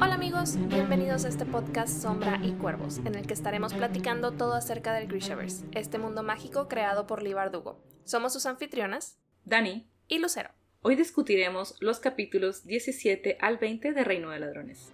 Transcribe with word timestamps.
Hola 0.00 0.14
amigos, 0.14 0.56
bienvenidos 0.68 1.24
a 1.24 1.28
este 1.28 1.46
podcast 1.46 2.02
Sombra 2.02 2.40
y 2.42 2.54
Cuervos, 2.54 2.98
en 3.04 3.14
el 3.14 3.24
que 3.24 3.34
estaremos 3.34 3.72
platicando 3.72 4.32
todo 4.32 4.54
acerca 4.54 4.92
del 4.92 5.06
Grishaverse, 5.06 5.64
este 5.70 5.98
mundo 5.98 6.24
mágico 6.24 6.66
creado 6.66 7.06
por 7.06 7.22
Lee 7.22 7.34
Bardugo. 7.34 7.84
Somos 8.02 8.32
sus 8.32 8.46
anfitrionas, 8.46 9.20
Dani, 9.44 9.88
y 10.08 10.18
Lucero. 10.18 10.50
hoy 10.82 10.96
discutiremos 10.96 11.76
los 11.78 12.00
capítulos 12.00 12.64
17 12.64 13.38
al 13.40 13.58
20 13.58 13.92
de 13.92 14.02
Reino 14.02 14.30
de 14.30 14.40
Ladrones. 14.40 14.92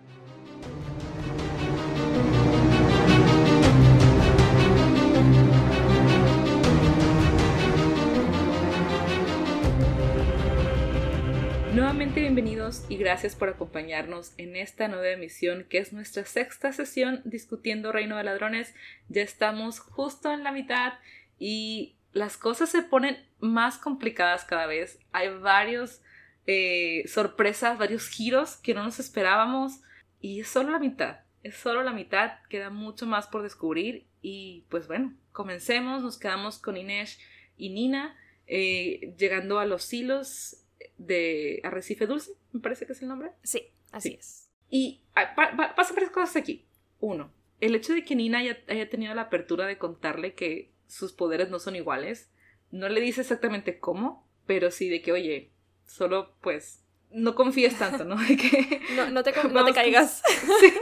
Nuevamente 11.81 12.21
bienvenidos 12.21 12.85
y 12.91 12.99
gracias 12.99 13.35
por 13.35 13.49
acompañarnos 13.49 14.35
en 14.37 14.55
esta 14.55 14.87
nueva 14.87 15.09
emisión 15.09 15.65
que 15.65 15.79
es 15.79 15.95
nuestra 15.95 16.27
sexta 16.27 16.75
sesión 16.75 17.23
discutiendo 17.25 17.91
Reino 17.91 18.19
de 18.19 18.25
Ladrones. 18.25 18.75
Ya 19.09 19.23
estamos 19.23 19.81
justo 19.81 20.31
en 20.31 20.45
la 20.45 20.53
mitad 20.53 20.93
y 21.39 21.97
las 22.13 22.37
cosas 22.37 22.69
se 22.69 22.83
ponen 22.83 23.17
más 23.39 23.79
complicadas 23.79 24.45
cada 24.45 24.67
vez. 24.67 24.99
Hay 25.13 25.31
varios 25.39 26.03
eh, 26.47 27.05
sorpresas, 27.09 27.79
varios 27.79 28.11
giros 28.11 28.57
que 28.57 28.75
no 28.75 28.85
nos 28.85 29.01
esperábamos 29.01 29.81
y 30.21 30.41
es 30.41 30.49
solo 30.49 30.73
la 30.73 30.81
mitad. 30.81 31.21
Es 31.43 31.57
solo 31.57 31.83
la 31.83 31.93
mitad, 31.93 32.33
queda 32.51 32.69
mucho 32.69 33.07
más 33.07 33.27
por 33.27 33.43
descubrir 33.43 34.05
y 34.21 34.67
pues 34.69 34.87
bueno, 34.87 35.15
comencemos, 35.33 36.03
nos 36.03 36.19
quedamos 36.19 36.59
con 36.59 36.77
Inés 36.77 37.19
y 37.57 37.71
Nina 37.71 38.19
eh, 38.47 39.15
llegando 39.17 39.61
a 39.61 39.65
los 39.65 39.91
hilos 39.95 40.60
de 41.07 41.61
Arrecife 41.65 42.07
Dulce, 42.07 42.33
me 42.53 42.61
parece 42.61 42.87
que 42.87 42.93
es 42.93 43.03
el 43.03 43.09
nombre. 43.09 43.33
Sí, 43.43 43.69
así 43.91 44.11
Sí. 44.11 44.17
es. 44.19 44.51
Y 44.69 45.01
ah, 45.15 45.35
pa- 45.35 45.57
pa- 45.57 45.75
pasan 45.75 45.97
varias 45.97 46.13
cosas 46.13 46.37
aquí. 46.37 46.67
Uno, 47.01 47.33
el 47.61 47.75
hecho 47.75 47.93
de 47.95 48.05
que 48.05 48.15
Nina 48.15 48.39
haya, 48.39 48.59
haya 48.69 48.89
tenido 48.91 49.15
la 49.15 49.23
apertura 49.23 49.67
de 49.67 49.79
contarle 49.79 50.35
que 50.35 50.71
sus 50.87 51.13
poderes 51.13 51.49
no 51.51 51.59
son 51.59 51.75
iguales, 51.77 52.31
no 52.71 52.89
le 52.89 53.01
dice 53.01 53.23
exactamente 53.23 53.79
cómo, 53.79 54.29
pero 54.47 54.71
sí 54.71 54.89
de 54.89 55.01
que, 55.03 55.13
oye, 55.13 55.51
solo 55.87 56.37
pues 56.43 56.85
no 57.11 57.35
confíes 57.35 57.79
tanto, 57.79 58.05
¿no? 58.05 58.17
De 58.29 58.37
que 58.37 58.81
No, 58.95 59.11
no 59.11 59.23
te, 59.23 59.33
no 59.49 59.65
caigas. 59.75 60.23
sí, 60.61 60.73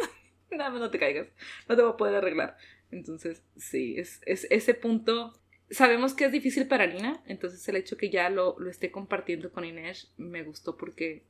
nada 0.51 0.71
más 0.71 0.81
no 0.81 0.91
te 0.91 0.99
caigas, 0.99 1.29
no 1.69 1.77
te 1.77 1.83
voy 1.83 1.93
a 1.93 1.97
poder 1.97 2.17
arreglar. 2.17 2.57
Entonces, 2.91 3.43
sí, 3.57 3.95
es, 3.99 4.21
es 4.27 4.47
ese 4.51 4.75
punto. 4.75 5.39
Sabemos 5.71 6.15
que 6.15 6.25
es 6.25 6.33
difícil 6.33 6.67
para 6.67 6.87
Nina, 6.87 7.23
entonces 7.27 7.67
el 7.69 7.77
hecho 7.77 7.97
que 7.97 8.11
ya 8.11 8.31
lo, 8.31 8.59
lo 8.59 8.71
esté 8.71 8.91
compartiendo 8.91 9.53
con 9.53 9.65
Inés 9.65 10.13
me 10.17 10.43
gustó 10.43 10.77
porque 10.77 11.25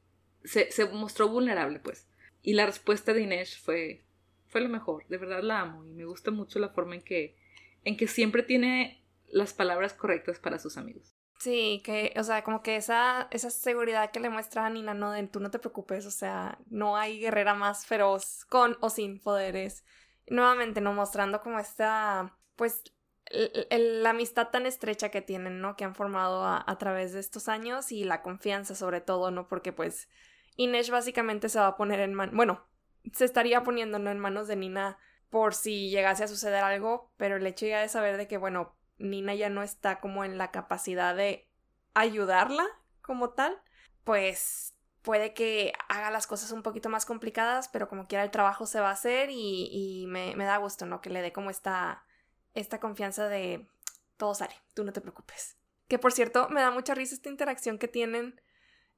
se, 0.44 0.70
se 0.70 0.84
mostró 0.86 1.28
vulnerable, 1.28 1.80
pues. 1.80 2.06
Y 2.42 2.54
la 2.54 2.66
respuesta 2.66 3.12
de 3.12 3.22
Inés 3.22 3.58
fue, 3.58 4.04
fue 4.46 4.60
lo 4.60 4.68
mejor, 4.68 5.06
de 5.08 5.18
verdad 5.18 5.42
la 5.42 5.60
amo 5.60 5.84
y 5.84 5.92
me 5.92 6.04
gusta 6.04 6.30
mucho 6.30 6.58
la 6.58 6.68
forma 6.68 6.94
en 6.94 7.02
que, 7.02 7.36
en 7.84 7.96
que 7.96 8.06
siempre 8.06 8.42
tiene 8.42 9.02
las 9.26 9.52
palabras 9.52 9.92
correctas 9.92 10.38
para 10.38 10.58
sus 10.58 10.76
amigos. 10.76 11.14
Sí, 11.38 11.82
que, 11.84 12.12
o 12.16 12.24
sea, 12.24 12.42
como 12.42 12.62
que 12.62 12.76
esa, 12.76 13.28
esa 13.30 13.50
seguridad 13.50 14.10
que 14.10 14.18
le 14.18 14.28
muestra 14.28 14.66
a 14.66 14.70
Nina, 14.70 14.92
no, 14.92 15.12
de 15.12 15.24
tú 15.28 15.38
no 15.38 15.50
te 15.50 15.60
preocupes, 15.60 16.04
o 16.04 16.10
sea, 16.10 16.58
no 16.68 16.96
hay 16.96 17.20
guerrera 17.20 17.54
más 17.54 17.86
feroz 17.86 18.44
con 18.46 18.76
o 18.80 18.90
sin 18.90 19.20
poderes. 19.20 19.84
Nuevamente, 20.26 20.80
¿no? 20.80 20.92
Mostrando 20.92 21.40
como 21.40 21.60
esta, 21.60 22.36
pues, 22.56 22.82
la 23.30 24.10
amistad 24.10 24.48
tan 24.48 24.66
estrecha 24.66 25.10
que 25.10 25.22
tienen, 25.22 25.60
¿no? 25.60 25.76
Que 25.76 25.84
han 25.84 25.94
formado 25.94 26.44
a, 26.44 26.78
través 26.78 27.12
de 27.12 27.20
estos 27.20 27.48
años 27.48 27.92
y 27.92 28.04
la 28.04 28.22
confianza 28.22 28.74
sobre 28.74 29.00
todo, 29.00 29.30
¿no? 29.30 29.48
Porque 29.48 29.72
pues 29.72 30.08
Inés 30.56 30.90
básicamente 30.90 31.48
se 31.48 31.58
va 31.58 31.68
a 31.68 31.76
poner 31.76 32.00
en 32.00 32.14
manos, 32.14 32.34
bueno, 32.34 32.64
se 33.12 33.24
estaría 33.24 33.62
poniendo, 33.62 33.98
¿no? 33.98 34.10
En 34.10 34.18
manos 34.18 34.48
de 34.48 34.56
Nina 34.56 34.98
por 35.30 35.54
si 35.54 35.90
llegase 35.90 36.24
a 36.24 36.28
suceder 36.28 36.64
algo, 36.64 37.12
pero 37.16 37.36
el 37.36 37.46
hecho 37.46 37.66
ya 37.66 37.80
de 37.80 37.88
saber 37.88 38.16
de 38.16 38.26
que, 38.26 38.38
bueno, 38.38 38.74
Nina 38.96 39.34
ya 39.34 39.50
no 39.50 39.62
está 39.62 40.00
como 40.00 40.24
en 40.24 40.38
la 40.38 40.50
capacidad 40.50 41.14
de 41.14 41.48
ayudarla 41.94 42.64
como 43.02 43.30
tal, 43.30 43.60
pues 44.04 44.74
puede 45.02 45.34
que 45.34 45.72
haga 45.88 46.10
las 46.10 46.26
cosas 46.26 46.50
un 46.52 46.62
poquito 46.62 46.88
más 46.88 47.04
complicadas, 47.06 47.68
pero 47.68 47.88
como 47.88 48.06
quiera 48.06 48.24
el 48.24 48.30
trabajo 48.30 48.66
se 48.66 48.80
va 48.80 48.88
a 48.88 48.92
hacer 48.92 49.30
y, 49.30 49.68
y 49.70 50.06
me, 50.06 50.34
me 50.34 50.44
da 50.44 50.56
gusto, 50.56 50.86
¿no? 50.86 51.00
Que 51.00 51.10
le 51.10 51.22
dé 51.22 51.32
como 51.32 51.50
esta, 51.50 52.04
esta 52.60 52.80
confianza 52.80 53.28
de 53.28 53.66
todo 54.16 54.34
sale, 54.34 54.54
tú 54.74 54.84
no 54.84 54.92
te 54.92 55.00
preocupes. 55.00 55.56
Que 55.88 55.98
por 55.98 56.12
cierto, 56.12 56.48
me 56.48 56.60
da 56.60 56.70
mucha 56.70 56.94
risa 56.94 57.14
esta 57.14 57.30
interacción 57.30 57.78
que 57.78 57.88
tienen 57.88 58.40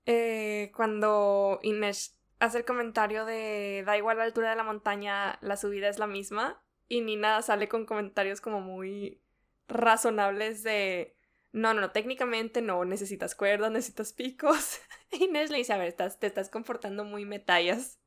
eh, 0.07 0.73
cuando 0.75 1.61
Inés 1.63 2.19
hace 2.41 2.59
el 2.59 2.65
comentario 2.65 3.25
de 3.25 3.83
da 3.87 3.97
igual 3.97 4.19
la 4.19 4.25
altura 4.25 4.51
de 4.51 4.57
la 4.57 4.65
montaña, 4.65 5.39
la 5.43 5.57
subida 5.57 5.89
es 5.89 5.99
la 5.99 6.07
misma. 6.07 6.63
Y 6.89 7.03
Nina 7.03 7.41
sale 7.43 7.69
con 7.69 7.87
comentarios 7.87 8.41
como 8.41 8.61
muy 8.61 9.23
razonables 9.69 10.65
de 10.65 11.15
no, 11.53 11.75
no, 11.75 11.81
no, 11.81 11.91
técnicamente 11.91 12.63
no 12.63 12.85
necesitas 12.85 13.35
cuerdas, 13.35 13.71
necesitas 13.71 14.13
picos. 14.13 14.81
Y 15.13 15.25
Inés 15.25 15.51
le 15.51 15.59
dice, 15.59 15.73
a 15.73 15.77
ver, 15.77 15.93
te 15.93 16.27
estás 16.27 16.49
comportando 16.51 17.05
muy 17.05 17.25
metallas. 17.25 17.99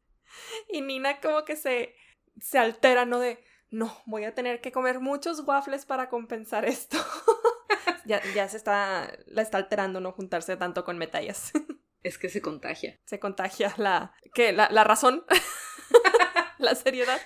Y 0.70 0.82
Nina 0.82 1.20
como 1.20 1.44
que 1.44 1.58
se, 1.58 1.96
se 2.40 2.58
altera, 2.58 3.06
¿no? 3.06 3.20
De, 3.20 3.44
no, 3.74 3.92
voy 4.06 4.24
a 4.24 4.36
tener 4.36 4.62
que 4.62 4.72
comer 4.72 5.00
muchos 5.00 5.40
waffles 5.48 5.88
para 5.88 6.08
compensar 6.08 6.64
esto. 6.64 6.96
ya, 8.06 8.22
ya 8.36 8.48
se 8.48 8.58
está, 8.58 9.12
la 9.26 9.42
está 9.42 9.58
alterando, 9.58 10.00
¿no? 10.00 10.12
Juntarse 10.12 10.56
tanto 10.58 10.86
con 10.86 11.00
metallas. 11.00 11.52
Es 12.04 12.20
que 12.20 12.30
se 12.30 12.40
contagia. 12.40 13.00
se 13.06 13.20
contagia 13.20 13.74
la, 13.78 14.14
¿qué? 14.36 14.52
La, 14.52 14.70
la 14.70 14.84
razón, 14.84 15.26
la 16.60 16.76
seriedad. 16.76 17.20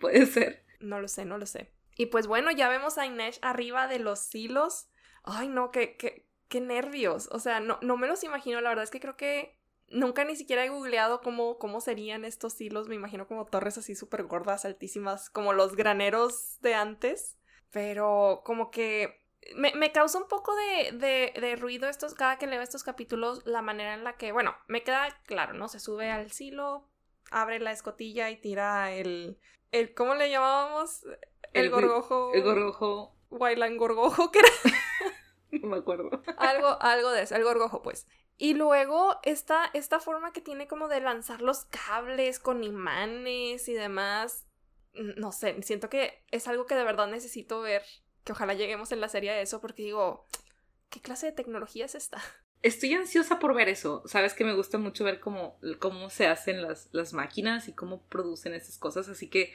Puede 0.00 0.24
ser. 0.24 0.64
No 0.80 0.98
lo 0.98 1.08
sé, 1.08 1.26
no 1.26 1.36
lo 1.36 1.44
sé. 1.44 1.74
Y 1.96 2.06
pues 2.06 2.26
bueno, 2.26 2.50
ya 2.50 2.70
vemos 2.70 2.96
a 2.96 3.04
Inés 3.04 3.38
arriba 3.42 3.86
de 3.86 3.98
los 3.98 4.34
hilos. 4.34 4.88
Ay, 5.24 5.48
no, 5.48 5.72
qué, 5.72 5.98
qué, 5.98 6.26
qué 6.48 6.62
nervios. 6.62 7.28
O 7.32 7.38
sea, 7.38 7.60
no, 7.60 7.78
no 7.82 7.98
me 7.98 8.06
los 8.06 8.24
imagino. 8.24 8.62
La 8.62 8.70
verdad 8.70 8.84
es 8.84 8.90
que 8.90 9.00
creo 9.00 9.18
que 9.18 9.58
nunca 9.92 10.24
ni 10.24 10.36
siquiera 10.36 10.64
he 10.64 10.68
googleado 10.68 11.20
cómo, 11.20 11.58
cómo 11.58 11.80
serían 11.80 12.24
estos 12.24 12.60
hilos. 12.60 12.88
Me 12.88 12.94
imagino 12.96 13.26
como 13.28 13.46
torres 13.46 13.78
así 13.78 13.94
súper 13.94 14.24
gordas, 14.24 14.64
altísimas, 14.64 15.30
como 15.30 15.52
los 15.52 15.76
graneros 15.76 16.58
de 16.60 16.74
antes. 16.74 17.38
Pero 17.70 18.42
como 18.44 18.70
que 18.70 19.22
me, 19.56 19.74
me 19.74 19.92
causa 19.92 20.18
un 20.18 20.28
poco 20.28 20.54
de, 20.54 20.92
de, 20.92 21.40
de 21.40 21.56
ruido 21.56 21.88
estos, 21.88 22.14
cada 22.14 22.38
que 22.38 22.46
leo 22.46 22.60
estos 22.62 22.84
capítulos, 22.84 23.46
la 23.46 23.62
manera 23.62 23.94
en 23.94 24.04
la 24.04 24.16
que, 24.16 24.32
bueno, 24.32 24.54
me 24.68 24.82
queda 24.82 25.08
claro, 25.26 25.54
¿no? 25.54 25.68
Se 25.68 25.80
sube 25.80 26.10
al 26.10 26.30
silo, 26.32 26.86
abre 27.30 27.58
la 27.60 27.72
escotilla 27.72 28.30
y 28.30 28.36
tira 28.40 28.92
el, 28.92 29.38
el 29.72 29.94
¿cómo 29.94 30.14
le 30.14 30.30
llamábamos? 30.30 31.04
El, 31.54 31.64
El- 31.64 31.70
gorgojo. 31.70 32.32
El 32.34 32.42
gorgojo, 32.42 33.16
Wailan 33.30 33.76
gorgojo, 33.78 34.30
que 34.30 34.40
era 34.40 34.48
no 35.50 35.68
me 35.68 35.76
acuerdo. 35.78 36.10
algo, 36.36 36.76
algo 36.80 37.10
de 37.10 37.22
eso, 37.22 37.34
el 37.36 37.44
gorgojo, 37.44 37.82
pues. 37.82 38.06
Y 38.42 38.54
luego 38.54 39.20
esta, 39.22 39.70
esta 39.72 40.00
forma 40.00 40.32
que 40.32 40.40
tiene 40.40 40.66
como 40.66 40.88
de 40.88 41.00
lanzar 41.00 41.42
los 41.42 41.64
cables 41.66 42.40
con 42.40 42.64
imanes 42.64 43.68
y 43.68 43.72
demás. 43.72 44.48
No 44.94 45.30
sé, 45.30 45.62
siento 45.62 45.88
que 45.88 46.24
es 46.32 46.48
algo 46.48 46.66
que 46.66 46.74
de 46.74 46.82
verdad 46.82 47.06
necesito 47.06 47.60
ver. 47.60 47.84
Que 48.24 48.32
ojalá 48.32 48.54
lleguemos 48.54 48.90
en 48.90 49.00
la 49.00 49.08
serie 49.08 49.30
a 49.30 49.40
eso, 49.40 49.60
porque 49.60 49.84
digo, 49.84 50.26
¿qué 50.90 51.00
clase 51.00 51.26
de 51.26 51.32
tecnología 51.32 51.84
es 51.84 51.94
esta? 51.94 52.20
Estoy 52.62 52.94
ansiosa 52.94 53.38
por 53.38 53.54
ver 53.54 53.68
eso. 53.68 54.02
Sabes 54.06 54.34
que 54.34 54.42
me 54.42 54.54
gusta 54.56 54.76
mucho 54.76 55.04
ver 55.04 55.20
cómo, 55.20 55.60
cómo 55.78 56.10
se 56.10 56.26
hacen 56.26 56.62
las, 56.62 56.88
las 56.90 57.12
máquinas 57.12 57.68
y 57.68 57.74
cómo 57.74 58.02
producen 58.08 58.54
esas 58.54 58.76
cosas. 58.76 59.08
Así 59.08 59.30
que 59.30 59.52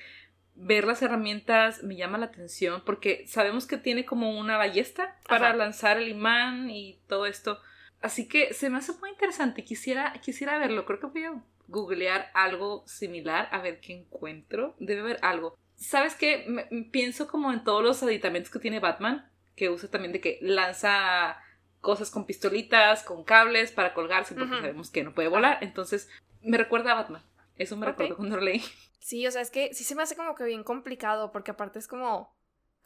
ver 0.56 0.86
las 0.86 1.02
herramientas 1.02 1.84
me 1.84 1.98
llama 1.98 2.20
la 2.20 2.28
atención 2.28 2.84
porque 2.86 3.28
sabemos 3.28 3.68
que 3.68 3.76
tiene 3.76 4.06
como 4.06 4.40
una 4.40 4.56
ballesta 4.56 5.20
para 5.28 5.50
Ajá. 5.50 5.58
lanzar 5.58 5.98
el 5.98 6.08
imán 6.08 6.70
y 6.70 7.02
todo 7.08 7.26
esto. 7.26 7.60
Así 8.02 8.28
que 8.28 8.54
se 8.54 8.70
me 8.70 8.78
hace 8.78 8.94
muy 8.94 9.10
interesante. 9.10 9.64
Quisiera, 9.64 10.14
quisiera 10.22 10.58
verlo. 10.60 10.86
Creo 10.86 11.00
que 11.00 11.08
voy 11.08 11.24
a 11.24 11.42
googlear 11.68 12.30
algo 12.34 12.84
similar 12.88 13.50
a 13.52 13.60
ver 13.60 13.80
qué 13.80 13.94
encuentro. 13.94 14.76
Debe 14.80 15.02
haber 15.02 15.20
algo. 15.22 15.58
¿Sabes 15.76 16.16
qué? 16.16 16.46
Me- 16.48 16.66
pienso 16.92 17.28
como 17.28 17.52
en 17.52 17.64
todos 17.64 17.84
los 17.84 18.02
aditamentos 18.04 18.52
que 18.52 18.60
tiene 18.60 18.80
Batman, 18.80 19.30
que 19.56 19.70
usa 19.70 19.90
también 19.90 20.14
de 20.14 20.22
que 20.22 20.40
lanza 20.42 21.38
cosas 21.82 22.10
con 22.10 22.26
pistolitas, 22.26 23.04
con 23.04 23.24
cables 23.24 23.72
para 23.72 23.94
colgarse, 23.94 24.34
porque 24.36 24.52
Ujú. 24.54 24.62
sabemos 24.62 24.90
que 24.92 25.04
no 25.04 25.14
puede 25.14 25.28
volar. 25.28 25.60
Entonces, 25.62 26.10
me 26.42 26.58
recuerda 26.58 26.92
a 26.92 26.96
Batman. 26.96 27.24
Eso 27.58 27.76
me 27.78 27.86
Ok. 27.86 27.92
recuerdo 27.92 28.16
cuando 28.18 28.36
lo 28.38 28.44
leí. 28.44 28.64
Sí, 29.00 29.26
o 29.26 29.32
sea, 29.32 29.42
es 29.42 29.52
que 29.52 29.74
sí 29.74 29.84
se 29.84 29.96
me 29.96 30.04
hace 30.04 30.16
como 30.16 30.36
que 30.36 30.44
bien 30.44 30.64
complicado, 30.64 31.32
porque 31.32 31.52
aparte 31.52 31.80
es 31.80 31.88
como 31.88 32.36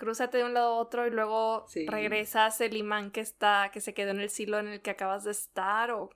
crúzate 0.02 0.40
de 0.40 0.46
un 0.46 0.56
lado 0.56 0.74
a 0.74 0.78
otro 0.80 1.06
y 1.06 1.12
luego 1.12 1.66
Sí. 1.68 1.86
regresas 1.86 2.60
el 2.60 2.76
imán 2.76 3.12
que 3.12 3.22
está, 3.22 3.70
que 3.72 3.82
se 3.82 3.94
quedó 3.94 4.10
en 4.10 4.20
el 4.20 4.32
silo 4.32 4.58
en 4.58 4.68
el 4.68 4.82
que 4.82 4.90
acabas 4.90 5.24
de 5.26 5.32
estar, 5.32 5.92
o 5.92 6.10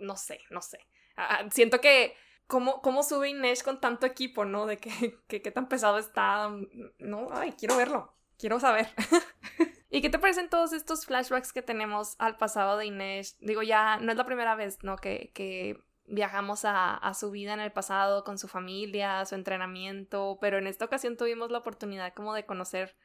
no 0.00 0.16
sé, 0.16 0.40
no 0.48 0.62
sé. 0.62 0.78
Ah, 1.14 1.40
ah, 1.42 1.48
siento 1.50 1.82
que 1.82 2.14
cómo, 2.46 2.80
cómo 2.80 3.02
sube 3.02 3.28
Inés 3.28 3.62
con 3.62 3.80
tanto 3.80 4.06
equipo, 4.06 4.46
¿no? 4.46 4.64
De 4.64 4.78
que, 4.78 4.90
que 5.28 5.42
qué 5.42 5.50
tan 5.50 5.68
pesado 5.68 5.98
está. 5.98 6.50
No, 6.98 7.28
ay, 7.32 7.52
quiero 7.52 7.76
verlo. 7.76 8.14
Quiero 8.38 8.58
saber. 8.60 8.88
¿Y 9.90 10.00
qué 10.00 10.08
te 10.08 10.18
parecen 10.18 10.48
todos 10.48 10.72
estos 10.72 11.04
flashbacks 11.04 11.52
que 11.52 11.60
tenemos 11.60 12.14
al 12.18 12.36
pasado 12.36 12.78
de 12.78 12.86
Inés? 12.86 13.36
Digo, 13.40 13.62
ya 13.62 13.98
no 13.98 14.10
es 14.10 14.16
la 14.16 14.24
primera 14.24 14.54
vez, 14.54 14.82
¿no? 14.82 14.96
Que, 14.96 15.32
que 15.34 15.82
viajamos 16.06 16.64
a, 16.64 16.94
a, 16.94 17.12
su 17.14 17.30
vida 17.30 17.52
en 17.52 17.60
el 17.60 17.72
pasado 17.72 18.24
con 18.24 18.38
su 18.38 18.48
familia, 18.48 19.24
su 19.26 19.34
entrenamiento, 19.34 20.38
pero 20.40 20.56
en 20.56 20.66
esta 20.66 20.86
ocasión 20.86 21.16
tuvimos 21.16 21.50
la 21.50 21.58
oportunidad 21.58 22.14
como 22.14 22.32
de 22.32 22.46
conocer 22.46 22.96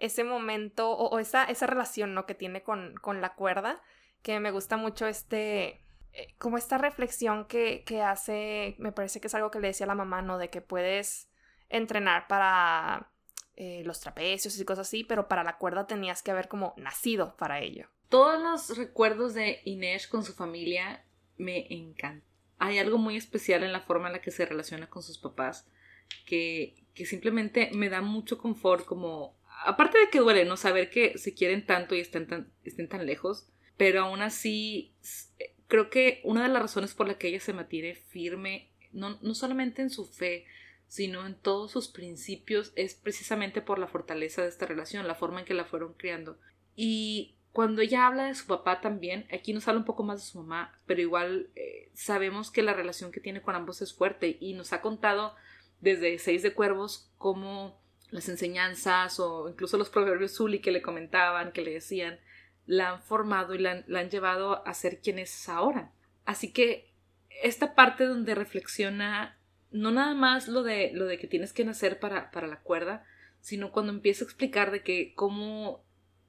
ese 0.00 0.24
momento 0.24 0.90
o, 0.90 1.18
esa, 1.18 1.44
esa 1.44 1.66
relación, 1.66 2.14
¿no? 2.14 2.26
Que 2.26 2.34
tiene 2.34 2.62
con, 2.62 2.94
con 3.00 3.20
la 3.20 3.34
cuerda, 3.34 3.80
que 4.22 4.40
me 4.40 4.50
gusta 4.50 4.76
mucho 4.76 5.06
este 5.06 5.82
eh, 6.12 6.34
como 6.38 6.58
esta 6.58 6.76
reflexión 6.76 7.44
que, 7.46 7.84
que, 7.84 8.02
hace, 8.02 8.74
me 8.78 8.90
parece 8.90 9.20
que 9.20 9.28
es 9.28 9.34
algo 9.34 9.50
que 9.50 9.60
le 9.60 9.68
decía 9.68 9.86
la 9.86 9.94
mamá, 9.94 10.22
¿no? 10.22 10.38
De 10.38 10.50
que 10.50 10.60
puedes 10.60 11.28
entrenar 11.68 12.26
para 12.26 13.12
eh, 13.54 13.82
los 13.84 14.00
trapecios 14.00 14.58
y 14.58 14.64
cosas 14.64 14.88
así, 14.88 15.04
pero 15.04 15.28
para 15.28 15.44
la 15.44 15.56
cuerda 15.56 15.86
tenías 15.86 16.22
que 16.22 16.32
haber 16.32 16.48
como 16.48 16.74
nacido 16.76 17.36
para 17.36 17.60
ello. 17.60 17.88
Todos 18.08 18.42
los 18.42 18.76
recuerdos 18.76 19.34
de 19.34 19.60
Inés 19.64 20.08
con 20.08 20.24
su 20.24 20.32
familia 20.32 21.04
me 21.36 21.66
encantan. 21.72 22.24
Hay 22.58 22.78
algo 22.78 22.98
muy 22.98 23.16
especial 23.16 23.62
en 23.62 23.72
la 23.72 23.80
forma 23.80 24.08
en 24.08 24.14
la 24.14 24.20
que 24.20 24.32
se 24.32 24.44
relaciona 24.46 24.90
con 24.90 25.02
sus 25.02 25.18
papás 25.18 25.70
que, 26.26 26.74
que 26.92 27.06
simplemente 27.06 27.70
me 27.72 27.88
da 27.88 28.00
mucho 28.00 28.36
confort 28.36 28.84
como... 28.84 29.38
Aparte 29.64 29.98
de 29.98 30.10
que 30.10 30.20
duele 30.20 30.44
no 30.44 30.56
saber 30.56 30.90
que 30.90 31.18
se 31.18 31.34
quieren 31.34 31.66
tanto 31.66 31.94
y 31.94 32.00
estén 32.00 32.26
tan, 32.26 32.52
estén 32.64 32.88
tan 32.88 33.06
lejos, 33.06 33.48
pero 33.76 34.02
aún 34.02 34.22
así 34.22 34.94
creo 35.68 35.88
que 35.90 36.20
una 36.24 36.42
de 36.42 36.48
las 36.48 36.62
razones 36.62 36.94
por 36.94 37.06
la 37.06 37.18
que 37.18 37.28
ella 37.28 37.40
se 37.40 37.52
mantiene 37.52 37.94
firme, 37.94 38.70
no, 38.92 39.18
no 39.22 39.34
solamente 39.34 39.82
en 39.82 39.90
su 39.90 40.04
fe, 40.06 40.44
sino 40.88 41.24
en 41.24 41.36
todos 41.36 41.70
sus 41.70 41.88
principios, 41.88 42.72
es 42.74 42.94
precisamente 42.94 43.62
por 43.62 43.78
la 43.78 43.86
fortaleza 43.86 44.42
de 44.42 44.48
esta 44.48 44.66
relación, 44.66 45.06
la 45.06 45.14
forma 45.14 45.40
en 45.40 45.46
que 45.46 45.54
la 45.54 45.64
fueron 45.64 45.94
criando. 45.94 46.38
Y 46.74 47.36
cuando 47.52 47.80
ella 47.82 48.06
habla 48.06 48.24
de 48.26 48.34
su 48.34 48.46
papá 48.46 48.80
también, 48.80 49.26
aquí 49.32 49.52
nos 49.52 49.68
habla 49.68 49.80
un 49.80 49.86
poco 49.86 50.02
más 50.02 50.20
de 50.20 50.30
su 50.30 50.38
mamá, 50.38 50.78
pero 50.86 51.00
igual 51.00 51.50
eh, 51.54 51.90
sabemos 51.94 52.50
que 52.50 52.62
la 52.62 52.74
relación 52.74 53.12
que 53.12 53.20
tiene 53.20 53.40
con 53.42 53.54
ambos 53.54 53.82
es 53.82 53.94
fuerte 53.94 54.36
y 54.40 54.54
nos 54.54 54.72
ha 54.72 54.80
contado 54.80 55.34
desde 55.80 56.18
Seis 56.18 56.42
de 56.42 56.54
Cuervos 56.54 57.10
cómo 57.18 57.80
las 58.10 58.28
enseñanzas 58.28 59.20
o 59.20 59.48
incluso 59.48 59.78
los 59.78 59.90
proverbios 59.90 60.36
Zully 60.36 60.60
que 60.60 60.72
le 60.72 60.82
comentaban, 60.82 61.52
que 61.52 61.62
le 61.62 61.72
decían, 61.72 62.18
la 62.66 62.90
han 62.90 63.02
formado 63.02 63.54
y 63.54 63.58
la 63.58 63.84
han, 63.88 64.10
llevado 64.10 64.66
a 64.66 64.74
ser 64.74 65.00
quien 65.00 65.18
es 65.18 65.48
ahora. 65.48 65.92
Así 66.24 66.52
que 66.52 66.90
esta 67.42 67.74
parte 67.74 68.04
donde 68.04 68.34
reflexiona 68.34 69.36
no 69.70 69.90
nada 69.90 70.14
más 70.14 70.48
lo 70.48 70.62
de, 70.62 70.90
lo 70.92 71.06
de 71.06 71.18
que 71.18 71.28
tienes 71.28 71.52
que 71.52 71.64
nacer 71.64 72.00
para, 72.00 72.30
para 72.30 72.48
la 72.48 72.60
cuerda, 72.60 73.04
sino 73.40 73.72
cuando 73.72 73.92
empieza 73.92 74.24
a 74.24 74.26
explicar 74.26 74.70
de 74.70 74.82
que 74.82 75.14
cómo 75.14 75.82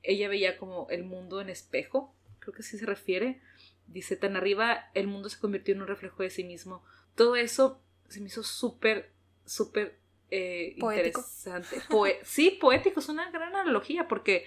ella 0.03 0.29
veía 0.29 0.57
como 0.57 0.87
el 0.89 1.03
mundo 1.03 1.41
en 1.41 1.49
espejo, 1.49 2.13
creo 2.39 2.53
que 2.53 2.61
así 2.61 2.77
se 2.77 2.85
refiere, 2.85 3.41
dice, 3.87 4.15
tan 4.15 4.35
arriba 4.35 4.89
el 4.93 5.07
mundo 5.07 5.29
se 5.29 5.39
convirtió 5.39 5.73
en 5.73 5.81
un 5.81 5.87
reflejo 5.87 6.23
de 6.23 6.29
sí 6.29 6.43
mismo. 6.43 6.83
Todo 7.15 7.35
eso 7.35 7.81
se 8.07 8.19
me 8.19 8.27
hizo 8.27 8.43
súper, 8.43 9.11
súper 9.45 10.00
eh, 10.31 10.75
interesante. 10.77 11.77
sí, 12.23 12.57
poético, 12.59 12.99
es 12.99 13.09
una 13.09 13.29
gran 13.31 13.55
analogía 13.55 14.07
porque 14.07 14.45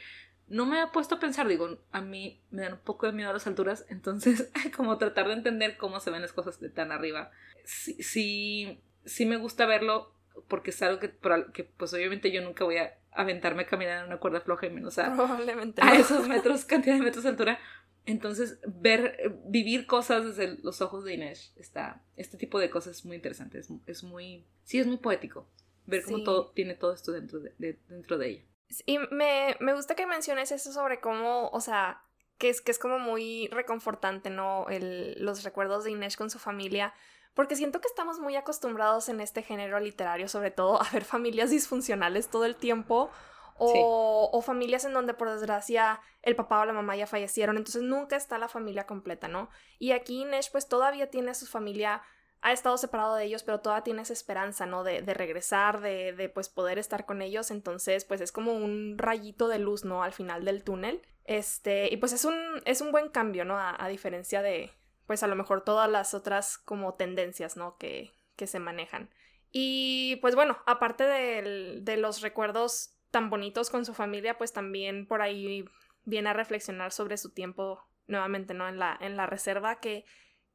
no 0.49 0.67
me 0.67 0.81
ha 0.81 0.93
puesto 0.93 1.17
a 1.17 1.21
pensar, 1.21 1.49
digo, 1.49 1.79
a 1.93 2.01
mí 2.01 2.41
me 2.51 2.63
dan 2.63 2.75
un 2.75 2.81
poco 2.81 3.07
de 3.07 3.13
miedo 3.13 3.31
a 3.31 3.33
las 3.33 3.47
alturas, 3.47 3.87
entonces 3.89 4.51
como 4.77 4.99
tratar 4.99 5.29
de 5.29 5.35
entender 5.35 5.77
cómo 5.77 6.01
se 6.01 6.11
ven 6.11 6.23
las 6.23 6.33
cosas 6.33 6.61
de 6.61 6.71
tan 6.71 6.93
arriba. 6.93 7.31
Sí, 7.65 8.03
sí, 8.03 8.81
sí 9.05 9.27
me 9.27 9.37
gusta 9.37 9.67
verlo 9.67 10.13
porque 10.49 10.71
es 10.71 10.83
algo 10.83 11.01
que, 11.01 11.15
que 11.53 11.65
pues 11.65 11.95
obviamente 11.95 12.33
yo 12.33 12.43
nunca 12.43 12.65
voy 12.65 12.79
a 12.79 12.99
aventarme 13.13 13.63
a 13.63 13.67
caminar 13.67 14.01
en 14.01 14.07
una 14.07 14.19
cuerda 14.19 14.41
floja 14.41 14.67
y 14.67 14.71
menos 14.71 14.99
a, 14.99 15.15
Probablemente 15.15 15.81
a 15.83 15.95
esos 15.95 16.29
metros, 16.29 16.65
cantidad 16.65 16.97
de 16.97 17.03
metros 17.03 17.25
de 17.25 17.31
altura. 17.31 17.59
Entonces, 18.07 18.59
ver, 18.67 19.39
vivir 19.47 19.87
cosas 19.87 20.27
desde 20.27 20.59
los 20.63 20.83
ojos 20.83 21.05
de 21.05 21.15
Inés, 21.15 21.55
está, 21.57 22.03
este 22.17 22.37
tipo 22.37 22.59
de 22.59 22.69
cosas 22.69 22.99
es 22.99 23.05
muy 23.07 23.17
interesante, 23.17 23.59
es, 23.87 24.03
muy, 24.03 24.45
sí, 24.65 24.79
es 24.79 24.87
muy 24.87 24.99
poético, 24.99 25.49
ver 25.87 26.05
cómo 26.05 26.23
todo, 26.23 26.51
tiene 26.53 26.75
todo 26.75 26.93
esto 26.93 27.13
dentro 27.13 27.41
de, 27.41 27.79
dentro 27.89 28.19
de 28.19 28.29
ella. 28.29 28.45
Y 28.87 28.99
me, 28.99 29.57
me 29.61 29.75
gusta 29.75 29.95
que 29.95 30.07
menciones 30.07 30.51
eso 30.51 30.73
sobre 30.73 31.01
cómo, 31.01 31.49
o 31.51 31.61
sea, 31.61 32.03
que 32.39 32.49
es, 32.49 32.61
que 32.61 32.73
es 32.73 32.79
como 32.79 32.99
muy 32.99 33.49
reconfortante, 33.49 34.31
¿no? 34.31 34.67
El, 34.69 35.17
los 35.25 35.45
recuerdos 35.45 35.85
de 35.85 35.93
Inés 35.93 36.17
con 36.17 36.31
su 36.31 36.39
familia, 36.39 36.95
porque 37.35 37.57
siento 37.57 37.81
que 37.81 37.89
estamos 37.89 38.19
muy 38.19 38.37
acostumbrados 38.37 39.09
en 39.09 39.21
este 39.21 39.43
género 39.43 39.79
literario, 39.81 40.29
sobre 40.29 40.51
todo, 40.51 40.81
a 40.83 40.89
ver 40.91 41.05
familias 41.05 41.51
disfuncionales 41.51 42.29
todo 42.29 42.45
el 42.45 42.57
tiempo. 42.57 43.11
O, 43.57 44.31
o, 44.33 44.43
familias 44.43 44.85
en 44.85 44.95
donde 44.95 45.15
por 45.15 45.31
desgracia 45.31 46.01
el 46.23 46.35
papá 46.35 46.59
o 46.59 46.65
la 46.65 46.73
mamá 46.73 46.97
ya 46.97 47.07
fallecieron, 47.07 47.57
entonces 47.57 47.83
nunca 47.83 48.17
está 48.17 48.37
la 48.37 48.49
familia 48.49 48.85
completa, 48.85 49.29
¿no? 49.29 49.49
Y 49.79 49.93
aquí 49.93 50.23
Inés 50.23 50.51
pues 50.51 50.67
todavía 50.67 51.09
tiene 51.09 51.31
a 51.31 51.35
su 51.35 51.47
familia 51.47 52.03
ha 52.45 52.53
estado 52.53 52.77
separado 52.77 53.15
de 53.15 53.25
ellos, 53.25 53.43
pero 53.43 53.61
todavía 53.61 53.85
tienes 53.85 54.11
esperanza, 54.11 54.67
¿no? 54.67 54.85
De, 54.85 55.01
de 55.01 55.15
regresar, 55.15 55.81
de, 55.81 56.13
de, 56.13 56.29
pues 56.29 56.51
poder 56.51 56.79
estar 56.79 57.07
con 57.07 57.23
ellos. 57.23 57.51
Entonces, 57.51 58.05
pues 58.05 58.21
es 58.21 58.33
como 58.33 58.53
un 58.53 58.99
rayito 58.99 59.49
de 59.49 59.59
luz, 59.59 59.87
¿no? 59.87 60.03
Al 60.03 60.13
final 60.13 60.45
del 60.45 60.63
túnel. 60.63 61.01
Este, 61.25 61.91
y 61.91 61.97
pues 61.97 62.13
es 62.13 62.27
un, 62.27 62.35
es 62.67 62.83
un 62.83 62.93
buen 62.93 63.09
cambio, 63.09 63.47
¿no? 63.47 63.57
A, 63.59 63.89
diferencia 63.89 64.43
de, 64.43 64.71
pues 65.07 65.23
a 65.23 65.27
lo 65.27 65.37
mejor 65.37 65.65
todas 65.65 65.91
las 65.91 66.13
otras 66.13 66.59
como 66.59 66.93
tendencias, 66.95 67.57
¿no? 67.57 67.79
Que, 67.79 68.13
que 68.37 68.47
se 68.47 68.59
manejan. 68.59 69.09
Y 69.51 70.17
pues 70.17 70.35
bueno, 70.35 70.59
aparte 70.67 71.05
de, 71.05 71.81
de 71.81 71.97
los 71.97 72.21
recuerdos 72.21 72.91
tan 73.11 73.31
bonitos 73.31 73.71
con 73.71 73.87
su 73.87 73.95
familia, 73.95 74.37
pues 74.37 74.53
también 74.53 75.07
por 75.07 75.23
ahí 75.23 75.65
viene 76.05 76.29
a 76.29 76.35
reflexionar 76.35 76.93
sobre 76.93 77.17
su 77.17 77.31
tiempo 77.31 77.83
nuevamente, 78.07 78.53
¿no? 78.53 78.69
En 78.69 78.79
la, 78.79 78.99
en 79.01 79.17
la 79.17 79.25
reserva 79.25 79.81
que 79.81 80.05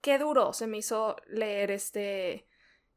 qué 0.02 0.18
duro 0.18 0.54
se 0.54 0.68
me 0.68 0.78
hizo 0.78 1.16
leer 1.28 1.72
este, 1.72 2.48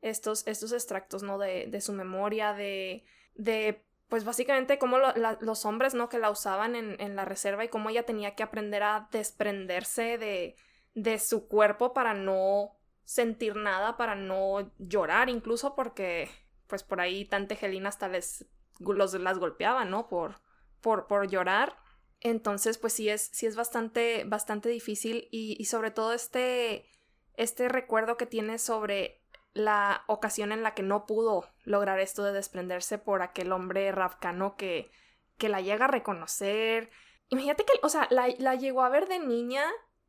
estos, 0.00 0.46
estos 0.46 0.72
extractos, 0.72 1.22
¿no? 1.22 1.38
De, 1.38 1.66
de 1.66 1.80
su 1.80 1.92
memoria, 1.92 2.52
de, 2.52 3.04
de, 3.34 3.84
pues 4.08 4.24
básicamente 4.24 4.78
cómo 4.78 4.98
los 5.40 5.64
hombres, 5.64 5.94
¿no? 5.94 6.08
Que 6.08 6.18
la 6.18 6.30
usaban 6.30 6.76
en, 6.76 7.00
en, 7.00 7.16
la 7.16 7.24
reserva 7.24 7.64
y 7.64 7.68
cómo 7.68 7.90
ella 7.90 8.04
tenía 8.04 8.34
que 8.34 8.42
aprender 8.42 8.82
a 8.82 9.08
desprenderse 9.10 10.18
de, 10.18 10.56
de 10.94 11.18
su 11.18 11.48
cuerpo 11.48 11.92
para 11.92 12.14
no 12.14 12.76
sentir 13.04 13.56
nada, 13.56 13.96
para 13.96 14.14
no 14.14 14.70
llorar, 14.78 15.28
incluso 15.28 15.74
porque, 15.74 16.30
pues 16.66 16.82
por 16.82 17.00
ahí 17.00 17.24
tante 17.24 17.56
Gelina 17.56 17.88
hasta 17.88 18.08
les, 18.08 18.46
los, 18.78 19.14
las 19.14 19.38
golpeaba, 19.38 19.84
¿no? 19.84 20.08
Por, 20.08 20.40
por, 20.80 21.06
por 21.06 21.28
llorar. 21.28 21.76
Entonces, 22.22 22.78
pues 22.78 22.92
sí 22.92 23.08
es, 23.08 23.30
sí 23.32 23.46
es 23.46 23.56
bastante, 23.56 24.22
bastante 24.24 24.68
difícil 24.68 25.28
y, 25.32 25.64
sobre 25.64 25.90
todo 25.90 26.12
este, 26.12 26.88
este 27.36 27.68
recuerdo 27.68 28.16
que 28.16 28.26
tiene 28.26 28.58
sobre 28.58 29.20
la 29.54 30.04
ocasión 30.06 30.52
en 30.52 30.62
la 30.62 30.72
que 30.72 30.84
no 30.84 31.04
pudo 31.04 31.48
lograr 31.64 31.98
esto 31.98 32.22
de 32.22 32.32
desprenderse 32.32 32.96
por 32.96 33.22
aquel 33.22 33.50
hombre 33.52 33.90
rafcano 33.90 34.56
que, 34.56 34.90
que 35.36 35.48
la 35.48 35.60
llega 35.60 35.86
a 35.86 35.88
reconocer. 35.88 36.90
Imagínate 37.28 37.64
que, 37.64 37.72
o 37.82 37.88
sea, 37.88 38.06
la, 38.10 38.28
la 38.38 38.54
llegó 38.54 38.82
a 38.82 38.88
ver 38.88 39.08
de 39.08 39.18
niña 39.18 39.64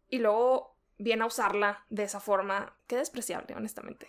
y 0.07 0.19
luego 0.19 0.77
viene 0.99 1.23
a 1.23 1.27
usarla 1.27 1.83
de 1.89 2.03
esa 2.03 2.19
forma. 2.19 2.77
Qué 2.85 2.95
despreciable, 2.95 3.55
honestamente. 3.55 4.07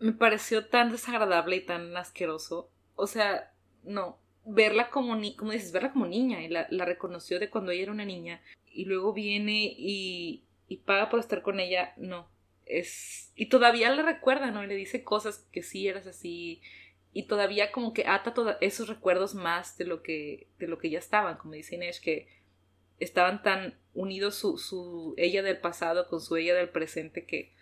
Me 0.00 0.12
pareció 0.12 0.68
tan 0.68 0.90
desagradable 0.90 1.56
y 1.56 1.64
tan 1.64 1.96
asqueroso. 1.96 2.72
O 2.96 3.06
sea, 3.06 3.54
no. 3.84 4.20
Verla 4.46 4.90
como, 4.90 5.16
ni 5.16 5.36
como 5.36 5.52
dices, 5.52 5.72
verla 5.72 5.92
como 5.92 6.06
niña. 6.06 6.42
Y 6.42 6.48
la, 6.48 6.84
reconoció 6.84 7.38
de 7.38 7.50
cuando 7.50 7.72
ella 7.72 7.82
era 7.82 7.92
una 7.92 8.04
niña. 8.04 8.40
Y 8.72 8.84
luego 8.84 9.12
viene 9.12 9.74
y, 9.76 10.44
y 10.68 10.76
paga 10.78 11.10
por 11.10 11.20
estar 11.20 11.42
con 11.42 11.60
ella. 11.60 11.92
No 11.96 12.28
es 12.66 13.32
y 13.36 13.46
todavía 13.46 13.90
le 13.94 14.02
recuerda, 14.02 14.50
¿no? 14.50 14.62
Y 14.62 14.66
le 14.66 14.74
dice 14.74 15.04
cosas 15.04 15.46
que 15.52 15.62
sí 15.62 15.88
eras 15.88 16.06
así 16.06 16.60
y 17.12 17.22
todavía 17.22 17.72
como 17.72 17.94
que 17.94 18.06
ata 18.06 18.34
todos 18.34 18.56
esos 18.60 18.88
recuerdos 18.88 19.34
más 19.34 19.78
de 19.78 19.86
lo 19.86 20.02
que 20.02 20.48
de 20.58 20.66
lo 20.66 20.78
que 20.78 20.90
ya 20.90 20.98
estaban, 20.98 21.38
como 21.38 21.54
dice 21.54 21.76
Inés 21.76 22.00
que 22.00 22.28
estaban 22.98 23.42
tan 23.42 23.78
unidos 23.94 24.34
su, 24.34 24.58
su 24.58 25.14
ella 25.16 25.42
del 25.42 25.58
pasado 25.58 26.08
con 26.08 26.20
su 26.20 26.36
ella 26.36 26.54
del 26.54 26.68
presente 26.68 27.24
que 27.24 27.54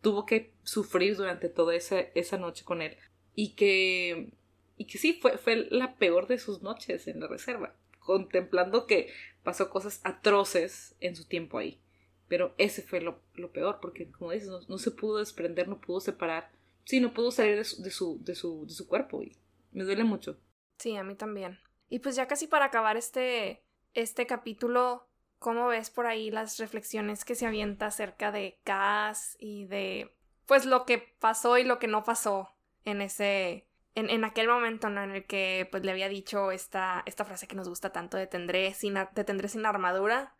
tuvo 0.00 0.26
que 0.26 0.52
sufrir 0.62 1.16
durante 1.16 1.48
toda 1.48 1.74
esa, 1.74 2.00
esa 2.00 2.38
noche 2.38 2.64
con 2.64 2.82
él 2.82 2.96
y 3.34 3.54
que 3.54 4.30
y 4.76 4.86
que 4.86 4.98
sí 4.98 5.18
fue 5.20 5.38
fue 5.38 5.68
la 5.70 5.96
peor 5.96 6.26
de 6.26 6.38
sus 6.38 6.62
noches 6.62 7.06
en 7.06 7.20
la 7.20 7.28
reserva 7.28 7.74
contemplando 7.98 8.86
que 8.86 9.12
pasó 9.42 9.70
cosas 9.70 10.00
atroces 10.04 10.94
en 11.00 11.16
su 11.16 11.24
tiempo 11.24 11.58
ahí 11.58 11.80
pero 12.28 12.54
ese 12.58 12.82
fue 12.82 13.00
lo, 13.00 13.20
peor, 13.52 13.78
porque 13.80 14.10
como 14.10 14.32
dices, 14.32 14.48
no, 14.68 14.78
se 14.78 14.90
pudo 14.90 15.18
desprender, 15.18 15.68
no 15.68 15.80
pudo 15.80 16.00
separar. 16.00 16.50
Sí, 16.84 17.00
no 17.00 17.12
pudo 17.14 17.30
salir 17.30 17.56
de 17.56 17.64
su, 17.64 17.82
de 17.82 17.90
su, 17.90 18.24
de 18.24 18.34
su, 18.34 18.66
de 18.66 18.72
su 18.72 18.86
cuerpo 18.86 19.22
y 19.22 19.36
me 19.72 19.84
duele 19.84 20.04
mucho. 20.04 20.38
Sí, 20.78 20.96
a 20.96 21.04
mí 21.04 21.14
también. 21.14 21.58
Y 21.88 22.00
pues 22.00 22.16
ya 22.16 22.26
casi 22.26 22.46
para 22.46 22.66
acabar 22.66 22.96
este, 22.96 23.62
este 23.94 24.26
capítulo, 24.26 25.08
¿cómo 25.38 25.68
ves 25.68 25.90
por 25.90 26.06
ahí 26.06 26.30
las 26.30 26.58
reflexiones 26.58 27.24
que 27.24 27.34
se 27.34 27.46
avienta 27.46 27.86
acerca 27.86 28.32
de 28.32 28.58
Cass 28.64 29.36
y 29.38 29.66
de 29.66 30.12
pues 30.46 30.64
lo 30.64 30.84
que 30.84 30.98
pasó 30.98 31.58
y 31.58 31.64
lo 31.64 31.78
que 31.78 31.88
no 31.88 32.04
pasó 32.04 32.50
en 32.84 33.02
ese 33.02 33.65
en, 33.96 34.10
en, 34.10 34.24
aquel 34.24 34.46
momento, 34.46 34.88
¿no? 34.90 35.02
En 35.02 35.10
el 35.10 35.24
que 35.24 35.66
pues 35.70 35.82
le 35.84 35.90
había 35.90 36.08
dicho 36.08 36.52
esta, 36.52 37.02
esta 37.06 37.24
frase 37.24 37.48
que 37.48 37.56
nos 37.56 37.68
gusta 37.68 37.90
tanto 37.90 38.16
de 38.16 38.28
tendré 38.28 38.72
sin, 38.74 38.94
te 39.14 39.24
tendré 39.24 39.48
sin 39.48 39.66
armadura. 39.66 40.34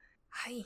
Ay, 0.45 0.65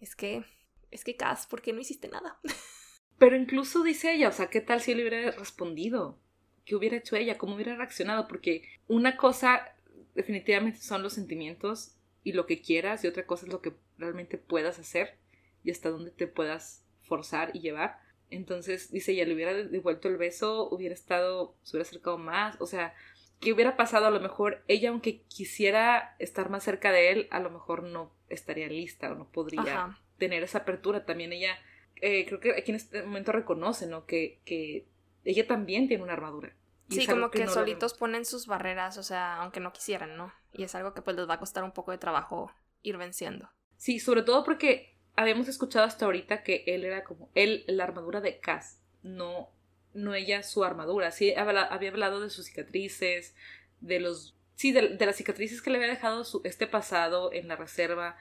es 0.00 0.14
que, 0.14 0.44
es 0.90 1.04
que 1.04 1.16
Cass, 1.16 1.46
¿por 1.46 1.62
qué 1.62 1.72
no 1.72 1.80
hiciste 1.80 2.08
nada? 2.08 2.38
Pero 3.18 3.36
incluso 3.36 3.82
dice 3.84 4.12
ella, 4.12 4.28
o 4.28 4.32
sea, 4.32 4.50
¿qué 4.50 4.60
tal 4.60 4.80
si 4.80 4.94
le 4.94 5.08
hubiera 5.08 5.30
respondido? 5.30 6.18
¿Qué 6.66 6.74
hubiera 6.74 6.96
hecho 6.96 7.16
ella? 7.16 7.38
¿Cómo 7.38 7.54
hubiera 7.54 7.76
reaccionado? 7.76 8.26
Porque 8.26 8.68
una 8.88 9.16
cosa 9.16 9.74
definitivamente 10.14 10.80
son 10.80 11.02
los 11.02 11.12
sentimientos 11.12 11.96
y 12.24 12.32
lo 12.32 12.46
que 12.46 12.60
quieras 12.60 13.04
y 13.04 13.06
otra 13.06 13.26
cosa 13.26 13.46
es 13.46 13.52
lo 13.52 13.62
que 13.62 13.74
realmente 13.98 14.38
puedas 14.38 14.78
hacer 14.78 15.18
y 15.62 15.70
hasta 15.70 15.90
dónde 15.90 16.10
te 16.10 16.26
puedas 16.26 16.84
forzar 17.02 17.50
y 17.54 17.60
llevar. 17.60 18.00
Entonces, 18.32 18.90
dice, 18.90 19.12
ella 19.12 19.26
le 19.26 19.34
hubiera 19.34 19.52
devuelto 19.52 20.08
el 20.08 20.16
beso, 20.16 20.68
hubiera 20.70 20.94
estado, 20.94 21.54
se 21.62 21.76
hubiera 21.76 21.88
acercado 21.88 22.18
más, 22.18 22.60
o 22.60 22.66
sea, 22.66 22.94
¿qué 23.40 23.52
hubiera 23.52 23.76
pasado? 23.76 24.06
A 24.06 24.10
lo 24.10 24.20
mejor 24.20 24.62
ella, 24.68 24.88
aunque 24.88 25.22
quisiera 25.22 26.16
estar 26.18 26.48
más 26.48 26.64
cerca 26.64 26.92
de 26.92 27.10
él, 27.10 27.28
a 27.30 27.40
lo 27.40 27.50
mejor 27.50 27.82
no 27.82 28.14
estaría 28.28 28.68
lista 28.68 29.12
o 29.12 29.14
no 29.14 29.28
podría 29.30 29.98
tener 30.16 30.42
esa 30.42 30.58
apertura. 30.58 31.04
También 31.04 31.32
ella, 31.32 31.58
eh, 31.96 32.24
creo 32.26 32.40
que 32.40 32.52
aquí 32.52 32.70
en 32.70 32.76
este 32.76 33.02
momento 33.02 33.32
reconoce, 33.32 33.86
¿no? 33.86 34.06
Que, 34.06 34.40
que 34.44 34.86
ella 35.24 35.46
también 35.46 35.88
tiene 35.88 36.04
una 36.04 36.14
armadura. 36.14 36.56
sí, 36.88 37.06
como 37.06 37.30
que, 37.30 37.46
solitos 37.48 37.94
ponen 37.94 38.24
sus 38.24 38.46
barreras, 38.46 38.96
o 38.96 39.02
sea, 39.02 39.36
aunque 39.36 39.60
no 39.60 39.72
quisieran, 39.72 40.16
¿no? 40.16 40.32
Y 40.52 40.62
es 40.62 40.74
algo 40.74 40.94
que 40.94 41.02
pues 41.02 41.16
les 41.16 41.28
va 41.28 41.34
a 41.34 41.38
costar 41.38 41.64
un 41.64 41.72
poco 41.72 41.90
de 41.90 41.98
trabajo 41.98 42.52
ir 42.82 42.96
venciendo. 42.96 43.50
Sí, 43.76 43.98
sobre 43.98 44.22
todo 44.22 44.44
porque 44.44 44.91
habíamos 45.16 45.48
escuchado 45.48 45.84
hasta 45.84 46.04
ahorita 46.04 46.42
que 46.42 46.64
él 46.66 46.84
era 46.84 47.04
como 47.04 47.30
él, 47.34 47.64
la 47.66 47.84
armadura 47.84 48.20
de 48.20 48.38
Cass, 48.38 48.80
no, 49.02 49.50
no 49.94 50.14
ella 50.14 50.42
su 50.42 50.64
armadura. 50.64 51.10
Sí, 51.10 51.34
había 51.34 51.90
hablado 51.90 52.20
de 52.20 52.30
sus 52.30 52.46
cicatrices, 52.46 53.34
de 53.80 54.00
los. 54.00 54.36
Sí, 54.54 54.72
de, 54.72 54.96
las 55.04 55.16
cicatrices 55.16 55.60
que 55.60 55.70
le 55.70 55.78
había 55.78 55.88
dejado 55.88 56.24
su, 56.24 56.40
este 56.44 56.66
pasado 56.66 57.32
en 57.32 57.48
la 57.48 57.56
reserva, 57.56 58.16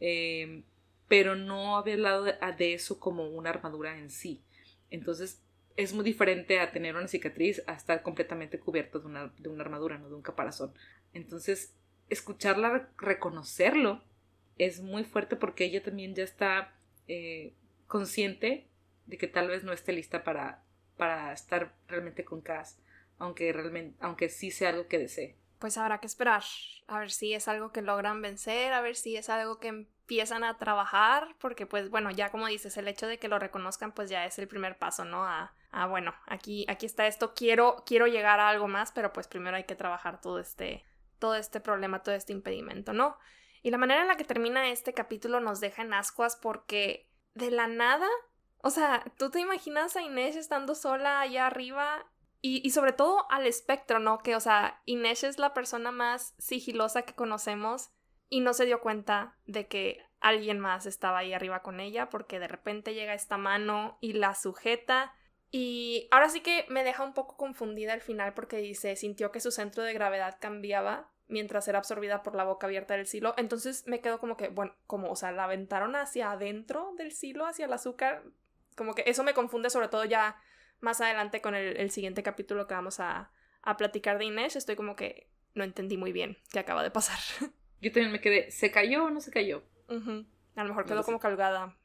em, 0.00 0.64
pero 1.08 1.36
no 1.36 1.76
había 1.76 1.94
hablado 1.94 2.24
de, 2.24 2.74
eso 2.74 3.00
como 3.00 3.28
una 3.28 3.50
armadura 3.50 3.98
en 3.98 4.10
sí. 4.10 4.42
Entonces, 4.90 5.40
es 5.76 5.92
muy 5.94 6.04
diferente 6.04 6.60
a 6.60 6.70
tener 6.72 6.96
una 6.96 7.08
cicatriz 7.08 7.62
a 7.66 7.74
estar 7.74 8.02
completamente 8.02 8.58
cubierto 8.58 8.98
de 8.98 9.06
una, 9.06 9.32
de 9.38 9.48
una 9.48 9.62
armadura, 9.64 9.98
no 9.98 10.08
de 10.08 10.14
un 10.14 10.22
caparazón. 10.22 10.74
Entonces, 11.14 11.74
escucharla 12.10 12.90
reconocerlo 12.98 14.02
es 14.58 14.80
muy 14.80 15.04
fuerte 15.04 15.36
porque 15.36 15.64
ella 15.64 15.82
también 15.82 16.14
ya 16.14 16.24
está 16.24 16.72
eh, 17.08 17.54
consciente 17.86 18.66
de 19.06 19.18
que 19.18 19.28
tal 19.28 19.48
vez 19.48 19.64
no 19.64 19.72
esté 19.72 19.92
lista 19.92 20.24
para, 20.24 20.64
para 20.96 21.32
estar 21.32 21.74
realmente 21.88 22.24
con 22.24 22.40
Cass, 22.40 22.78
aunque 23.18 23.52
realmente, 23.52 23.96
aunque 24.00 24.28
sí 24.28 24.50
sea 24.50 24.70
algo 24.70 24.88
que 24.88 24.98
desee. 24.98 25.36
Pues 25.58 25.78
habrá 25.78 25.98
que 25.98 26.06
esperar, 26.06 26.42
a 26.86 26.98
ver 26.98 27.10
si 27.10 27.32
es 27.32 27.48
algo 27.48 27.72
que 27.72 27.80
logran 27.80 28.20
vencer, 28.20 28.72
a 28.72 28.82
ver 28.82 28.94
si 28.94 29.16
es 29.16 29.30
algo 29.30 29.58
que 29.58 29.68
empiezan 29.68 30.44
a 30.44 30.58
trabajar, 30.58 31.34
porque 31.38 31.66
pues 31.66 31.88
bueno, 31.88 32.10
ya 32.10 32.30
como 32.30 32.46
dices, 32.46 32.76
el 32.76 32.88
hecho 32.88 33.06
de 33.06 33.18
que 33.18 33.28
lo 33.28 33.38
reconozcan 33.38 33.92
pues 33.92 34.10
ya 34.10 34.26
es 34.26 34.38
el 34.38 34.48
primer 34.48 34.76
paso, 34.76 35.04
¿no? 35.04 35.24
A, 35.24 35.54
a 35.70 35.86
bueno, 35.86 36.14
aquí, 36.26 36.66
aquí 36.68 36.84
está 36.84 37.06
esto, 37.06 37.32
quiero, 37.34 37.84
quiero 37.86 38.06
llegar 38.06 38.38
a 38.38 38.50
algo 38.50 38.68
más, 38.68 38.92
pero 38.92 39.12
pues 39.12 39.28
primero 39.28 39.56
hay 39.56 39.64
que 39.64 39.76
trabajar 39.76 40.20
todo 40.20 40.40
este, 40.40 40.84
todo 41.18 41.36
este 41.36 41.60
problema, 41.60 42.02
todo 42.02 42.14
este 42.14 42.34
impedimento, 42.34 42.92
¿no? 42.92 43.16
Y 43.66 43.72
la 43.72 43.78
manera 43.78 44.02
en 44.02 44.06
la 44.06 44.16
que 44.16 44.22
termina 44.22 44.70
este 44.70 44.94
capítulo 44.94 45.40
nos 45.40 45.58
deja 45.58 45.82
en 45.82 45.92
ascuas 45.92 46.36
porque 46.36 47.10
de 47.34 47.50
la 47.50 47.66
nada, 47.66 48.06
o 48.58 48.70
sea, 48.70 49.02
tú 49.18 49.28
te 49.28 49.40
imaginas 49.40 49.96
a 49.96 50.02
Inés 50.02 50.36
estando 50.36 50.76
sola 50.76 51.20
allá 51.20 51.48
arriba 51.48 52.06
y, 52.40 52.70
sobre 52.70 52.92
todo 52.92 53.28
al 53.28 53.44
espectro, 53.44 53.98
¿no? 53.98 54.18
Que, 54.18 54.36
o 54.36 54.40
sea, 54.40 54.80
Inés 54.84 55.24
es 55.24 55.40
la 55.40 55.52
persona 55.52 55.90
más 55.90 56.36
sigilosa 56.38 57.02
que 57.02 57.16
conocemos 57.16 57.90
y 58.28 58.38
no 58.38 58.54
se 58.54 58.66
dio 58.66 58.80
cuenta 58.80 59.36
de 59.46 59.66
que 59.66 59.98
alguien 60.20 60.60
más 60.60 60.86
estaba 60.86 61.18
ahí 61.18 61.32
arriba 61.32 61.62
con 61.62 61.80
ella 61.80 62.08
porque 62.08 62.38
de 62.38 62.46
repente 62.46 62.94
llega 62.94 63.14
esta 63.14 63.36
mano 63.36 63.98
y 64.00 64.12
la 64.12 64.36
sujeta. 64.36 65.12
Y 65.50 66.06
ahora 66.12 66.28
sí 66.28 66.40
que 66.40 66.66
me 66.68 66.84
deja 66.84 67.02
un 67.02 67.14
poco 67.14 67.36
confundida 67.36 67.94
al 67.94 68.00
final 68.00 68.32
porque 68.32 68.58
dice, 68.58 68.94
sintió 68.94 69.32
que 69.32 69.40
su 69.40 69.50
centro 69.50 69.82
de 69.82 69.92
gravedad 69.92 70.38
cambiaba 70.40 71.10
mientras 71.28 71.66
era 71.68 71.78
absorbida 71.78 72.22
por 72.22 72.34
la 72.34 72.44
boca 72.44 72.66
abierta 72.66 72.94
del 72.94 73.06
silo. 73.06 73.34
Entonces 73.36 73.86
me 73.86 74.00
quedo 74.00 74.18
como 74.18 74.36
que, 74.36 74.48
bueno, 74.48 74.74
como, 74.86 75.10
o 75.10 75.16
sea, 75.16 75.32
la 75.32 75.44
aventaron 75.44 75.96
hacia 75.96 76.32
adentro 76.32 76.94
del 76.96 77.12
silo, 77.12 77.46
hacia 77.46 77.66
el 77.66 77.72
azúcar. 77.72 78.22
Como 78.76 78.94
que 78.94 79.04
eso 79.06 79.24
me 79.24 79.34
confunde 79.34 79.70
sobre 79.70 79.88
todo 79.88 80.04
ya 80.04 80.36
más 80.80 81.00
adelante 81.00 81.40
con 81.40 81.54
el, 81.54 81.90
siguiente 81.90 82.22
capítulo 82.22 82.66
que 82.66 82.74
vamos 82.74 83.00
a, 83.00 83.30
a, 83.62 83.76
platicar 83.76 84.18
de 84.18 84.26
Inés. 84.26 84.56
Estoy 84.56 84.76
como 84.76 84.94
que 84.94 85.28
no 85.54 85.64
entendí 85.64 85.96
muy 85.96 86.12
bien 86.12 86.38
qué 86.52 86.58
acaba 86.58 86.82
de 86.82 86.90
pasar. 86.90 87.18
Yo 87.80 87.92
también 87.92 88.12
me 88.12 88.20
quedé, 88.20 88.50
¿se 88.50 88.70
cayó 88.70 89.04
o 89.04 89.10
no 89.10 89.20
se 89.20 89.30
cayó? 89.30 89.62
A 89.88 90.62
lo 90.62 90.68
mejor 90.68 90.86
quedó 90.86 91.04
como 91.04 91.20
colgada. 91.20 91.76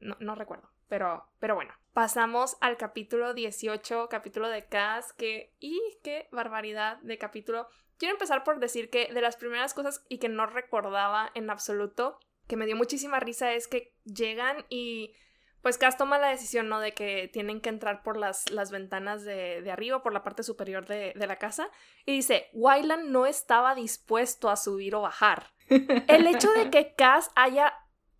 No, 0.00 0.16
no 0.20 0.34
recuerdo. 0.34 0.70
Pero, 0.88 1.26
pero 1.38 1.54
bueno. 1.54 1.72
Pasamos 1.92 2.56
al 2.60 2.76
capítulo 2.76 3.34
18, 3.34 4.08
capítulo 4.08 4.48
de 4.48 4.66
Cass, 4.66 5.12
que... 5.12 5.52
¡Y 5.58 5.80
qué 6.04 6.28
barbaridad 6.30 6.98
de 6.98 7.18
capítulo! 7.18 7.68
Quiero 7.98 8.14
empezar 8.14 8.44
por 8.44 8.60
decir 8.60 8.90
que 8.90 9.12
de 9.12 9.20
las 9.20 9.36
primeras 9.36 9.74
cosas 9.74 10.04
y 10.08 10.18
que 10.18 10.28
no 10.28 10.46
recordaba 10.46 11.30
en 11.34 11.50
absoluto, 11.50 12.18
que 12.46 12.56
me 12.56 12.66
dio 12.66 12.76
muchísima 12.76 13.20
risa, 13.20 13.52
es 13.52 13.68
que 13.68 13.92
llegan 14.04 14.64
y 14.68 15.14
pues 15.62 15.76
Cass 15.76 15.96
toma 15.96 16.18
la 16.18 16.28
decisión, 16.28 16.68
¿no? 16.68 16.78
De 16.80 16.92
que 16.94 17.28
tienen 17.32 17.60
que 17.60 17.68
entrar 17.68 18.02
por 18.02 18.16
las, 18.16 18.50
las 18.50 18.70
ventanas 18.70 19.24
de, 19.24 19.60
de, 19.60 19.70
arriba, 19.70 20.02
por 20.02 20.12
la 20.12 20.22
parte 20.22 20.42
superior 20.42 20.86
de, 20.86 21.12
de 21.16 21.26
la 21.26 21.36
casa. 21.36 21.68
Y 22.06 22.12
dice, 22.12 22.48
Wyland 22.52 23.10
no 23.10 23.26
estaba 23.26 23.74
dispuesto 23.74 24.50
a 24.50 24.56
subir 24.56 24.94
o 24.94 25.02
bajar. 25.02 25.52
El 25.68 26.26
hecho 26.26 26.52
de 26.52 26.70
que 26.70 26.94
Cass 26.94 27.30
haya 27.34 27.74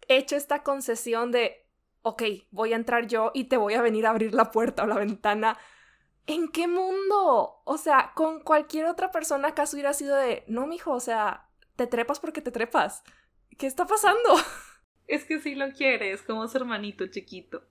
hecho 0.08 0.36
esta 0.36 0.62
concesión 0.62 1.30
de, 1.30 1.64
ok, 2.02 2.22
voy 2.50 2.72
a 2.72 2.76
entrar 2.76 3.06
yo 3.06 3.30
y 3.34 3.44
te 3.44 3.56
voy 3.56 3.74
a 3.74 3.82
venir 3.82 4.06
a 4.06 4.10
abrir 4.10 4.34
la 4.34 4.50
puerta 4.50 4.82
o 4.82 4.86
la 4.86 4.96
ventana 4.96 5.56
¿En 6.28 6.48
qué 6.48 6.68
mundo? 6.68 7.62
O 7.64 7.78
sea, 7.78 8.12
con 8.14 8.40
cualquier 8.40 8.84
otra 8.84 9.10
persona 9.10 9.48
acaso 9.48 9.76
hubiera 9.76 9.94
sido 9.94 10.14
de, 10.14 10.44
no, 10.46 10.66
mijo, 10.66 10.92
o 10.92 11.00
sea, 11.00 11.48
te 11.74 11.86
trepas 11.86 12.20
porque 12.20 12.42
te 12.42 12.52
trepas. 12.52 13.02
¿Qué 13.56 13.66
está 13.66 13.86
pasando? 13.86 14.34
Es 15.06 15.24
que 15.24 15.40
sí 15.40 15.54
lo 15.54 15.72
quieres, 15.72 16.20
como 16.20 16.46
su 16.48 16.58
hermanito 16.58 17.06
chiquito. 17.06 17.62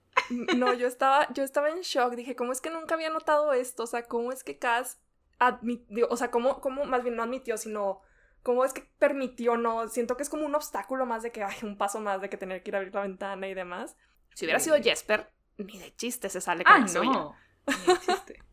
No, 0.56 0.74
yo 0.74 0.88
estaba, 0.88 1.32
yo 1.32 1.44
estaba 1.44 1.70
en 1.70 1.82
shock. 1.82 2.14
Dije, 2.14 2.34
¿cómo 2.34 2.50
es 2.50 2.60
que 2.60 2.68
nunca 2.68 2.96
había 2.96 3.10
notado 3.10 3.52
esto? 3.52 3.84
O 3.84 3.86
sea, 3.86 4.02
¿cómo 4.02 4.32
es 4.32 4.42
que 4.42 4.58
Cass 4.58 5.00
admitió, 5.38 6.08
o 6.10 6.16
sea, 6.16 6.32
¿cómo, 6.32 6.60
cómo, 6.60 6.84
más 6.84 7.04
bien 7.04 7.14
no 7.14 7.22
admitió, 7.22 7.56
sino 7.56 8.00
cómo 8.42 8.64
es 8.64 8.72
que 8.72 8.90
permitió, 8.98 9.56
no? 9.56 9.86
Siento 9.86 10.16
que 10.16 10.24
es 10.24 10.28
como 10.28 10.44
un 10.44 10.56
obstáculo 10.56 11.06
más 11.06 11.22
de 11.22 11.30
que 11.30 11.44
hay 11.44 11.58
un 11.62 11.78
paso 11.78 12.00
más 12.00 12.20
de 12.20 12.28
que 12.28 12.36
tener 12.36 12.64
que 12.64 12.70
ir 12.70 12.74
a 12.74 12.78
abrir 12.78 12.92
la 12.92 13.02
ventana 13.02 13.46
y 13.46 13.54
demás. 13.54 13.96
Si 14.34 14.44
hubiera 14.44 14.58
sido 14.58 14.82
Jesper, 14.82 15.32
ni 15.58 15.78
de 15.78 15.94
chiste 15.94 16.28
se 16.30 16.40
sale 16.40 16.64
con 16.64 16.72
ah, 16.72 16.86
no, 16.92 17.36
ni 17.68 17.92
de 17.94 18.00
chiste. 18.00 18.47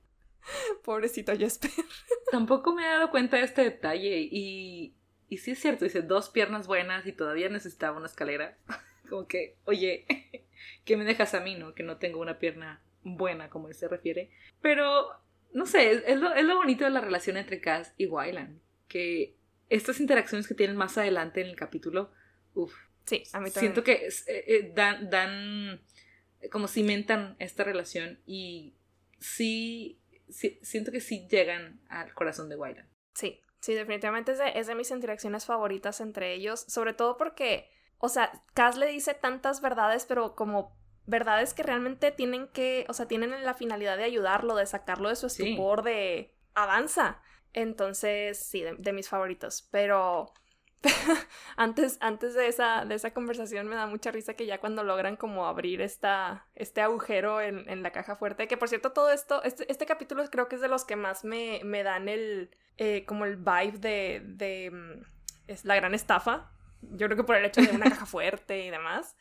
Pobrecito 0.84 1.36
Jesper. 1.36 1.72
Tampoco 2.32 2.74
me 2.74 2.86
he 2.86 2.90
dado 2.90 3.12
cuenta 3.12 3.38
de 3.38 3.44
este 3.44 3.64
detalle 3.64 4.28
y, 4.32 4.96
y 5.30 5.38
sí 5.38 5.52
es 5.52 5.60
cierto, 5.60 5.86
dice 5.86 6.02
dos 6.02 6.30
piernas 6.30 6.68
buenas 6.68 7.06
y 7.06 7.12
todavía 7.12 7.50
necesitaba 7.50 7.98
una 7.98 8.08
escalera. 8.08 8.58
Como 9.10 9.28
que, 9.28 9.58
oye, 9.66 10.06
¿qué 10.86 10.98
me 10.98 11.06
dejas 11.06 11.34
a 11.34 11.42
mí, 11.42 11.56
no? 11.56 11.74
Que 11.74 11.84
no 11.84 11.98
tengo 11.98 12.20
una 12.20 12.40
pierna 12.40 12.82
buena, 13.04 13.50
como 13.50 13.68
él 13.68 13.76
se 13.76 13.88
refiere. 13.88 14.32
Pero, 14.62 15.10
no 15.54 15.68
sé, 15.68 15.92
es, 15.92 16.20
lo, 16.20 16.34
es 16.34 16.44
lo, 16.44 16.56
bonito 16.56 16.86
de 16.86 16.90
la 16.90 17.02
relación 17.02 17.38
entre 17.38 17.62
Cass 17.62 17.94
y 17.98 18.08
Wyland. 18.08 18.60
Que 18.88 19.36
estas 19.70 20.00
interacciones 20.00 20.48
que 20.48 20.56
tienen 20.56 20.76
más 20.76 20.98
adelante 20.98 21.42
en 21.42 21.48
el 21.48 21.56
capítulo, 21.56 22.12
uff. 22.56 22.74
Sí, 23.06 23.22
a 23.34 23.40
mí 23.40 23.52
también. 23.52 23.74
Siento 23.74 23.84
que 23.84 24.08
eh, 24.08 24.44
eh, 24.48 24.72
dan, 24.74 25.12
dan, 25.12 25.82
como 26.52 26.68
cimentan 26.68 27.36
esta 27.38 27.64
relación 27.64 28.20
y 28.26 28.74
sí 29.20 30.00
siento 30.30 30.92
que 30.92 31.02
sí 31.02 31.28
llegan 31.30 31.82
al 31.90 32.14
corazón 32.14 32.50
de 32.50 32.56
Wyland. 32.56 32.90
Sí, 33.14 33.42
sí, 33.60 33.74
definitivamente 33.74 34.34
es 34.34 34.38
de, 34.38 34.52
es 34.56 34.68
de 34.68 34.76
mis 34.76 34.92
interacciones 34.92 35.46
favoritas 35.46 36.02
entre 36.02 36.34
ellos, 36.34 36.66
sobre 36.68 36.94
todo 36.94 37.18
porque, 37.18 37.70
o 37.98 38.10
sea, 38.10 38.44
Cass 38.54 38.78
le 38.78 38.88
dice 38.88 39.14
tantas 39.14 39.62
verdades, 39.62 40.06
pero 40.06 40.36
como 40.36 40.78
verdades 41.06 41.54
que 41.54 41.64
realmente 41.64 42.12
tienen 42.12 42.48
que, 42.48 42.86
o 42.90 42.94
sea, 42.94 43.08
tienen 43.08 43.44
la 43.44 43.54
finalidad 43.54 43.98
de 43.98 44.04
ayudarlo, 44.04 44.56
de 44.56 44.66
sacarlo 44.66 45.10
de 45.10 45.16
su 45.16 45.28
estupor, 45.28 45.84
de 45.84 46.36
avanza. 46.54 47.22
Entonces, 47.54 48.38
sí, 48.38 48.64
de 48.64 48.94
mis 48.94 49.08
favoritos, 49.08 49.68
pero 49.72 50.34
antes, 51.58 51.98
antes 52.02 52.34
de, 52.34 52.48
esa, 52.48 52.86
de 52.86 52.96
esa 52.96 53.12
conversación 53.12 53.68
me 53.68 53.76
da 53.76 53.88
mucha 53.88 54.12
risa 54.12 54.34
que 54.34 54.46
ya 54.46 54.60
cuando 54.60 54.84
logran 54.84 55.16
como 55.16 55.46
abrir 55.46 55.82
esta, 55.82 56.48
este 56.56 56.82
agujero 56.82 57.42
en, 57.42 57.70
en 57.70 57.84
la 57.84 57.92
caja 57.92 58.16
fuerte, 58.16 58.48
que 58.48 58.58
por 58.58 58.70
cierto 58.70 58.92
todo 58.92 59.12
esto, 59.12 59.44
este, 59.44 59.70
este 59.72 59.86
capítulo 59.86 60.24
creo 60.30 60.48
que 60.48 60.56
es 60.56 60.62
de 60.62 60.68
los 60.68 60.86
que 60.86 60.96
más 60.96 61.24
me, 61.24 61.62
me 61.64 61.84
dan 61.84 62.10
el, 62.10 62.50
eh, 62.78 63.06
como 63.06 63.26
el 63.26 63.38
vibe 63.38 63.78
de, 63.80 64.22
de 64.26 64.72
mm, 64.72 65.04
es 65.48 65.66
la 65.66 65.76
gran 65.76 65.94
estafa. 65.94 66.52
Yo 66.82 67.08
creo 67.08 67.18
que 67.18 67.24
por 67.24 67.36
el 67.36 67.46
hecho 67.46 67.62
de 67.62 67.72
una 67.72 67.90
caja 67.90 68.06
fuerte 68.06 68.66
y 68.66 68.70
demás. 68.70 69.16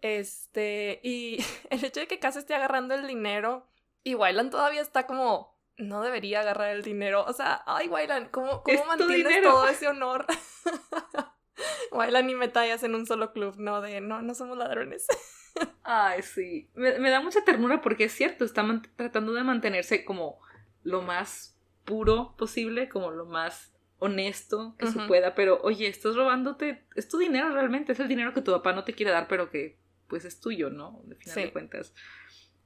Este, 0.00 1.00
y 1.02 1.44
el 1.70 1.84
hecho 1.84 2.00
de 2.00 2.06
que 2.06 2.18
Cass 2.18 2.36
esté 2.36 2.54
agarrando 2.54 2.94
el 2.94 3.06
dinero 3.06 3.68
y 4.02 4.14
Wyland 4.14 4.50
todavía 4.50 4.80
está 4.80 5.06
como 5.06 5.59
no 5.80 6.02
debería 6.02 6.40
agarrar 6.40 6.70
el 6.70 6.82
dinero. 6.82 7.24
O 7.26 7.32
sea, 7.32 7.62
ay, 7.66 7.88
Wayland, 7.88 8.30
¿cómo, 8.30 8.62
cómo 8.62 8.84
mantienes 8.86 9.42
todo 9.42 9.68
ese 9.68 9.88
honor? 9.88 10.26
Wayland 11.92 12.30
y 12.30 12.34
Metallas 12.34 12.82
en 12.82 12.94
un 12.94 13.06
solo 13.06 13.32
club, 13.32 13.56
no 13.58 13.80
de 13.80 14.00
no, 14.00 14.22
no 14.22 14.34
somos 14.34 14.56
ladrones. 14.56 15.06
Ay, 15.82 16.22
sí. 16.22 16.70
Me, 16.74 17.10
da 17.10 17.20
mucha 17.20 17.44
ternura 17.44 17.80
porque 17.80 18.04
es 18.04 18.12
cierto, 18.12 18.44
está 18.44 18.64
tratando 18.96 19.32
de 19.32 19.42
mantenerse 19.42 20.04
como 20.04 20.40
lo 20.82 21.02
más 21.02 21.58
puro 21.84 22.34
posible, 22.38 22.88
como 22.88 23.10
lo 23.10 23.26
más 23.26 23.72
honesto 23.98 24.76
que 24.78 24.86
se 24.86 25.00
pueda, 25.00 25.34
pero 25.34 25.60
oye, 25.62 25.86
estás 25.86 26.16
robándote, 26.16 26.86
es 26.96 27.08
tu 27.08 27.18
dinero 27.18 27.52
realmente, 27.52 27.92
es 27.92 28.00
el 28.00 28.08
dinero 28.08 28.32
que 28.32 28.40
tu 28.40 28.50
papá 28.50 28.72
no 28.72 28.84
te 28.84 28.94
quiere 28.94 29.12
dar, 29.12 29.28
pero 29.28 29.50
que 29.50 29.78
pues 30.08 30.24
es 30.24 30.40
tuyo, 30.40 30.70
¿no? 30.70 31.02
De 31.04 31.16
final 31.16 31.36
de 31.36 31.52
cuentas. 31.52 31.94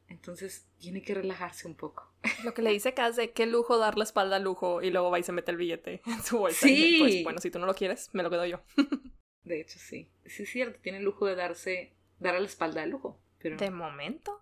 Entonces 0.08 0.66
tiene 0.78 1.02
que 1.02 1.14
relajarse 1.14 1.66
un 1.66 1.75
poco. 1.75 2.12
Lo 2.44 2.54
que 2.54 2.62
le 2.62 2.70
dice 2.70 2.94
Kaz 2.94 3.16
de 3.16 3.32
qué 3.32 3.46
lujo 3.46 3.78
dar 3.78 3.96
la 3.99 4.04
espalda 4.04 4.37
al 4.37 4.44
lujo 4.44 4.82
y 4.82 4.90
luego 4.90 5.11
va 5.11 5.18
y 5.18 5.23
se 5.23 5.32
mete 5.32 5.50
el 5.50 5.56
billete 5.56 6.02
en 6.06 6.23
su 6.23 6.38
bolsa. 6.38 6.66
Sí. 6.66 6.96
pues 6.99 7.23
bueno, 7.25 7.38
si 7.40 7.50
tú 7.50 7.58
no 7.58 7.66
lo 7.66 7.75
quieres, 7.75 8.11
me 8.12 8.23
lo 8.23 8.30
quedo 8.30 8.46
yo. 8.46 8.61
De 9.44 9.61
hecho, 9.61 9.78
sí. 9.78 10.11
Sí 10.25 10.44
es 10.44 10.50
cierto, 10.50 10.78
tiene 10.80 10.99
el 10.99 11.04
lujo 11.04 11.26
de 11.26 11.34
darse, 11.34 11.94
dar 12.18 12.34
a 12.34 12.40
la 12.40 12.46
espalda 12.46 12.82
al 12.82 12.90
lujo. 12.90 13.20
Pero... 13.38 13.56
¿De 13.56 13.70
momento? 13.70 14.40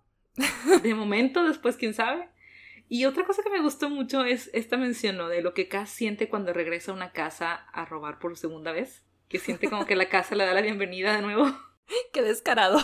De 0.83 0.95
momento, 0.95 1.45
después 1.45 1.77
quién 1.77 1.93
sabe. 1.93 2.29
Y 2.89 3.07
otra 3.07 3.25
cosa 3.25 3.43
que 3.43 3.51
me 3.51 3.61
gustó 3.61 3.89
mucho 3.91 4.25
es 4.25 4.51
esta 4.53 4.77
mención 4.77 5.17
¿no? 5.17 5.29
de 5.29 5.43
lo 5.43 5.55
que 5.55 5.67
Kaz 5.67 5.91
siente 5.91 6.29
cuando 6.29 6.53
regresa 6.53 6.93
a 6.93 6.95
una 6.95 7.13
casa 7.13 7.55
a 7.55 7.85
robar 7.85 8.19
por 8.19 8.37
segunda 8.37 8.71
vez. 8.71 9.05
Que 9.29 9.39
siente 9.39 9.71
como 9.71 9.87
que 9.87 9.97
la 9.97 10.09
casa 10.09 10.35
le 10.35 10.45
da 10.45 10.53
la 10.53 10.61
bienvenida 10.61 11.17
de 11.17 11.23
nuevo. 11.23 11.47
Qué 12.13 12.23
descarado. 12.23 12.79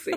Sí. 0.00 0.12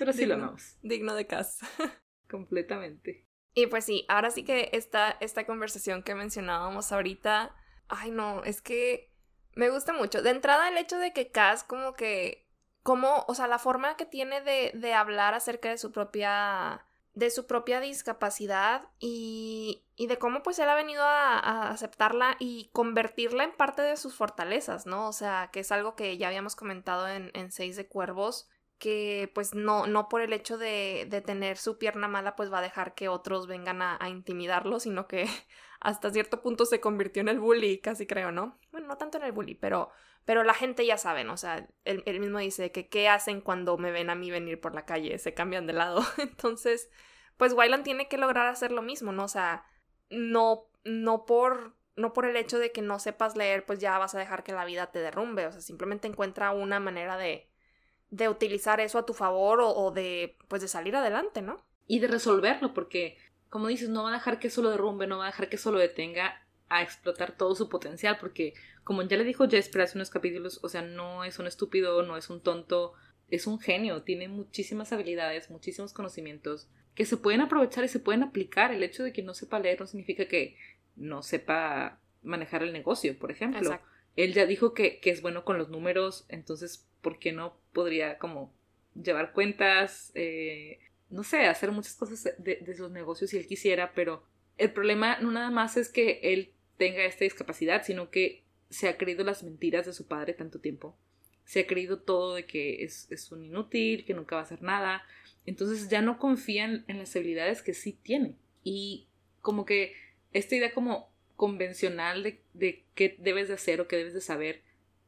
Pero 0.00 0.14
sí 0.14 0.24
lo 0.24 0.36
amamos. 0.36 0.78
Digno 0.80 1.14
de 1.14 1.26
casa. 1.26 1.68
Completamente. 2.30 3.26
Y 3.52 3.66
pues 3.66 3.84
sí, 3.84 4.06
ahora 4.08 4.30
sí 4.30 4.44
que 4.44 4.70
esta, 4.72 5.10
esta 5.20 5.44
conversación 5.44 6.02
que 6.02 6.14
mencionábamos 6.14 6.90
ahorita, 6.90 7.54
ay 7.88 8.10
no, 8.10 8.42
es 8.44 8.62
que 8.62 9.12
me 9.54 9.68
gusta 9.68 9.92
mucho. 9.92 10.22
De 10.22 10.30
entrada 10.30 10.70
el 10.70 10.78
hecho 10.78 10.96
de 10.96 11.12
que 11.12 11.30
Cass 11.30 11.64
como 11.64 11.92
que, 11.92 12.48
como, 12.82 13.26
o 13.28 13.34
sea, 13.34 13.46
la 13.46 13.58
forma 13.58 13.98
que 13.98 14.06
tiene 14.06 14.40
de, 14.40 14.72
de 14.72 14.94
hablar 14.94 15.34
acerca 15.34 15.68
de 15.68 15.76
su 15.76 15.92
propia 15.92 16.86
de 17.12 17.28
su 17.28 17.46
propia 17.46 17.80
discapacidad 17.80 18.88
y, 19.00 19.84
y, 19.96 20.06
de 20.06 20.16
cómo 20.16 20.44
pues 20.44 20.60
él 20.60 20.68
ha 20.68 20.76
venido 20.76 21.02
a, 21.02 21.38
a, 21.38 21.70
aceptarla 21.70 22.36
y 22.38 22.70
convertirla 22.72 23.44
en 23.44 23.52
parte 23.52 23.82
de 23.82 23.96
sus 23.98 24.14
fortalezas, 24.14 24.86
¿no? 24.86 25.08
O 25.08 25.12
sea, 25.12 25.50
que 25.52 25.60
es 25.60 25.72
algo 25.72 25.96
que 25.96 26.16
ya 26.16 26.28
habíamos 26.28 26.56
comentado 26.56 27.08
en, 27.08 27.32
en 27.34 27.50
Seis 27.50 27.74
de 27.76 27.88
Cuervos, 27.88 28.48
que 28.80 29.30
pues 29.34 29.54
no, 29.54 29.86
no 29.86 30.08
por 30.08 30.22
el 30.22 30.32
hecho 30.32 30.58
de, 30.58 31.06
de, 31.08 31.20
tener 31.20 31.58
su 31.58 31.78
pierna 31.78 32.08
mala 32.08 32.34
pues 32.34 32.52
va 32.52 32.58
a 32.58 32.62
dejar 32.62 32.94
que 32.94 33.08
otros 33.08 33.46
vengan 33.46 33.82
a, 33.82 33.98
intimidarlo, 34.08 34.80
sino 34.80 35.06
que 35.06 35.26
hasta 35.80 36.10
cierto 36.10 36.40
punto 36.42 36.64
se 36.64 36.80
convirtió 36.80 37.20
en 37.20 37.28
el 37.28 37.38
bully, 37.38 37.78
casi 37.78 38.06
creo, 38.06 38.32
¿no? 38.32 38.58
Bueno, 38.72 38.88
no 38.88 38.96
tanto 38.96 39.18
en 39.18 39.24
el 39.24 39.32
bully, 39.32 39.54
pero, 39.54 39.90
pero 40.24 40.42
la 40.42 40.54
gente 40.54 40.84
ya 40.86 40.98
sabe, 40.98 41.22
¿no? 41.22 41.34
O 41.34 41.36
sea, 41.36 41.68
él, 41.84 42.02
él 42.06 42.20
mismo 42.20 42.38
dice 42.38 42.72
que 42.72 42.88
qué 42.88 43.08
hacen 43.08 43.42
cuando 43.42 43.78
me 43.78 43.92
ven 43.92 44.10
a 44.10 44.14
mí 44.16 44.30
venir 44.30 44.60
por 44.60 44.74
la 44.74 44.86
calle, 44.86 45.18
se 45.18 45.34
cambian 45.34 45.66
de 45.66 45.74
lado. 45.74 46.02
Entonces, 46.18 46.90
pues 47.36 47.52
Wyland 47.52 47.84
tiene 47.84 48.08
que 48.08 48.18
lograr 48.18 48.48
hacer 48.48 48.72
lo 48.72 48.82
mismo, 48.82 49.12
¿no? 49.12 49.24
O 49.24 49.28
sea, 49.28 49.64
no, 50.08 50.70
no 50.84 51.26
por 51.26 51.78
no 51.96 52.14
por 52.14 52.24
el 52.24 52.36
hecho 52.36 52.58
de 52.58 52.72
que 52.72 52.80
no 52.80 52.98
sepas 52.98 53.36
leer, 53.36 53.66
pues 53.66 53.78
ya 53.78 53.98
vas 53.98 54.14
a 54.14 54.18
dejar 54.18 54.42
que 54.42 54.52
la 54.52 54.64
vida 54.64 54.90
te 54.90 55.00
derrumbe. 55.00 55.46
O 55.46 55.52
sea, 55.52 55.60
simplemente 55.60 56.08
encuentra 56.08 56.50
una 56.52 56.80
manera 56.80 57.18
de, 57.18 57.49
de 58.10 58.28
utilizar 58.28 58.80
eso 58.80 58.98
a 58.98 59.06
tu 59.06 59.14
favor 59.14 59.60
o, 59.62 59.90
de, 59.90 60.36
pues, 60.48 60.62
de 60.62 60.68
salir 60.68 60.96
adelante, 60.96 61.42
¿no? 61.42 61.64
Y 61.86 62.00
de 62.00 62.08
resolverlo, 62.08 62.74
porque, 62.74 63.16
como 63.48 63.68
dices, 63.68 63.88
no 63.88 64.04
va 64.04 64.10
a 64.10 64.14
dejar 64.14 64.38
que 64.38 64.48
eso 64.48 64.62
lo 64.62 64.70
derrumbe, 64.70 65.06
no 65.06 65.18
va 65.18 65.24
a 65.24 65.30
dejar 65.30 65.48
que 65.48 65.56
eso 65.56 65.72
lo 65.72 65.78
detenga 65.78 66.46
a 66.68 66.82
explotar 66.82 67.36
todo 67.36 67.54
su 67.54 67.68
potencial, 67.68 68.18
porque, 68.20 68.54
como 68.84 69.02
ya 69.02 69.16
le 69.16 69.24
dijo 69.24 69.48
Jesper 69.48 69.82
hace 69.82 69.98
unos 69.98 70.10
capítulos, 70.10 70.60
o 70.62 70.68
sea, 70.68 70.82
no 70.82 71.24
es 71.24 71.38
un 71.38 71.46
estúpido, 71.46 72.02
no 72.02 72.16
es 72.16 72.30
un 72.30 72.40
tonto, 72.40 72.94
es 73.28 73.46
un 73.46 73.60
genio, 73.60 74.02
tiene 74.02 74.28
muchísimas 74.28 74.92
habilidades, 74.92 75.50
muchísimos 75.50 75.92
conocimientos 75.92 76.68
que 76.94 77.04
se 77.04 77.16
pueden 77.16 77.40
aprovechar 77.40 77.84
y 77.84 77.88
se 77.88 78.00
pueden 78.00 78.22
aplicar. 78.22 78.72
El 78.72 78.82
hecho 78.82 79.02
de 79.04 79.12
que 79.12 79.22
no 79.22 79.34
sepa 79.34 79.60
leer 79.60 79.80
no 79.80 79.86
significa 79.86 80.26
que 80.26 80.56
no 80.96 81.22
sepa 81.22 82.00
manejar 82.22 82.62
el 82.62 82.72
negocio, 82.72 83.18
por 83.18 83.30
ejemplo. 83.30 83.80
Él 84.16 84.34
ya 84.34 84.46
dijo 84.46 84.74
que, 84.74 85.00
que 85.00 85.10
es 85.10 85.22
bueno 85.22 85.44
con 85.44 85.56
los 85.56 85.68
números, 85.70 86.26
entonces 86.28 86.89
¿por 87.00 87.18
qué 87.18 87.32
no 87.32 87.56
podría 87.72 88.18
como 88.18 88.52
llevar 88.94 89.32
cuentas? 89.32 90.12
Eh, 90.14 90.78
no 91.08 91.24
sé, 91.24 91.46
hacer 91.46 91.72
muchas 91.72 91.94
cosas 91.94 92.34
de, 92.38 92.56
de 92.56 92.74
sus 92.74 92.90
negocios 92.90 93.30
si 93.30 93.36
él 93.36 93.46
quisiera, 93.46 93.92
pero 93.94 94.24
el 94.58 94.72
problema 94.72 95.18
no 95.20 95.30
nada 95.30 95.50
más 95.50 95.76
es 95.76 95.88
que 95.88 96.20
él 96.22 96.52
tenga 96.76 97.04
esta 97.04 97.24
discapacidad, 97.24 97.84
sino 97.84 98.10
que 98.10 98.44
se 98.70 98.88
ha 98.88 98.96
creído 98.96 99.24
las 99.24 99.42
mentiras 99.42 99.86
de 99.86 99.92
su 99.92 100.06
padre 100.06 100.32
tanto 100.32 100.60
tiempo. 100.60 100.96
Se 101.44 101.60
ha 101.60 101.66
creído 101.66 101.98
todo 101.98 102.36
de 102.36 102.46
que 102.46 102.84
es, 102.84 103.10
es 103.10 103.32
un 103.32 103.44
inútil, 103.44 104.04
que 104.04 104.14
nunca 104.14 104.36
va 104.36 104.42
a 104.42 104.44
hacer 104.44 104.62
nada. 104.62 105.02
Entonces 105.44 105.88
ya 105.88 106.00
no 106.00 106.18
confían 106.18 106.84
en 106.86 106.98
las 106.98 107.14
habilidades 107.16 107.62
que 107.62 107.74
sí 107.74 107.98
tiene. 108.02 108.36
Y 108.62 109.08
como 109.42 109.64
que 109.64 109.94
esta 110.32 110.54
idea 110.54 110.72
como 110.72 111.10
convencional 111.36 112.22
de, 112.22 112.40
de 112.54 112.84
qué 112.94 113.16
debes 113.18 113.48
de 113.48 113.54
hacer 113.54 113.80
o 113.80 113.88
qué 113.88 113.96
debes 113.96 114.14
de 114.14 114.20
saber 114.20 114.62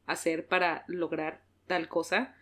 hacer 0.05 0.47
para 0.47 0.83
lograr 0.87 1.41
tal 1.67 1.87
cosa, 1.87 2.35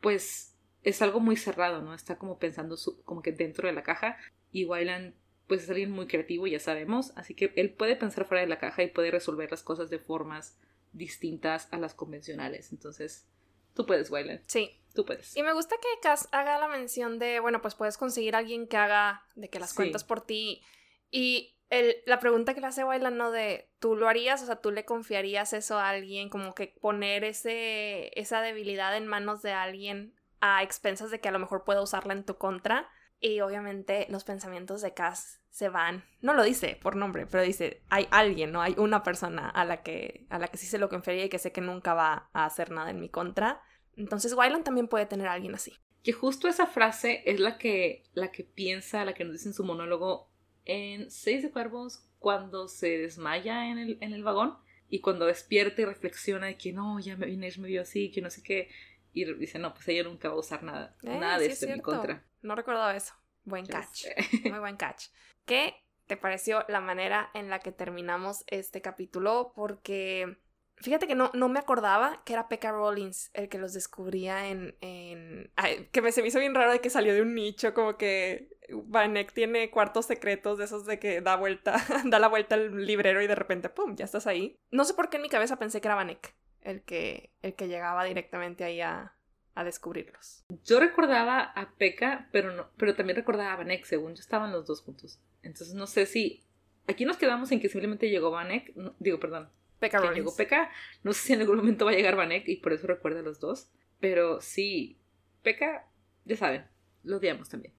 pues 0.00 0.54
es 0.82 1.02
algo 1.02 1.20
muy 1.20 1.36
cerrado, 1.36 1.82
¿no? 1.82 1.94
Está 1.94 2.18
como 2.18 2.38
pensando 2.38 2.76
como 3.04 3.22
que 3.22 3.32
dentro 3.32 3.68
de 3.68 3.74
la 3.74 3.82
caja 3.82 4.16
y 4.52 4.64
Wyland 4.64 5.14
pues 5.46 5.62
es 5.62 5.70
alguien 5.70 5.92
muy 5.92 6.06
creativo, 6.06 6.46
ya 6.46 6.58
sabemos, 6.58 7.12
así 7.16 7.34
que 7.34 7.52
él 7.56 7.72
puede 7.72 7.94
pensar 7.94 8.26
fuera 8.26 8.40
de 8.40 8.48
la 8.48 8.58
caja 8.58 8.82
y 8.82 8.88
puede 8.88 9.12
resolver 9.12 9.50
las 9.50 9.62
cosas 9.62 9.90
de 9.90 10.00
formas 10.00 10.58
distintas 10.92 11.68
a 11.72 11.78
las 11.78 11.94
convencionales. 11.94 12.72
Entonces, 12.72 13.28
tú 13.74 13.86
puedes, 13.86 14.10
Wyland. 14.10 14.42
Sí. 14.46 14.80
Tú 14.96 15.04
puedes. 15.04 15.36
Y 15.36 15.42
me 15.42 15.52
gusta 15.52 15.76
que 15.76 16.00
Cass 16.00 16.28
haga 16.32 16.58
la 16.58 16.68
mención 16.68 17.18
de, 17.18 17.38
bueno, 17.38 17.60
pues 17.60 17.74
puedes 17.74 17.98
conseguir 17.98 18.34
a 18.34 18.38
alguien 18.38 18.66
que 18.66 18.78
haga 18.78 19.22
de 19.34 19.50
que 19.50 19.60
las 19.60 19.74
cuentas 19.74 20.04
por 20.04 20.22
ti. 20.22 20.62
Y 21.10 21.55
la 21.70 22.20
pregunta 22.20 22.54
que 22.54 22.60
le 22.60 22.68
hace 22.68 22.84
Wayland, 22.84 23.16
¿no? 23.16 23.30
De, 23.30 23.70
¿tú 23.80 23.96
lo 23.96 24.08
harías? 24.08 24.42
O 24.42 24.46
sea, 24.46 24.56
¿tú 24.56 24.70
le 24.70 24.84
confiarías 24.84 25.52
eso 25.52 25.78
a 25.78 25.88
alguien? 25.88 26.28
Como 26.28 26.54
que 26.54 26.76
poner 26.80 27.24
ese, 27.24 28.10
esa 28.18 28.40
debilidad 28.40 28.96
en 28.96 29.06
manos 29.06 29.42
de 29.42 29.52
alguien 29.52 30.14
a 30.40 30.62
expensas 30.62 31.10
de 31.10 31.20
que 31.20 31.28
a 31.28 31.32
lo 31.32 31.38
mejor 31.38 31.64
pueda 31.64 31.82
usarla 31.82 32.12
en 32.12 32.24
tu 32.24 32.36
contra. 32.36 32.88
Y 33.18 33.40
obviamente 33.40 34.06
los 34.10 34.24
pensamientos 34.24 34.82
de 34.82 34.94
Cass 34.94 35.40
se 35.50 35.68
van. 35.70 36.04
No 36.20 36.34
lo 36.34 36.44
dice 36.44 36.78
por 36.82 36.96
nombre, 36.96 37.26
pero 37.26 37.42
dice, 37.42 37.82
hay 37.88 38.06
alguien, 38.10 38.52
¿no? 38.52 38.60
Hay 38.60 38.74
una 38.76 39.02
persona 39.02 39.48
a 39.48 39.64
la 39.64 39.82
que, 39.82 40.26
a 40.28 40.38
la 40.38 40.48
que 40.48 40.58
sí 40.58 40.66
se 40.66 40.78
lo 40.78 40.90
confiaría 40.90 41.24
y 41.24 41.28
que 41.30 41.38
sé 41.38 41.50
que 41.50 41.62
nunca 41.62 41.94
va 41.94 42.28
a 42.34 42.44
hacer 42.44 42.70
nada 42.70 42.90
en 42.90 43.00
mi 43.00 43.08
contra. 43.08 43.62
Entonces 43.96 44.34
Wayland 44.34 44.64
también 44.64 44.86
puede 44.86 45.06
tener 45.06 45.28
a 45.28 45.32
alguien 45.32 45.54
así. 45.54 45.72
Que 46.02 46.12
justo 46.12 46.46
esa 46.46 46.66
frase 46.66 47.22
es 47.24 47.40
la 47.40 47.56
que, 47.58 48.04
la 48.12 48.30
que 48.30 48.44
piensa, 48.44 49.04
la 49.04 49.14
que 49.14 49.24
nos 49.24 49.32
dice 49.32 49.48
en 49.48 49.54
su 49.54 49.64
monólogo 49.64 50.30
en 50.66 51.10
Seis 51.10 51.42
de 51.42 51.50
Cuervos 51.50 52.04
cuando 52.18 52.68
se 52.68 52.98
desmaya 52.98 53.70
en 53.70 53.78
el, 53.78 53.98
en 54.00 54.12
el 54.12 54.22
vagón 54.22 54.58
y 54.88 55.00
cuando 55.00 55.26
despierta 55.26 55.82
y 55.82 55.84
reflexiona 55.84 56.46
de 56.46 56.58
que 56.58 56.72
no, 56.72 56.98
ya 57.00 57.14
Inés 57.26 57.58
me 57.58 57.68
vio 57.68 57.82
así, 57.82 58.10
que 58.10 58.20
no 58.20 58.30
sé 58.30 58.42
qué, 58.42 58.68
y 59.12 59.24
dice, 59.34 59.58
no, 59.58 59.72
pues 59.72 59.88
ella 59.88 60.02
nunca 60.02 60.28
va 60.28 60.34
a 60.34 60.38
usar 60.38 60.62
nada, 60.62 60.94
eh, 61.02 61.18
nada 61.18 61.38
de 61.38 61.46
esto 61.46 61.66
en 61.66 61.74
mi 61.74 61.80
contra. 61.80 62.24
No 62.42 62.54
recordaba 62.54 62.94
eso. 62.94 63.14
Buen 63.44 63.64
catch. 63.66 64.04
Muy 64.44 64.58
buen 64.58 64.76
catch. 64.76 65.06
¿Qué 65.44 65.74
te 66.06 66.16
pareció 66.16 66.64
la 66.68 66.80
manera 66.80 67.30
en 67.32 67.48
la 67.48 67.60
que 67.60 67.72
terminamos 67.72 68.44
este 68.48 68.82
capítulo? 68.82 69.52
Porque 69.54 70.36
Fíjate 70.78 71.06
que 71.06 71.14
no, 71.14 71.30
no 71.32 71.48
me 71.48 71.58
acordaba 71.58 72.22
que 72.24 72.34
era 72.34 72.48
Pekka 72.48 72.70
Rollins 72.70 73.30
el 73.32 73.48
que 73.48 73.56
los 73.56 73.72
descubría 73.72 74.48
en... 74.48 74.76
en... 74.82 75.50
que 75.90 76.02
me 76.02 76.12
se 76.12 76.20
me 76.20 76.28
hizo 76.28 76.38
bien 76.38 76.54
raro 76.54 76.70
de 76.70 76.80
que 76.80 76.90
salió 76.90 77.14
de 77.14 77.22
un 77.22 77.34
nicho, 77.34 77.72
como 77.72 77.96
que 77.96 78.55
Vanek 78.70 79.32
tiene 79.32 79.70
cuartos 79.70 80.06
secretos 80.06 80.58
de 80.58 80.64
esos 80.64 80.86
de 80.86 80.98
que 80.98 81.20
da 81.20 81.36
vuelta, 81.36 81.76
da 82.04 82.18
la 82.18 82.28
vuelta 82.28 82.54
al 82.54 82.84
librero 82.84 83.22
y 83.22 83.26
de 83.26 83.34
repente, 83.34 83.68
¡pum!, 83.68 83.96
ya 83.96 84.04
estás 84.04 84.26
ahí. 84.26 84.58
No 84.70 84.84
sé 84.84 84.94
por 84.94 85.08
qué 85.08 85.16
en 85.16 85.22
mi 85.22 85.28
cabeza 85.28 85.58
pensé 85.58 85.80
que 85.80 85.88
era 85.88 85.94
Vanek 85.94 86.34
el 86.66 86.82
que, 86.82 87.30
el 87.42 87.54
que 87.54 87.68
llegaba 87.68 88.04
directamente 88.04 88.64
ahí 88.64 88.80
a, 88.80 89.14
a 89.54 89.64
descubrirlos. 89.64 90.44
Yo 90.64 90.80
recordaba 90.80 91.40
a 91.40 91.74
Pekka, 91.76 92.28
pero, 92.32 92.52
no, 92.52 92.68
pero 92.76 92.94
también 92.94 93.16
recordaba 93.16 93.52
a 93.52 93.56
Vanek, 93.56 93.84
según 93.84 94.14
yo 94.14 94.20
estaban 94.20 94.52
los 94.52 94.66
dos 94.66 94.82
juntos. 94.82 95.20
Entonces 95.42 95.74
no 95.74 95.86
sé 95.86 96.06
si... 96.06 96.42
Aquí 96.88 97.04
nos 97.04 97.16
quedamos 97.16 97.50
en 97.50 97.60
que 97.60 97.68
simplemente 97.68 98.10
llegó 98.10 98.30
Vanek, 98.30 98.72
digo, 98.98 99.18
perdón, 99.18 99.50
Pekka 99.80 100.00
que 100.00 100.14
llegó 100.14 100.34
Pekka. 100.34 100.70
No 101.02 101.12
sé 101.12 101.20
si 101.20 101.32
en 101.32 101.40
algún 101.40 101.56
momento 101.56 101.84
va 101.84 101.90
a 101.90 101.94
llegar 101.94 102.16
Vanek 102.16 102.48
y 102.48 102.56
por 102.56 102.72
eso 102.72 102.86
recuerda 102.86 103.20
a 103.20 103.24
los 103.24 103.40
dos. 103.40 103.70
Pero 103.98 104.40
sí, 104.40 105.00
Pekka, 105.42 105.88
ya 106.24 106.36
saben, 106.36 106.66
lo 107.02 107.16
odiamos 107.16 107.48
también. 107.48 107.75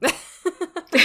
Sí. 0.90 0.98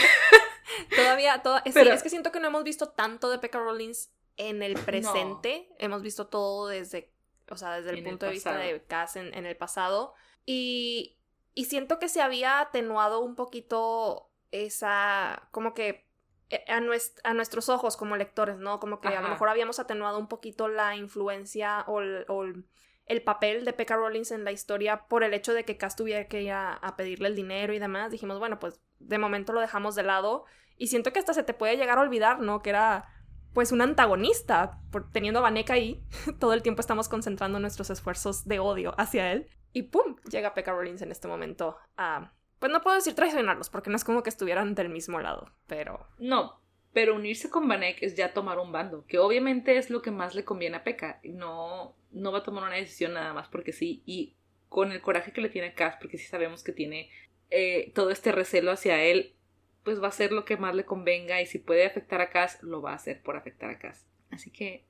Todavía, 0.95 1.43
es, 1.65 2.03
que 2.03 2.09
siento 2.09 2.31
que 2.31 2.39
no 2.39 2.47
hemos 2.47 2.63
visto 2.63 2.89
tanto 2.89 3.29
de 3.29 3.37
Pekka 3.37 3.59
Rollins 3.59 4.11
en 4.37 4.63
el 4.63 4.75
presente. 4.75 5.67
Hemos 5.77 6.01
visto 6.01 6.27
todo 6.27 6.67
desde, 6.67 7.11
o 7.49 7.57
sea, 7.57 7.73
desde 7.73 7.91
el 7.91 8.03
punto 8.03 8.25
de 8.25 8.31
vista 8.31 8.55
de 8.55 8.81
Cass 8.85 9.17
en, 9.17 9.33
en, 9.33 9.45
el 9.45 9.57
pasado. 9.57 10.13
Y, 10.45 11.17
y 11.53 11.65
siento 11.65 11.99
que 11.99 12.09
se 12.09 12.21
había 12.21 12.59
atenuado 12.59 13.19
un 13.19 13.35
poquito 13.35 14.29
esa, 14.51 15.47
como 15.51 15.73
que 15.73 16.07
eh, 16.49 16.63
a, 16.67 16.77
a, 16.77 17.33
nuestros 17.33 17.69
ojos 17.69 17.97
como 17.97 18.15
lectores, 18.15 18.57
¿no? 18.57 18.79
Como 18.79 19.01
que 19.01 19.07
a 19.09 19.21
lo 19.21 19.29
mejor 19.29 19.49
habíamos 19.49 19.79
atenuado 19.79 20.19
un 20.19 20.27
poquito 20.27 20.67
la 20.67 20.95
influencia 20.95 21.83
o, 21.87 22.01
el, 22.01 22.65
papel 23.23 23.65
de 23.65 23.73
Pekka 23.73 23.95
Rollins 23.95 24.31
en 24.31 24.43
la 24.43 24.51
historia 24.51 25.07
por 25.07 25.23
el 25.23 25.33
hecho 25.33 25.53
de 25.53 25.65
que 25.65 25.77
Cass 25.77 25.95
tuviera 25.95 26.27
que 26.27 26.41
ir 26.41 26.51
a, 26.51 26.93
pedirle 26.97 27.27
el 27.27 27.35
dinero 27.35 27.73
y 27.73 27.79
demás. 27.79 28.11
Dijimos, 28.11 28.39
bueno, 28.39 28.59
pues 28.59 28.81
de 28.99 29.17
momento 29.17 29.53
lo 29.53 29.61
dejamos 29.61 29.95
de 29.95 30.03
lado 30.03 30.45
y 30.77 30.87
siento 30.87 31.11
que 31.11 31.19
hasta 31.19 31.33
se 31.33 31.43
te 31.43 31.53
puede 31.53 31.77
llegar 31.77 31.97
a 31.97 32.01
olvidar, 32.01 32.39
¿no? 32.39 32.61
Que 32.61 32.71
era 32.71 33.09
pues 33.53 33.71
un 33.71 33.81
antagonista, 33.81 34.81
por, 34.91 35.11
teniendo 35.11 35.39
a 35.39 35.43
Vanek 35.43 35.69
ahí, 35.69 36.03
todo 36.39 36.53
el 36.53 36.63
tiempo 36.63 36.81
estamos 36.81 37.07
concentrando 37.09 37.59
nuestros 37.59 37.89
esfuerzos 37.89 38.45
de 38.45 38.59
odio 38.59 38.95
hacia 38.97 39.31
él. 39.31 39.47
Y 39.73 39.83
¡pum! 39.83 40.15
Llega 40.29 40.53
Pekka 40.53 40.71
Rollins 40.71 41.01
en 41.01 41.11
este 41.11 41.27
momento 41.27 41.77
a 41.97 42.33
pues 42.63 42.71
no 42.71 42.81
puedo 42.81 42.95
decir 42.95 43.13
traicionarlos, 43.13 43.69
porque 43.69 43.89
no 43.89 43.97
es 43.97 44.05
como 44.05 44.23
que 44.23 44.29
estuvieran 44.29 44.73
del 44.73 44.87
mismo 44.87 45.19
lado, 45.19 45.51
pero. 45.67 46.07
No, 46.17 46.62
pero 46.93 47.15
unirse 47.15 47.49
con 47.49 47.67
Vanek 47.67 48.01
es 48.03 48.15
ya 48.15 48.33
tomar 48.33 48.59
un 48.59 48.71
bando, 48.71 49.05
que 49.07 49.19
obviamente 49.19 49.77
es 49.77 49.89
lo 49.89 50.01
que 50.01 50.11
más 50.11 50.35
le 50.35 50.45
conviene 50.45 50.77
a 50.77 50.83
Pekka. 50.83 51.19
No, 51.23 51.95
no 52.11 52.31
va 52.31 52.39
a 52.39 52.43
tomar 52.43 52.63
una 52.63 52.75
decisión 52.75 53.13
nada 53.13 53.33
más 53.33 53.47
porque 53.47 53.73
sí, 53.73 54.03
y 54.05 54.35
con 54.69 54.91
el 54.91 55.01
coraje 55.01 55.31
que 55.31 55.41
le 55.41 55.49
tiene 55.49 55.69
a 55.69 55.73
Cass, 55.75 55.97
porque 55.99 56.17
sí 56.17 56.25
sabemos 56.25 56.63
que 56.63 56.71
tiene 56.71 57.09
eh, 57.49 57.91
todo 57.93 58.09
este 58.09 58.31
recelo 58.31 58.71
hacia 58.71 59.03
él, 59.03 59.35
pues 59.83 60.01
va 60.01 60.07
a 60.07 60.11
ser 60.11 60.31
lo 60.31 60.45
que 60.45 60.57
más 60.57 60.75
le 60.75 60.85
convenga, 60.85 61.41
y 61.41 61.45
si 61.45 61.59
puede 61.59 61.85
afectar 61.85 62.21
a 62.21 62.29
Cass, 62.29 62.61
lo 62.63 62.81
va 62.81 62.91
a 62.91 62.95
hacer 62.95 63.21
por 63.21 63.35
afectar 63.35 63.69
a 63.69 63.79
Cass. 63.79 64.07
Así 64.31 64.49
que 64.51 64.85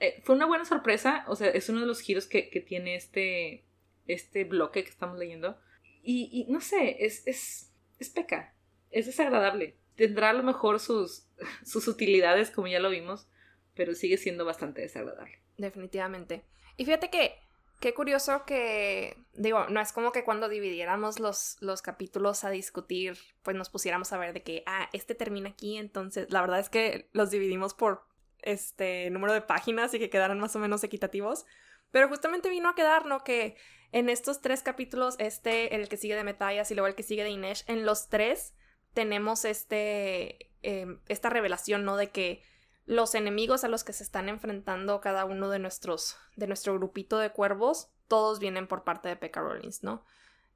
eh, 0.00 0.20
fue 0.22 0.36
una 0.36 0.46
buena 0.46 0.64
sorpresa, 0.64 1.24
o 1.28 1.36
sea, 1.36 1.48
es 1.48 1.68
uno 1.68 1.80
de 1.80 1.86
los 1.86 2.00
giros 2.00 2.26
que, 2.26 2.50
que 2.50 2.60
tiene 2.60 2.94
este, 2.96 3.64
este 4.06 4.44
bloque 4.44 4.84
que 4.84 4.90
estamos 4.90 5.18
leyendo 5.18 5.58
y, 6.06 6.46
no 6.50 6.60
sé, 6.60 7.04
es, 7.04 7.26
es, 7.26 7.72
es 7.98 8.10
peca, 8.10 8.54
es 8.90 9.06
desagradable. 9.06 9.76
Tendrá 9.96 10.30
a 10.30 10.32
lo 10.32 10.42
mejor 10.42 10.80
sus, 10.80 11.28
sus 11.64 11.88
utilidades, 11.88 12.50
como 12.50 12.68
ya 12.68 12.80
lo 12.80 12.90
vimos, 12.90 13.28
pero 13.74 13.94
sigue 13.94 14.16
siendo 14.16 14.44
bastante 14.44 14.82
desagradable. 14.82 15.40
Definitivamente. 15.56 16.44
Y 16.76 16.84
fíjate 16.84 17.10
que, 17.10 17.38
qué 17.80 17.94
curioso 17.94 18.44
que, 18.44 19.16
digo, 19.34 19.66
no 19.68 19.80
es 19.80 19.92
como 19.92 20.12
que 20.12 20.24
cuando 20.24 20.48
dividiéramos 20.48 21.20
los, 21.20 21.56
los 21.60 21.82
capítulos 21.82 22.44
a 22.44 22.50
discutir, 22.50 23.16
pues 23.42 23.56
nos 23.56 23.70
pusiéramos 23.70 24.12
a 24.12 24.18
ver 24.18 24.32
de 24.32 24.42
que, 24.42 24.62
ah, 24.66 24.88
este 24.92 25.14
termina 25.14 25.50
aquí, 25.50 25.76
entonces, 25.76 26.30
la 26.30 26.40
verdad 26.40 26.60
es 26.60 26.68
que 26.68 27.08
los 27.12 27.30
dividimos 27.30 27.74
por 27.74 28.02
este 28.42 29.10
número 29.10 29.32
de 29.32 29.40
páginas 29.40 29.94
y 29.94 29.98
que 29.98 30.10
quedaran 30.10 30.38
más 30.38 30.54
o 30.54 30.58
menos 30.58 30.84
equitativos. 30.84 31.46
Pero 31.90 32.08
justamente 32.08 32.48
vino 32.48 32.68
a 32.68 32.74
quedar, 32.74 33.06
¿no? 33.06 33.22
Que 33.22 33.56
en 33.92 34.08
estos 34.08 34.40
tres 34.40 34.62
capítulos, 34.62 35.14
este, 35.18 35.76
el 35.76 35.88
que 35.88 35.96
sigue 35.96 36.16
de 36.16 36.24
Metallas 36.24 36.70
y 36.70 36.74
luego 36.74 36.88
el 36.88 36.94
que 36.94 37.02
sigue 37.02 37.22
de 37.22 37.30
Inesh, 37.30 37.64
en 37.68 37.86
los 37.86 38.08
tres 38.08 38.54
tenemos 38.94 39.44
este, 39.44 40.50
em, 40.62 41.00
esta 41.08 41.30
revelación, 41.30 41.84
¿no? 41.84 41.96
De 41.96 42.10
que 42.10 42.42
los 42.86 43.14
enemigos 43.14 43.64
a 43.64 43.68
los 43.68 43.84
que 43.84 43.92
se 43.92 44.02
están 44.02 44.28
enfrentando 44.28 45.00
cada 45.00 45.24
uno 45.24 45.48
de 45.50 45.58
nuestros, 45.58 46.16
de 46.36 46.46
nuestro 46.46 46.74
grupito 46.74 47.18
de 47.18 47.30
cuervos, 47.30 47.90
todos 48.08 48.38
vienen 48.38 48.66
por 48.66 48.84
parte 48.84 49.08
de 49.08 49.16
Pekka 49.16 49.40
Rollins, 49.40 49.82
¿no? 49.82 50.04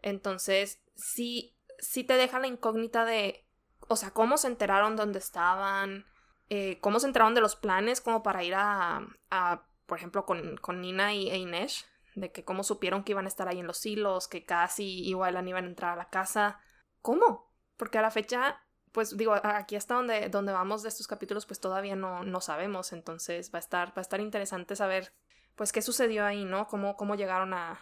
Entonces, 0.02 0.80
sí, 0.94 1.56
sí 1.78 2.04
te 2.04 2.14
deja 2.14 2.38
la 2.38 2.46
incógnita 2.46 3.04
de, 3.04 3.46
o 3.88 3.96
sea, 3.96 4.10
cómo 4.12 4.36
se 4.36 4.48
enteraron 4.48 4.96
dónde 4.96 5.18
estaban, 5.18 6.06
eh, 6.50 6.78
cómo 6.80 7.00
se 7.00 7.06
enteraron 7.06 7.34
de 7.34 7.40
los 7.40 7.56
planes 7.56 8.00
como 8.00 8.22
para 8.22 8.44
ir 8.44 8.54
a, 8.54 9.06
a 9.30 9.68
por 9.88 9.96
ejemplo, 9.96 10.26
con, 10.26 10.58
con 10.58 10.82
Nina 10.82 11.14
y, 11.14 11.30
e 11.30 11.38
Inesh, 11.38 11.86
de 12.14 12.30
que 12.30 12.44
cómo 12.44 12.62
supieron 12.62 13.04
que 13.04 13.12
iban 13.12 13.24
a 13.24 13.28
estar 13.28 13.48
ahí 13.48 13.58
en 13.58 13.66
los 13.66 13.84
hilos, 13.86 14.28
que 14.28 14.44
casi 14.44 14.84
igual 15.08 15.48
iban 15.48 15.64
a 15.64 15.68
entrar 15.68 15.92
a 15.94 15.96
la 15.96 16.10
casa. 16.10 16.60
¿Cómo? 17.00 17.47
Porque 17.78 17.96
a 17.96 18.02
la 18.02 18.10
fecha, 18.10 18.60
pues 18.92 19.16
digo, 19.16 19.34
aquí 19.42 19.76
hasta 19.76 19.94
donde, 19.94 20.28
donde 20.28 20.52
vamos 20.52 20.82
de 20.82 20.90
estos 20.90 21.08
capítulos, 21.08 21.46
pues 21.46 21.60
todavía 21.60 21.96
no, 21.96 22.24
no 22.24 22.42
sabemos. 22.42 22.92
Entonces 22.92 23.50
va 23.52 23.58
a 23.58 23.60
estar, 23.60 23.88
va 23.88 23.94
a 23.96 24.00
estar 24.02 24.20
interesante 24.20 24.76
saber, 24.76 25.12
pues, 25.54 25.72
qué 25.72 25.80
sucedió 25.80 26.26
ahí, 26.26 26.44
¿no? 26.44 26.66
Cómo, 26.66 26.96
cómo 26.96 27.14
llegaron 27.14 27.54
a, 27.54 27.80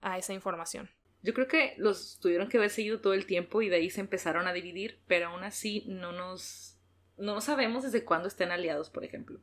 a 0.00 0.18
esa 0.18 0.32
información. 0.32 0.90
Yo 1.22 1.32
creo 1.32 1.46
que 1.46 1.74
los 1.78 2.18
tuvieron 2.18 2.48
que 2.48 2.58
haber 2.58 2.70
seguido 2.70 3.00
todo 3.00 3.14
el 3.14 3.24
tiempo 3.24 3.62
y 3.62 3.68
de 3.68 3.76
ahí 3.76 3.90
se 3.90 4.00
empezaron 4.00 4.48
a 4.48 4.52
dividir, 4.52 5.00
pero 5.06 5.28
aún 5.28 5.44
así 5.44 5.84
no 5.86 6.10
nos. 6.10 6.80
No 7.16 7.40
sabemos 7.40 7.84
desde 7.84 8.04
cuándo 8.04 8.26
estén 8.26 8.50
aliados, 8.50 8.90
por 8.90 9.04
ejemplo. 9.04 9.38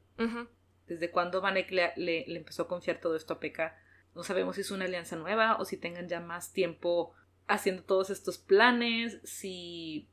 Desde 0.88 1.10
cuándo 1.10 1.40
Vanek 1.40 1.72
le, 1.72 1.94
le, 1.96 2.36
empezó 2.36 2.64
a 2.64 2.68
confiar 2.68 3.00
todo 3.00 3.16
esto 3.16 3.36
a 3.36 3.40
Pekka 3.40 3.78
no 4.16 4.24
sabemos 4.24 4.56
si 4.56 4.62
es 4.62 4.72
una 4.72 4.86
alianza 4.86 5.16
nueva 5.16 5.58
o 5.58 5.66
si 5.66 5.78
tengan 5.78 6.08
ya 6.08 6.20
más 6.20 6.52
tiempo 6.52 7.14
haciendo 7.54 7.84
todos 7.84 8.10
estos 8.10 8.38
planes, 8.38 9.20
si, 9.24 10.08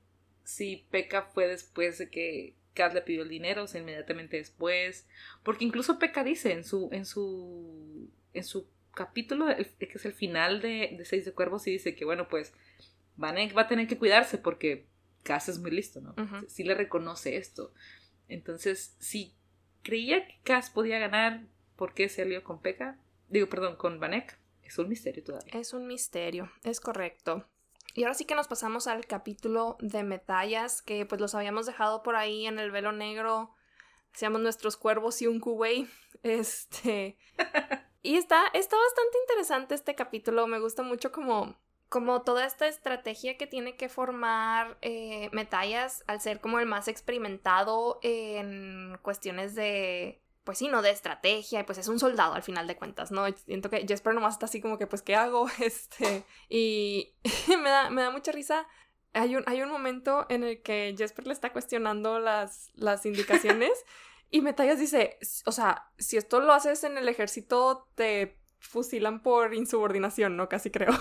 si 0.45 0.87
Pekka 0.91 1.23
fue 1.23 1.47
después 1.47 1.99
de 1.99 2.11
que 2.11 2.55
Kat 2.75 2.95
le 2.95 3.03
pidió 3.03 3.23
el 3.23 3.29
dinero, 3.29 3.65
o 3.65 3.67
sea, 3.67 3.81
inmediatamente 3.81 4.37
después, 4.37 5.07
porque 5.43 5.65
incluso 5.65 5.99
Pekka 5.99 6.25
dice 6.25 6.53
en 6.53 6.65
su, 6.65 6.89
en 6.93 7.05
su, 7.05 8.11
en 8.35 8.45
su 8.45 8.69
capítulo, 8.95 9.47
que 9.79 9.91
es 9.95 10.05
el 10.05 10.13
final 10.13 10.61
de, 10.61 10.95
de 10.97 11.05
Seis 11.05 11.25
de 11.25 11.33
Cuervos, 11.33 11.67
y 11.67 11.73
dice 11.73 11.95
que, 11.95 12.05
bueno, 12.05 12.29
pues 12.29 12.53
Vanek 13.17 13.57
va 13.57 13.63
a 13.63 13.69
tener 13.69 13.87
que 13.87 13.99
cuidarse 13.99 14.39
porque 14.39 14.87
Cass 15.23 15.49
es 15.49 15.59
muy 15.59 15.71
listo, 15.71 16.01
¿no? 16.01 16.15
Sí 16.49 16.65
le 16.65 16.75
reconoce 16.75 17.37
esto. 17.37 17.73
Entonces, 18.29 18.97
si 18.99 19.35
creía 19.83 20.27
que 20.27 20.39
Cass 20.45 20.71
podía 20.71 20.99
ganar, 20.99 21.43
¿por 21.77 21.95
qué 21.95 22.09
se 22.09 22.23
alió 22.23 22.43
con 22.45 22.61
Pekka? 22.61 22.99
Digo, 23.29 23.49
perdón, 23.49 23.77
con 23.77 24.01
Vanek. 24.01 24.39
Es 24.69 24.79
un 24.79 24.91
misterio 24.91 25.25
todavía. 25.25 25.51
Es 25.55 25.73
un 25.73 25.87
misterio, 25.87 26.53
es 26.63 26.79
correcto. 26.79 27.47
Y 27.95 28.03
ahora 28.03 28.13
sí 28.13 28.27
que 28.27 28.35
nos 28.35 28.49
pasamos 28.49 28.87
al 28.87 29.07
capítulo 29.07 29.79
de 29.81 30.03
medallas, 30.03 30.83
que 30.83 31.07
pues 31.07 31.23
los 31.23 31.35
habíamos 31.35 31.65
dejado 31.65 32.03
por 32.03 32.17
ahí 32.17 32.47
en 32.47 32.59
el 32.59 32.71
velo 32.71 32.93
negro. 32.93 33.55
Hacíamos 34.15 34.43
nuestros 34.43 34.77
cuervos 34.77 35.23
y 35.23 35.27
un 35.27 35.41
kuwei. 35.41 35.89
Este. 36.23 37.17
y 38.03 38.17
está, 38.17 38.45
está 38.53 38.77
bastante 38.77 39.19
interesante 39.23 39.75
este 39.75 39.95
capítulo. 39.95 40.47
Me 40.47 40.59
gusta 40.59 40.83
mucho 40.83 41.13
como. 41.13 41.57
Como 41.89 42.21
toda 42.21 42.45
esta 42.45 42.69
estrategia 42.69 43.39
que 43.39 43.47
tiene 43.47 43.75
que 43.77 43.89
formar 43.89 44.77
eh, 44.83 45.31
Metallas 45.33 46.05
al 46.07 46.21
ser 46.21 46.39
como 46.39 46.59
el 46.59 46.67
más 46.67 46.87
experimentado 46.87 47.99
en 48.03 48.99
cuestiones 49.01 49.55
de 49.55 50.21
pues 50.49 50.57
sí, 50.57 50.69
no 50.69 50.81
de 50.81 50.89
estrategia, 50.89 51.61
y 51.61 51.65
pues 51.65 51.77
es 51.77 51.89
un 51.89 51.99
soldado 51.99 52.33
al 52.33 52.43
final 52.43 52.67
de 52.67 52.75
cuentas, 52.75 53.11
¿no? 53.11 53.27
Siento 53.45 53.69
que 53.69 53.85
Jesper 53.87 54.15
nomás 54.15 54.33
está 54.33 54.47
así 54.47 54.63
como 54.63 54.79
que, 54.79 54.87
pues, 54.87 55.03
¿qué 55.03 55.15
hago? 55.15 55.47
Este, 55.61 56.25
y 56.49 57.13
me, 57.63 57.69
da, 57.69 57.91
me 57.91 58.01
da 58.01 58.11
mucha 58.11 58.33
risa. 58.33 58.67
Hay 59.13 59.37
un, 59.37 59.45
hay 59.45 59.61
un 59.61 59.69
momento 59.69 60.25
en 60.31 60.45
el 60.45 60.63
que 60.63 60.95
Jesper 60.97 61.27
le 61.27 61.35
está 61.35 61.53
cuestionando 61.53 62.19
las, 62.19 62.71
las 62.77 63.05
indicaciones 63.05 63.73
y 64.31 64.41
Metallas 64.41 64.79
dice, 64.79 65.19
o 65.45 65.53
sea, 65.53 65.91
si 65.99 66.17
esto 66.17 66.41
lo 66.41 66.55
haces 66.55 66.83
en 66.83 66.97
el 66.97 67.11
ejército, 67.11 67.87
te 67.95 68.41
fusilan 68.59 69.23
por 69.23 69.53
insubordinación, 69.53 70.39
¿no? 70.39 70.49
Casi 70.49 70.71
creo. 70.71 70.95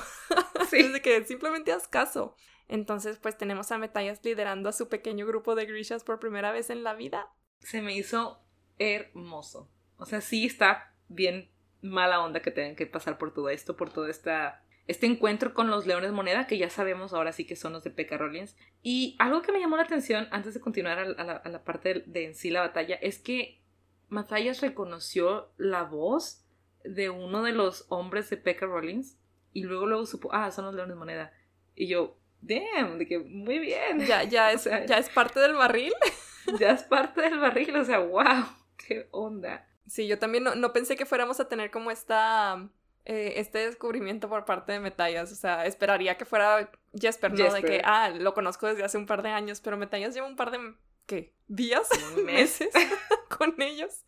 Sí. 0.69 0.91
de 0.91 1.01
que 1.01 1.23
simplemente 1.23 1.71
haz 1.71 1.88
caso. 1.88 2.36
Entonces, 2.67 3.17
pues 3.17 3.38
tenemos 3.38 3.71
a 3.71 3.77
Metallas 3.77 4.19
liderando 4.25 4.67
a 4.67 4.73
su 4.73 4.89
pequeño 4.89 5.25
grupo 5.25 5.55
de 5.55 5.67
grishas 5.67 6.03
por 6.03 6.19
primera 6.19 6.51
vez 6.51 6.69
en 6.69 6.83
la 6.83 6.95
vida. 6.95 7.31
Se 7.62 7.81
me 7.81 7.95
hizo 7.95 8.45
hermoso. 8.79 9.69
O 9.97 10.05
sea, 10.05 10.21
sí 10.21 10.45
está 10.45 10.93
bien 11.07 11.49
mala 11.81 12.23
onda 12.23 12.41
que 12.41 12.51
tengan 12.51 12.75
que 12.75 12.85
pasar 12.85 13.17
por 13.17 13.33
todo 13.33 13.49
esto, 13.49 13.75
por 13.75 13.91
todo 13.91 14.07
esta, 14.07 14.63
este 14.87 15.05
encuentro 15.05 15.53
con 15.53 15.69
los 15.69 15.85
Leones 15.85 16.11
Moneda, 16.11 16.47
que 16.47 16.57
ya 16.57 16.69
sabemos 16.69 17.13
ahora 17.13 17.31
sí 17.31 17.45
que 17.45 17.55
son 17.55 17.73
los 17.73 17.83
de 17.83 17.91
P.K. 17.91 18.17
Rollins. 18.17 18.55
Y 18.81 19.15
algo 19.19 19.41
que 19.41 19.51
me 19.51 19.59
llamó 19.59 19.77
la 19.77 19.83
atención 19.83 20.27
antes 20.31 20.53
de 20.53 20.61
continuar 20.61 20.99
a, 20.99 21.49
la, 21.49 21.63
parte 21.63 22.03
de, 22.05 22.25
en 22.25 22.35
sí 22.35 22.49
la 22.49 22.61
batalla 22.61 22.95
es 22.95 23.19
que 23.19 23.61
Matthias 24.09 24.61
reconoció 24.61 25.51
la 25.57 25.83
voz 25.83 26.43
de 26.83 27.09
uno 27.09 27.43
de 27.43 27.51
los 27.51 27.85
hombres 27.89 28.29
de 28.29 28.37
P.K. 28.37 28.65
Rollins 28.65 29.17
y 29.53 29.63
luego 29.63 29.87
luego 29.87 30.05
supo, 30.05 30.29
ah, 30.33 30.51
son 30.51 30.65
los 30.65 30.75
Leones 30.75 30.97
Moneda. 30.97 31.33
Y 31.75 31.87
yo, 31.87 32.17
damn, 32.41 32.97
de 32.97 33.07
que 33.07 33.19
muy 33.19 33.59
bien. 33.59 34.05
Ya, 34.05 34.23
ya 34.23 34.51
es, 34.53 34.65
ya 34.65 34.97
es 34.97 35.09
parte 35.09 35.39
del 35.39 35.53
barril. 35.53 35.93
ya 36.59 36.71
es 36.71 36.83
parte 36.83 37.21
del 37.21 37.39
barril, 37.39 37.75
o 37.75 37.85
sea, 37.85 37.99
wow 37.99 38.45
qué 38.77 39.07
onda. 39.11 39.67
Sí, 39.87 40.07
yo 40.07 40.19
también 40.19 40.43
no, 40.43 40.73
pensé 40.73 40.95
que 40.95 41.05
fuéramos 41.05 41.39
a 41.39 41.47
tener 41.47 41.71
como 41.71 41.91
esta, 41.91 42.69
eh, 43.05 43.33
este 43.37 43.59
descubrimiento 43.59 44.27
por 44.27 44.45
parte 44.45 44.73
de 44.73 44.79
Metallas. 44.79 45.31
O 45.31 45.35
sea, 45.35 45.65
esperaría 45.65 46.17
que 46.17 46.25
fuera 46.25 46.69
Jesper, 46.93 47.33
¿no? 47.33 47.53
De 47.53 47.63
que, 47.63 47.81
ah, 47.83 48.09
lo 48.09 48.33
conozco 48.33 48.67
desde 48.67 48.83
hace 48.83 48.97
un 48.97 49.05
par 49.05 49.23
de 49.23 49.29
años, 49.29 49.61
pero 49.61 49.77
Metallas 49.77 50.13
lleva 50.13 50.27
un 50.27 50.35
par 50.35 50.51
de, 50.51 50.59
¿qué? 51.05 51.33
¿Días? 51.47 51.87
¿Meses? 52.25 52.69
con 53.37 53.61
ellos. 53.61 54.03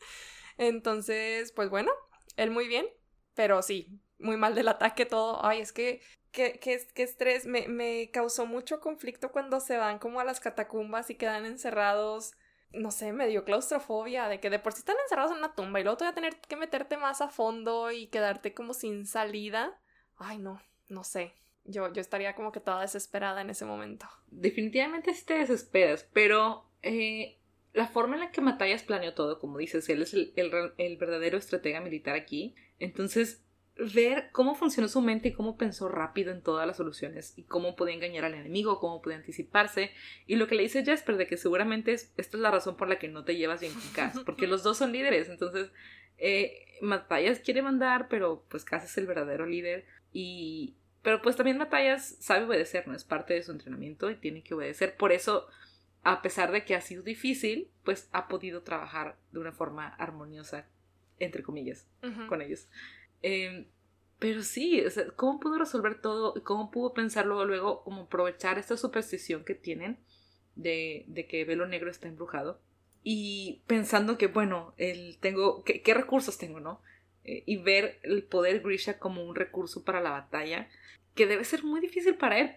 Entonces, 0.57 1.53
pues 1.53 1.69
bueno, 1.69 1.91
él 2.35 2.51
muy 2.51 2.67
bien, 2.67 2.85
pero 3.33 3.61
sí, 3.61 4.01
muy 4.17 4.35
mal 4.35 4.55
del 4.55 4.67
ataque 4.67 5.05
todo. 5.05 5.43
Ay, 5.45 5.61
es 5.61 5.71
que 5.71 6.01
qué, 6.31 6.59
qué, 6.59 6.85
qué 6.93 7.03
estrés. 7.03 7.45
Me, 7.45 7.69
me, 7.69 8.11
causó 8.11 8.45
mucho 8.45 8.81
conflicto 8.81 9.31
cuando 9.31 9.61
se 9.61 9.77
van 9.77 9.99
como 9.99 10.19
a 10.19 10.25
las 10.25 10.41
catacumbas 10.41 11.09
y 11.09 11.15
quedan 11.15 11.45
encerrados 11.45 12.33
no 12.73 12.91
sé, 12.91 13.11
me 13.13 13.27
dio 13.27 13.43
claustrofobia 13.45 14.27
de 14.27 14.39
que 14.39 14.49
de 14.49 14.59
por 14.59 14.73
sí 14.73 14.79
están 14.79 14.95
encerrados 15.03 15.31
en 15.31 15.39
una 15.39 15.53
tumba 15.53 15.79
y 15.79 15.83
luego 15.83 15.97
te 15.97 16.05
voy 16.05 16.11
a 16.11 16.15
tener 16.15 16.37
que 16.37 16.55
meterte 16.55 16.97
más 16.97 17.21
a 17.21 17.29
fondo 17.29 17.91
y 17.91 18.07
quedarte 18.07 18.53
como 18.53 18.73
sin 18.73 19.05
salida. 19.05 19.79
Ay, 20.17 20.37
no, 20.37 20.61
no 20.87 21.03
sé. 21.03 21.33
Yo, 21.65 21.91
yo 21.91 22.01
estaría 22.01 22.35
como 22.35 22.51
que 22.51 22.59
toda 22.59 22.81
desesperada 22.81 23.41
en 23.41 23.49
ese 23.49 23.65
momento. 23.65 24.07
Definitivamente 24.27 25.13
sí 25.13 25.25
te 25.25 25.35
desesperas, 25.35 26.07
pero 26.13 26.65
eh, 26.81 27.37
la 27.73 27.87
forma 27.87 28.15
en 28.15 28.21
la 28.21 28.31
que 28.31 28.41
Matthias 28.41 28.83
planeó 28.83 29.13
todo, 29.13 29.39
como 29.39 29.57
dices, 29.57 29.87
él 29.89 30.01
es 30.01 30.13
el, 30.13 30.33
el 30.35 30.97
verdadero 30.97 31.37
estratega 31.37 31.81
militar 31.81 32.15
aquí. 32.15 32.55
Entonces, 32.79 33.43
ver 33.79 34.29
cómo 34.31 34.55
funcionó 34.55 34.89
su 34.89 35.01
mente 35.01 35.29
y 35.29 35.33
cómo 35.33 35.57
pensó 35.57 35.87
rápido 35.87 36.31
en 36.31 36.41
todas 36.41 36.67
las 36.67 36.77
soluciones 36.77 37.33
y 37.37 37.43
cómo 37.43 37.75
podía 37.75 37.95
engañar 37.95 38.25
al 38.25 38.33
enemigo, 38.33 38.79
cómo 38.79 39.01
podía 39.01 39.17
anticiparse. 39.17 39.91
Y 40.27 40.35
lo 40.35 40.47
que 40.47 40.55
le 40.55 40.63
dice 40.63 40.83
Jasper 40.83 41.17
de 41.17 41.27
que 41.27 41.37
seguramente 41.37 41.93
es, 41.93 42.13
esta 42.17 42.37
es 42.37 42.41
la 42.41 42.51
razón 42.51 42.75
por 42.75 42.89
la 42.89 42.99
que 42.99 43.07
no 43.07 43.23
te 43.23 43.37
llevas 43.37 43.61
bien 43.61 43.73
con 43.73 43.89
Cass, 43.93 44.19
porque 44.25 44.47
los 44.47 44.63
dos 44.63 44.77
son 44.77 44.91
líderes. 44.91 45.29
Entonces, 45.29 45.71
eh, 46.17 46.65
Matthias 46.81 47.39
quiere 47.39 47.61
mandar, 47.61 48.07
pero 48.09 48.43
pues 48.49 48.65
Cass 48.65 48.83
es 48.83 48.97
el 48.97 49.07
verdadero 49.07 49.45
líder. 49.45 49.85
Y. 50.11 50.75
Pero 51.01 51.21
pues 51.21 51.37
también 51.37 51.57
Matthias 51.57 52.17
sabe 52.19 52.45
obedecer, 52.45 52.85
¿no? 52.85 52.93
Es 52.93 53.05
parte 53.05 53.33
de 53.33 53.43
su 53.43 53.53
entrenamiento 53.53 54.11
y 54.11 54.15
tiene 54.15 54.43
que 54.43 54.53
obedecer. 54.53 54.97
Por 54.97 55.13
eso, 55.13 55.47
a 56.03 56.21
pesar 56.21 56.51
de 56.51 56.65
que 56.65 56.75
ha 56.75 56.81
sido 56.81 57.03
difícil, 57.03 57.71
pues 57.85 58.09
ha 58.11 58.27
podido 58.27 58.63
trabajar 58.63 59.15
de 59.31 59.39
una 59.39 59.53
forma 59.53 59.87
armoniosa, 59.87 60.67
entre 61.17 61.43
comillas, 61.43 61.87
con 62.27 62.41
ellos. 62.41 62.67
Em, 63.21 63.65
pero 64.19 64.43
sí, 64.43 64.83
¿cómo 65.15 65.39
pudo 65.39 65.57
resolver 65.57 66.01
todo? 66.01 66.33
¿Cómo 66.43 66.71
pudo 66.71 66.93
pensarlo 66.93 67.45
luego, 67.45 67.83
como 67.83 68.03
aprovechar 68.03 68.57
esta 68.57 68.77
superstición 68.77 69.45
que 69.45 69.55
tienen 69.55 69.97
de, 70.55 71.05
que 71.29 71.45
Velo 71.45 71.67
Negro 71.67 71.89
está 71.89 72.07
embrujado? 72.07 72.59
Y 73.01 73.61
pensando 73.65 74.17
que, 74.17 74.27
bueno, 74.27 74.73
el, 74.77 75.17
tengo, 75.19 75.63
¿qué, 75.63 75.93
recursos 75.93 76.37
tengo, 76.37 76.59
no? 76.59 76.81
Eh, 77.23 77.43
y 77.45 77.57
ver 77.57 77.99
el 78.03 78.23
poder 78.23 78.61
Grisha 78.61 78.99
como 78.99 79.23
un 79.23 79.35
recurso 79.35 79.85
para 79.85 80.01
la 80.01 80.11
batalla, 80.11 80.67
que 81.15 81.25
debe 81.25 81.45
ser 81.45 81.63
muy 81.63 81.79
difícil 81.79 82.15
para 82.15 82.39
él. 82.39 82.55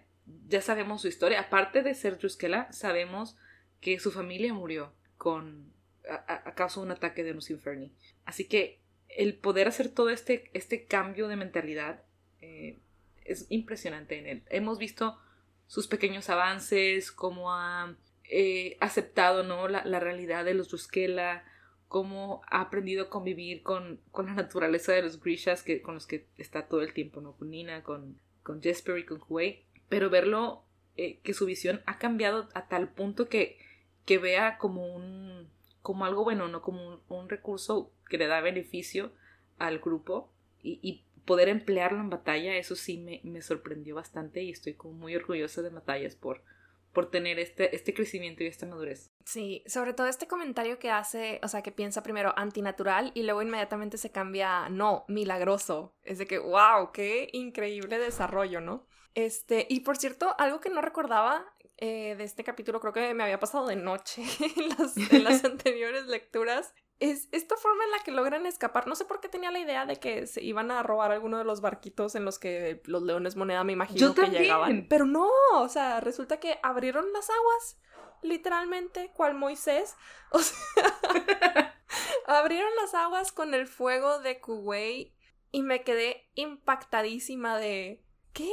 Ya 0.49 0.61
sabemos 0.61 1.03
su 1.03 1.09
historia. 1.09 1.41
Aparte 1.41 1.83
de 1.83 1.95
ser 1.95 2.19
Druskela, 2.19 2.73
sabemos 2.73 3.37
que 3.81 3.99
su 4.01 4.11
familia 4.11 4.53
murió 4.53 4.93
con 5.17 5.73
a, 6.09 6.55
causa 6.55 6.81
un 6.81 6.91
ataque 6.91 7.25
de 7.25 7.35
los 7.35 7.51
Inferni. 7.51 7.93
Así 8.25 8.47
que 8.47 8.81
el 9.17 9.35
poder 9.35 9.69
hacer 9.69 9.89
todo 9.89 10.11
este, 10.11 10.51
este 10.55 10.87
cambio 10.87 11.29
de 11.29 11.37
mentalidad 11.37 12.03
eh, 12.41 12.79
es 13.25 13.47
impresionante 13.51 14.19
en 14.19 14.27
él. 14.27 14.43
Hemos 14.49 14.79
visto 14.79 15.19
sus 15.67 15.87
pequeños 15.87 16.29
avances, 16.29 17.13
cómo 17.13 17.53
ha 17.53 17.97
eh, 18.25 18.77
aceptado 18.81 19.43
¿no? 19.43 19.69
la, 19.69 20.01
realidad 20.01 20.45
de 20.45 20.55
los 20.55 20.71
Ruskela, 20.71 21.45
cómo 21.89 22.43
ha 22.51 22.63
aprendido 22.63 23.05
a 23.05 23.11
convivir 23.11 23.63
con, 23.63 24.01
con, 24.11 24.27
la 24.27 24.35
naturaleza 24.35 24.93
de 24.93 25.03
los 25.03 25.21
Grishas 25.21 25.63
que, 25.63 25.83
con 25.83 25.95
los 25.95 26.07
que 26.07 26.27
está 26.39 26.67
todo 26.67 26.83
el 26.83 26.95
tiempo, 26.95 27.21
¿no? 27.21 27.37
con 27.37 27.51
Nina, 27.51 27.83
con, 27.83 28.19
con 28.43 28.63
Jesper 28.63 28.99
y 28.99 29.05
con 29.05 29.21
Huey. 29.29 29.67
Pero 29.89 30.09
verlo, 30.09 30.65
eh, 30.97 31.21
que 31.23 31.35
su 31.35 31.47
visión 31.47 31.83
ha 31.87 31.99
cambiado 31.99 32.49
a 32.55 32.69
tal 32.69 32.93
punto 32.93 33.29
que, 33.29 33.59
que 34.05 34.19
vea 34.19 34.59
como 34.59 34.95
un 34.95 35.51
como 35.83 36.05
algo 36.05 36.25
bueno, 36.25 36.49
no 36.49 36.63
como 36.63 37.03
un 37.09 37.29
recurso 37.29 37.93
que 38.09 38.19
le 38.19 38.27
da 38.27 38.41
beneficio 38.41 39.13
al 39.59 39.79
grupo 39.79 40.33
y, 40.63 41.05
poder 41.25 41.49
emplearlo 41.49 42.01
en 42.01 42.11
batalla, 42.11 42.57
eso 42.57 42.75
sí 42.75 42.99
me, 42.99 43.43
sorprendió 43.43 43.95
bastante 43.95 44.43
y 44.43 44.51
estoy 44.51 44.75
como 44.75 44.95
muy 44.95 45.15
orgullosa 45.15 45.63
de 45.63 45.71
Batallas 45.71 46.17
por, 46.17 46.43
por 46.93 47.13
tener 47.13 47.39
este, 47.39 47.77
este 47.77 47.95
crecimiento 47.95 48.43
y 48.43 48.49
esta 48.49 48.67
madurez. 48.67 49.13
Sí, 49.25 49.63
sobre 49.69 49.95
todo 49.95 50.09
este 50.09 50.27
comentario 50.27 50.81
que 50.81 50.91
hace, 50.91 51.39
o 51.45 51.47
sea, 51.47 51.63
que 51.63 51.71
piensa 51.71 52.03
primero 52.03 52.35
antinatural 52.37 53.13
y 53.15 53.23
luego 53.23 53.41
inmediatamente 53.41 53.99
se 53.99 54.11
cambia, 54.11 54.69
no, 54.69 55.05
milagroso. 55.07 55.95
Es 56.03 56.19
de 56.19 56.27
que, 56.27 56.41
wow, 56.41 56.91
qué 56.93 57.29
increíble 57.33 57.99
desarrollo, 57.99 58.61
¿no? 58.61 58.89
Este, 59.15 59.69
y 59.71 59.81
por 59.81 59.97
cierto, 59.97 60.35
algo 60.39 60.61
que 60.61 60.71
no 60.71 60.81
recordaba 60.81 61.47
eh, 61.79 62.15
de 62.17 62.25
este 62.25 62.45
capítulo, 62.45 62.81
creo 62.81 62.93
que 62.93 63.15
me 63.15 63.25
había 63.25 63.41
pasado 63.41 63.67
de 63.67 63.77
noche 63.77 64.23
en 65.11 65.25
las 65.25 65.45
anteriores 65.45 66.07
lecturas, 66.07 66.75
es 67.03 67.29
esta 67.33 67.57
forma 67.57 67.83
en 67.85 67.91
la 67.91 67.99
que 67.99 68.13
logran 68.13 68.47
escapar. 68.47 68.87
No 68.87 68.95
sé 68.95 69.05
por 69.05 69.21
qué 69.21 69.29
tenía 69.29 69.51
la 69.51 69.59
idea 69.59 69.87
de 69.87 69.97
que 69.97 70.29
se 70.29 70.41
iban 70.43 70.71
a 70.71 70.85
robar 70.85 71.11
alguno 71.11 71.37
de 71.37 71.45
los 71.45 71.61
barquitos 71.61 72.15
en 72.15 72.25
los 72.25 72.39
que 72.39 72.81
los 72.85 73.03
leones 73.03 73.35
moneda 73.35 73.65
me 73.65 73.73
imagino 73.73 74.15
que 74.15 74.29
llegaban. 74.29 74.87
Pero 74.89 75.05
no, 75.05 75.29
o 75.55 75.69
sea, 75.69 76.01
resulta 76.01 76.39
que 76.39 76.61
abrieron 76.63 77.13
las 77.13 77.29
aguas, 77.29 77.81
literalmente, 78.23 79.11
cual 79.15 79.35
Moisés. 79.35 79.97
O 80.31 80.39
sea, 80.39 81.75
abrieron 82.27 82.71
las 82.81 82.95
aguas 82.95 83.33
con 83.33 83.53
el 83.53 83.67
fuego 83.67 84.21
de 84.21 84.41
Kuwait 84.41 85.13
y 85.51 85.63
me 85.63 85.83
quedé 85.83 86.31
impactadísima 86.35 87.59
de 87.59 88.03
¿qué? 88.33 88.51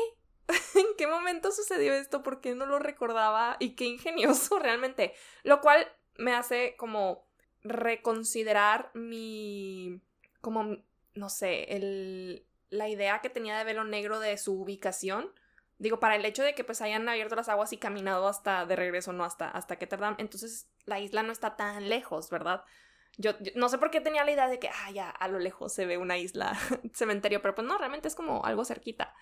¿En 0.76 0.86
qué 0.98 1.08
momento 1.08 1.52
sucedió 1.52 1.94
esto? 1.94 2.24
¿Por 2.24 2.42
qué 2.42 2.56
no 2.56 2.66
lo 2.66 2.80
recordaba? 2.80 3.58
Y 3.60 3.76
qué 3.76 3.86
ingenioso 3.86 4.60
realmente. 4.60 5.14
Lo 5.44 5.62
cual 5.62 5.88
me 6.18 6.34
hace 6.34 6.76
como 6.78 7.28
reconsiderar 7.62 8.92
mi, 8.94 10.02
como, 10.42 10.78
no 11.14 11.30
sé, 11.30 11.76
el, 11.76 12.46
la 12.70 12.90
idea 12.90 13.22
que 13.22 13.30
tenía 13.30 13.58
de 13.58 13.64
Velo 13.64 13.84
Negro 13.84 14.20
de 14.20 14.38
su 14.38 14.62
ubicación. 14.62 15.32
Digo, 15.78 16.00
para 16.00 16.16
el 16.16 16.26
hecho 16.26 16.44
de 16.44 16.56
que 16.56 16.66
pues 16.66 16.82
hayan 16.82 17.08
abierto 17.08 17.36
las 17.36 17.48
aguas 17.48 17.72
y 17.72 17.78
caminado 17.78 18.28
hasta 18.28 18.66
de 18.66 18.76
regreso, 18.76 19.14
no 19.14 19.24
hasta, 19.24 19.50
hasta 19.50 19.78
Ketterdam, 19.78 20.16
entonces 20.18 20.68
la 20.86 21.00
isla 21.00 21.24
no 21.24 21.32
está 21.32 21.56
tan 21.56 21.88
lejos, 21.88 22.30
¿verdad? 22.30 22.66
Yo, 23.18 23.32
no 23.56 23.70
sé 23.70 23.78
por 23.78 23.90
qué 23.90 24.02
tenía 24.02 24.26
la 24.26 24.32
idea 24.32 24.48
de 24.48 24.60
que, 24.60 24.70
ah, 24.70 24.92
ya, 24.92 25.10
a 25.10 25.28
lo 25.30 25.40
lejos 25.40 25.74
se 25.74 25.86
ve 25.86 25.98
una 25.98 26.18
isla, 26.18 26.58
cementerio, 26.94 27.42
pero 27.42 27.56
pues 27.56 27.66
no, 27.66 27.78
realmente 27.78 28.10
es 28.10 28.16
como 28.16 28.44
algo 28.44 28.66
cerquita. 28.66 29.16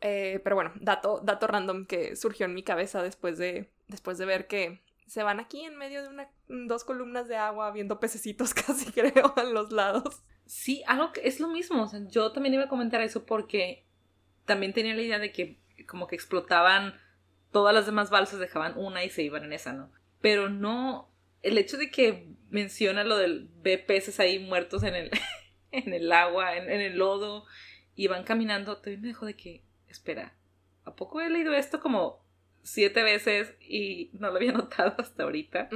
Eh, 0.00 0.40
pero 0.44 0.56
bueno, 0.56 0.72
dato, 0.76 1.20
dato 1.24 1.46
random 1.46 1.86
que 1.86 2.14
surgió 2.14 2.46
en 2.46 2.54
mi 2.54 2.62
cabeza 2.62 3.02
después 3.02 3.36
de, 3.38 3.70
después 3.88 4.16
de 4.18 4.26
ver 4.26 4.46
que 4.46 4.80
se 5.06 5.22
van 5.22 5.40
aquí 5.40 5.62
en 5.62 5.76
medio 5.76 6.02
de 6.02 6.08
una, 6.08 6.30
dos 6.48 6.84
columnas 6.84 7.28
de 7.28 7.36
agua 7.36 7.70
viendo 7.72 7.98
pececitos 7.98 8.54
casi 8.66 8.92
creo 8.92 9.32
a 9.36 9.42
los 9.42 9.72
lados. 9.72 10.22
Sí, 10.46 10.82
algo 10.86 11.12
que 11.12 11.26
es 11.26 11.40
lo 11.40 11.48
mismo. 11.48 11.90
yo 12.10 12.32
también 12.32 12.54
iba 12.54 12.64
a 12.64 12.68
comentar 12.68 13.00
eso 13.02 13.26
porque 13.26 13.84
también 14.44 14.72
tenía 14.72 14.94
la 14.94 15.02
idea 15.02 15.18
de 15.18 15.32
que 15.32 15.58
como 15.86 16.06
que 16.06 16.16
explotaban 16.16 16.94
todas 17.50 17.74
las 17.74 17.86
demás 17.86 18.10
balsas, 18.10 18.38
dejaban 18.38 18.76
una 18.76 19.04
y 19.04 19.10
se 19.10 19.22
iban 19.22 19.44
en 19.44 19.52
esa, 19.52 19.72
¿no? 19.72 19.90
Pero 20.20 20.48
no, 20.48 21.10
el 21.42 21.58
hecho 21.58 21.76
de 21.76 21.90
que 21.90 22.34
menciona 22.50 23.04
lo 23.04 23.16
del 23.16 23.48
ve 23.62 23.78
peces 23.78 24.20
ahí 24.20 24.38
muertos 24.38 24.82
en 24.82 24.94
el, 24.94 25.10
en 25.72 25.92
el 25.92 26.10
agua, 26.12 26.56
en, 26.56 26.70
en 26.70 26.80
el 26.80 26.98
lodo, 26.98 27.44
y 27.94 28.06
van 28.06 28.24
caminando, 28.24 28.76
también 28.76 29.02
me 29.02 29.08
dejó 29.08 29.26
de 29.26 29.34
que, 29.34 29.62
espera, 29.88 30.36
¿a 30.84 30.94
poco 30.94 31.20
he 31.20 31.30
leído 31.30 31.54
esto 31.54 31.80
como 31.80 32.28
siete 32.68 33.02
veces 33.02 33.54
y 33.60 34.10
no 34.12 34.30
lo 34.30 34.36
había 34.36 34.52
notado 34.52 34.94
hasta 34.98 35.24
ahorita. 35.24 35.68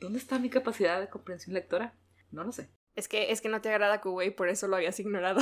¿Dónde 0.00 0.18
está 0.18 0.38
mi 0.38 0.50
capacidad 0.50 1.00
de 1.00 1.08
comprensión 1.08 1.54
lectora? 1.54 1.94
No 2.30 2.44
lo 2.44 2.52
sé. 2.52 2.70
Es 2.94 3.08
que, 3.08 3.32
es 3.32 3.40
que 3.40 3.48
no 3.48 3.62
te 3.62 3.70
agrada 3.70 4.02
Kuwait, 4.02 4.36
por 4.36 4.50
eso 4.50 4.68
lo 4.68 4.76
habías 4.76 5.00
ignorado. 5.00 5.40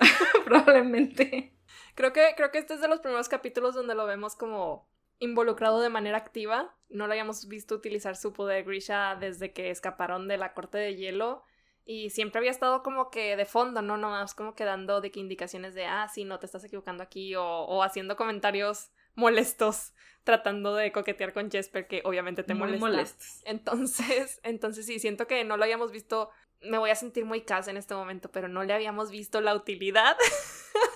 Probablemente. 0.44 1.56
Creo 1.94 2.12
que, 2.12 2.34
creo 2.36 2.50
que 2.50 2.58
este 2.58 2.74
es 2.74 2.80
de 2.80 2.88
los 2.88 2.98
primeros 2.98 3.28
capítulos 3.28 3.76
donde 3.76 3.94
lo 3.94 4.04
vemos 4.04 4.34
como 4.34 4.90
involucrado 5.20 5.80
de 5.80 5.90
manera 5.90 6.16
activa. 6.16 6.74
No 6.88 7.06
lo 7.06 7.12
habíamos 7.12 7.46
visto 7.46 7.76
utilizar 7.76 8.16
su 8.16 8.32
poder 8.32 8.64
Grisha 8.64 9.14
desde 9.14 9.52
que 9.52 9.70
escaparon 9.70 10.26
de 10.26 10.38
la 10.38 10.54
corte 10.54 10.76
de 10.76 10.96
hielo. 10.96 11.44
Y 11.84 12.10
siempre 12.10 12.38
había 12.38 12.50
estado 12.50 12.82
como 12.82 13.10
que 13.10 13.36
de 13.36 13.44
fondo, 13.44 13.82
¿no? 13.82 13.96
Nomás 13.96 14.34
como 14.34 14.54
que 14.54 14.64
dando 14.64 15.00
de 15.00 15.10
que 15.10 15.20
indicaciones 15.20 15.74
de, 15.74 15.86
ah, 15.86 16.08
sí, 16.08 16.24
no, 16.24 16.38
te 16.38 16.46
estás 16.46 16.64
equivocando 16.64 17.02
aquí. 17.02 17.34
O, 17.34 17.44
o 17.44 17.82
haciendo 17.82 18.16
comentarios 18.16 18.90
molestos 19.14 19.92
tratando 20.24 20.74
de 20.74 20.92
coquetear 20.92 21.32
con 21.32 21.50
Jesper, 21.50 21.86
que 21.86 22.02
obviamente 22.04 22.42
te 22.42 22.54
molesta. 22.54 22.86
molestos. 22.86 23.42
Entonces, 23.44 24.40
entonces 24.44 24.86
sí, 24.86 24.98
siento 24.98 25.26
que 25.26 25.44
no 25.44 25.56
lo 25.56 25.64
habíamos 25.64 25.90
visto. 25.90 26.30
Me 26.60 26.78
voy 26.78 26.90
a 26.90 26.94
sentir 26.94 27.24
muy 27.24 27.42
casa 27.42 27.70
en 27.70 27.76
este 27.76 27.94
momento, 27.94 28.30
pero 28.30 28.48
no 28.48 28.62
le 28.62 28.72
habíamos 28.72 29.10
visto 29.10 29.40
la 29.40 29.54
utilidad 29.54 30.16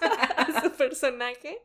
a 0.37 0.63
su 0.63 0.71
personaje 0.73 1.61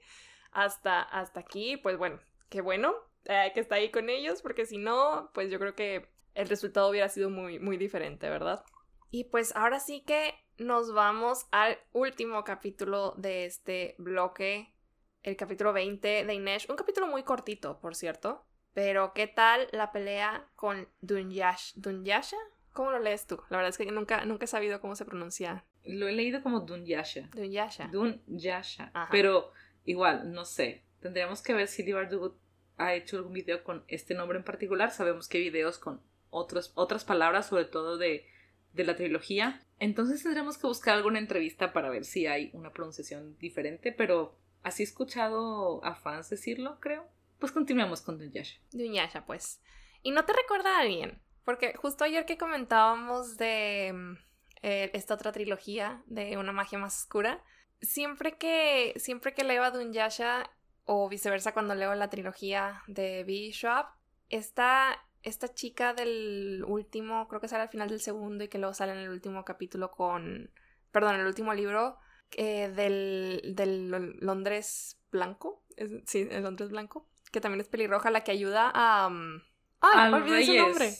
hasta, 0.51 1.01
hasta 1.01 1.39
aquí. 1.39 1.77
Pues 1.77 1.97
bueno, 1.97 2.19
qué 2.49 2.61
bueno 2.61 2.95
eh, 3.25 3.51
que 3.53 3.59
está 3.59 3.75
ahí 3.75 3.91
con 3.91 4.09
ellos, 4.09 4.41
porque 4.41 4.65
si 4.65 4.79
no, 4.79 5.29
pues 5.33 5.51
yo 5.51 5.59
creo 5.59 5.75
que 5.75 6.07
el 6.33 6.49
resultado 6.49 6.89
hubiera 6.89 7.09
sido 7.09 7.29
muy, 7.29 7.59
muy 7.59 7.77
diferente, 7.77 8.27
¿verdad? 8.27 8.63
Y 9.11 9.25
pues 9.25 9.53
ahora 9.57 9.81
sí 9.81 10.01
que 10.07 10.33
nos 10.57 10.93
vamos 10.93 11.45
al 11.51 11.77
último 11.91 12.45
capítulo 12.45 13.13
de 13.17 13.45
este 13.45 13.93
bloque 13.97 14.73
el 15.21 15.35
capítulo 15.35 15.73
20 15.73 16.23
de 16.25 16.33
Inesh. 16.33 16.67
Un 16.69 16.77
capítulo 16.77 17.07
muy 17.07 17.23
cortito, 17.23 17.79
por 17.81 17.93
cierto. 17.93 18.45
Pero, 18.73 19.11
¿qué 19.13 19.27
tal 19.27 19.67
la 19.73 19.91
pelea 19.91 20.47
con 20.55 20.87
Dunyash? 21.01 21.73
¿Dunyasha? 21.75 22.37
¿Cómo 22.71 22.91
lo 22.91 22.99
lees 22.99 23.27
tú? 23.27 23.41
La 23.49 23.57
verdad 23.57 23.69
es 23.69 23.77
que 23.77 23.85
nunca, 23.91 24.23
nunca 24.23 24.45
he 24.45 24.47
sabido 24.47 24.79
cómo 24.79 24.95
se 24.95 25.03
pronuncia. 25.03 25.65
Lo 25.83 26.07
he 26.07 26.13
leído 26.13 26.41
como 26.41 26.61
Dunyasha. 26.61 27.27
Dunyasha. 27.33 27.89
Dunyasha. 27.91 28.93
Pero 29.11 29.51
igual, 29.83 30.31
no 30.31 30.45
sé. 30.45 30.85
Tendríamos 31.01 31.41
que 31.41 31.53
ver 31.53 31.67
si 31.67 31.83
Libardugut 31.83 32.37
ha 32.77 32.93
hecho 32.93 33.17
algún 33.17 33.33
video 33.33 33.61
con 33.65 33.83
este 33.89 34.13
nombre 34.13 34.37
en 34.37 34.45
particular. 34.45 34.89
Sabemos 34.89 35.27
que 35.27 35.39
hay 35.39 35.43
videos 35.43 35.79
con 35.79 36.01
otros, 36.29 36.71
otras 36.75 37.03
palabras, 37.03 37.47
sobre 37.47 37.65
todo 37.65 37.97
de, 37.97 38.25
de 38.73 38.83
la 38.83 38.95
trilogía. 38.95 39.61
Entonces 39.79 40.23
tendremos 40.23 40.57
que 40.57 40.67
buscar 40.67 40.95
alguna 40.95 41.19
entrevista 41.19 41.73
para 41.73 41.89
ver 41.89 42.05
si 42.05 42.27
hay 42.27 42.51
una 42.53 42.71
pronunciación 42.71 43.37
diferente, 43.37 43.91
pero 43.91 44.37
así 44.63 44.83
he 44.83 44.85
escuchado 44.85 45.83
a 45.83 45.95
fans 45.95 46.29
decirlo, 46.29 46.79
creo. 46.79 47.07
Pues 47.39 47.51
continuemos 47.51 48.01
con 48.01 48.19
Dunyasha. 48.19 48.59
Dunyasha, 48.71 49.25
pues. 49.25 49.61
¿Y 50.03 50.11
no 50.11 50.25
te 50.25 50.33
recuerda 50.33 50.77
a 50.77 50.81
alguien? 50.81 51.21
Porque 51.43 51.73
justo 51.75 52.03
ayer 52.03 52.25
que 52.25 52.37
comentábamos 52.37 53.37
de 53.37 53.91
mm, 53.93 54.13
eh, 54.61 54.91
esta 54.93 55.15
otra 55.15 55.31
trilogía 55.31 56.03
de 56.05 56.37
Una 56.37 56.51
magia 56.51 56.77
más 56.77 57.01
oscura, 57.01 57.43
siempre 57.81 58.37
que, 58.37 58.93
siempre 58.97 59.33
que 59.33 59.43
leo 59.43 59.63
a 59.63 59.71
Dunyasha 59.71 60.51
o 60.85 61.09
viceversa 61.09 61.53
cuando 61.53 61.73
leo 61.75 61.95
la 61.95 62.09
trilogía 62.09 62.83
de 62.87 63.23
B. 63.23 63.51
Schwab, 63.51 63.87
esta, 64.29 65.03
esta 65.23 65.53
chica 65.53 65.93
del 65.93 66.63
último, 66.67 67.27
creo 67.27 67.41
que 67.41 67.47
sale 67.47 67.63
al 67.63 67.69
final 67.69 67.89
del 67.89 68.01
segundo 68.01 68.43
y 68.43 68.47
que 68.47 68.57
luego 68.57 68.73
sale 68.73 68.93
en 68.93 68.99
el 68.99 69.09
último 69.09 69.45
capítulo 69.45 69.91
con, 69.91 70.51
perdón, 70.91 71.15
el 71.19 71.25
último 71.25 71.53
libro 71.53 71.97
eh, 72.31 72.69
del, 72.69 73.53
del 73.55 74.17
Londres 74.19 74.97
blanco, 75.11 75.63
sí, 76.05 76.27
el 76.29 76.43
Londres 76.43 76.69
blanco, 76.69 77.07
que 77.31 77.41
también 77.41 77.61
es 77.61 77.67
pelirroja, 77.67 78.11
la 78.11 78.23
que 78.23 78.31
ayuda 78.31 78.71
a... 78.73 79.07
Um, 79.07 79.41
¡Ay! 79.81 80.13
olvidé 80.13 80.45
su 80.45 80.55
nombre. 80.55 80.93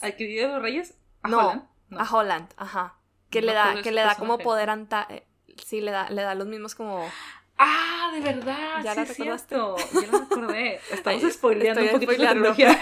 ¿Al 0.00 0.16
que 0.16 0.26
vive 0.26 0.46
los 0.48 0.62
reyes? 0.62 0.98
¿A 1.22 1.28
no, 1.28 1.38
Holland? 1.38 1.68
a 1.96 2.16
Holland, 2.16 2.54
ajá. 2.56 2.98
Que 3.30 3.42
le 3.42 3.52
da, 3.52 3.82
que 3.82 3.92
le 3.92 4.00
da 4.00 4.14
como 4.14 4.38
poder 4.38 4.70
anta... 4.70 5.06
Eh, 5.10 5.26
sí, 5.64 5.80
le 5.80 5.90
da, 5.90 6.08
le 6.10 6.22
da 6.22 6.34
los 6.34 6.46
mismos 6.46 6.74
como... 6.74 7.08
Ah, 7.58 8.10
de 8.14 8.20
verdad. 8.20 8.82
Ya 8.84 8.92
sí, 8.92 9.00
la 9.00 9.04
recordaste. 9.04 9.54
Ya 9.56 10.12
lo 10.12 10.18
recordé. 10.20 10.80
Estamos 10.92 11.32
spoileando 11.32 11.82
un 11.82 11.90
poquito 11.90 12.12
la 12.22 12.30
trilogía. 12.30 12.78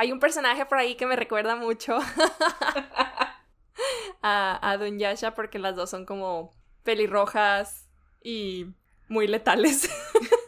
Hay 0.00 0.12
un 0.12 0.18
personaje 0.18 0.64
por 0.64 0.78
ahí 0.78 0.94
que 0.94 1.04
me 1.04 1.14
recuerda 1.14 1.56
mucho 1.56 1.98
a, 4.22 4.72
a 4.72 4.88
Yasha 4.88 5.34
porque 5.34 5.58
las 5.58 5.76
dos 5.76 5.90
son 5.90 6.06
como 6.06 6.56
pelirrojas 6.84 7.86
y 8.22 8.68
muy 9.08 9.26
letales. 9.26 9.90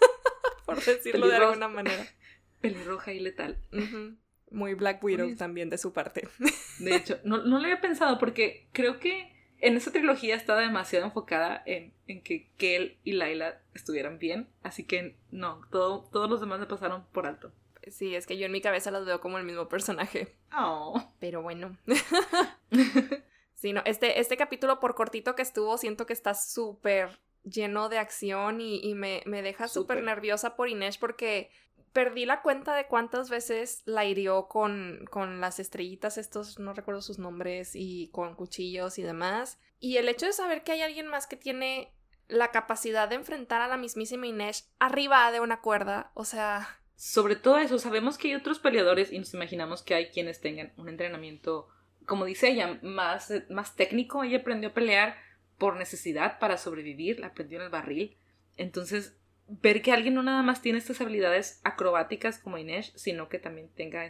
por 0.64 0.82
decirlo 0.82 1.28
de 1.28 1.36
alguna 1.36 1.68
manera. 1.68 2.02
Pelirroja 2.62 3.12
y 3.12 3.20
letal. 3.20 3.58
Muy 4.50 4.72
Black 4.72 5.04
Widow 5.04 5.36
también 5.36 5.68
de 5.68 5.76
su 5.76 5.92
parte. 5.92 6.30
De 6.78 6.96
hecho, 6.96 7.20
no, 7.22 7.44
no 7.44 7.58
lo 7.58 7.64
había 7.64 7.82
pensado 7.82 8.18
porque 8.18 8.70
creo 8.72 9.00
que 9.00 9.36
en 9.58 9.76
esa 9.76 9.92
trilogía 9.92 10.34
estaba 10.34 10.62
demasiado 10.62 11.04
enfocada 11.04 11.62
en, 11.66 11.92
en 12.06 12.22
que 12.22 12.48
Kel 12.56 12.96
y 13.04 13.12
Laila 13.12 13.60
estuvieran 13.74 14.18
bien, 14.18 14.48
así 14.62 14.84
que 14.84 15.18
no, 15.30 15.60
todo, 15.70 16.08
todos 16.10 16.30
los 16.30 16.40
demás 16.40 16.58
me 16.58 16.64
pasaron 16.64 17.04
por 17.12 17.26
alto. 17.26 17.52
Sí, 17.90 18.14
es 18.14 18.26
que 18.26 18.38
yo 18.38 18.46
en 18.46 18.52
mi 18.52 18.60
cabeza 18.60 18.90
las 18.90 19.04
veo 19.04 19.20
como 19.20 19.38
el 19.38 19.44
mismo 19.44 19.68
personaje. 19.68 20.36
Oh. 20.56 21.02
Pero 21.18 21.42
bueno. 21.42 21.76
sí, 23.54 23.72
no, 23.72 23.82
este, 23.84 24.20
este 24.20 24.36
capítulo 24.36 24.80
por 24.80 24.94
cortito 24.94 25.34
que 25.34 25.42
estuvo, 25.42 25.76
siento 25.78 26.06
que 26.06 26.12
está 26.12 26.34
súper 26.34 27.20
lleno 27.44 27.88
de 27.88 27.98
acción 27.98 28.60
y, 28.60 28.94
me, 28.94 29.22
me, 29.26 29.42
deja 29.42 29.66
súper 29.66 30.02
nerviosa 30.02 30.54
por 30.54 30.68
Inés 30.68 30.96
porque 30.96 31.50
perdí 31.92 32.24
la 32.24 32.42
cuenta 32.42 32.74
de 32.74 32.86
cuántas 32.86 33.30
veces 33.30 33.82
la 33.84 34.04
hirió 34.04 34.48
con, 34.48 35.04
con 35.10 35.40
las 35.40 35.58
estrellitas, 35.58 36.18
estos, 36.18 36.58
no 36.58 36.72
recuerdo 36.72 37.02
sus 37.02 37.18
nombres, 37.18 37.72
y 37.74 38.08
con 38.08 38.34
cuchillos 38.34 38.98
y 38.98 39.02
demás. 39.02 39.58
Y 39.78 39.96
el 39.98 40.08
hecho 40.08 40.26
de 40.26 40.32
saber 40.32 40.64
que 40.64 40.72
hay 40.72 40.82
alguien 40.82 41.06
más 41.06 41.26
que 41.26 41.36
tiene 41.36 41.92
la 42.28 42.50
capacidad 42.50 43.08
de 43.08 43.16
enfrentar 43.16 43.60
a 43.60 43.68
la 43.68 43.76
mismísima 43.76 44.26
Inés 44.26 44.72
arriba 44.78 45.30
de 45.32 45.40
una 45.40 45.60
cuerda, 45.60 46.12
o 46.14 46.24
sea... 46.24 46.78
Sobre 47.04 47.34
todo 47.34 47.58
eso, 47.58 47.80
sabemos 47.80 48.16
que 48.16 48.28
hay 48.28 48.36
otros 48.36 48.60
peleadores 48.60 49.10
y 49.12 49.18
nos 49.18 49.34
imaginamos 49.34 49.82
que 49.82 49.96
hay 49.96 50.10
quienes 50.10 50.40
tengan 50.40 50.72
un 50.76 50.88
entrenamiento, 50.88 51.66
como 52.06 52.24
dice 52.24 52.48
ella, 52.48 52.78
más, 52.80 53.32
más 53.50 53.74
técnico. 53.74 54.22
Ella 54.22 54.38
aprendió 54.38 54.68
a 54.68 54.72
pelear 54.72 55.16
por 55.58 55.74
necesidad 55.74 56.38
para 56.38 56.58
sobrevivir, 56.58 57.18
la 57.18 57.26
aprendió 57.26 57.58
en 57.58 57.64
el 57.64 57.70
barril. 57.70 58.16
Entonces, 58.56 59.16
ver 59.48 59.82
que 59.82 59.90
alguien 59.90 60.14
no 60.14 60.22
nada 60.22 60.44
más 60.44 60.62
tiene 60.62 60.78
estas 60.78 61.00
habilidades 61.00 61.60
acrobáticas 61.64 62.38
como 62.38 62.56
Inés, 62.56 62.92
sino 62.94 63.28
que 63.28 63.40
también 63.40 63.68
tenga 63.74 64.08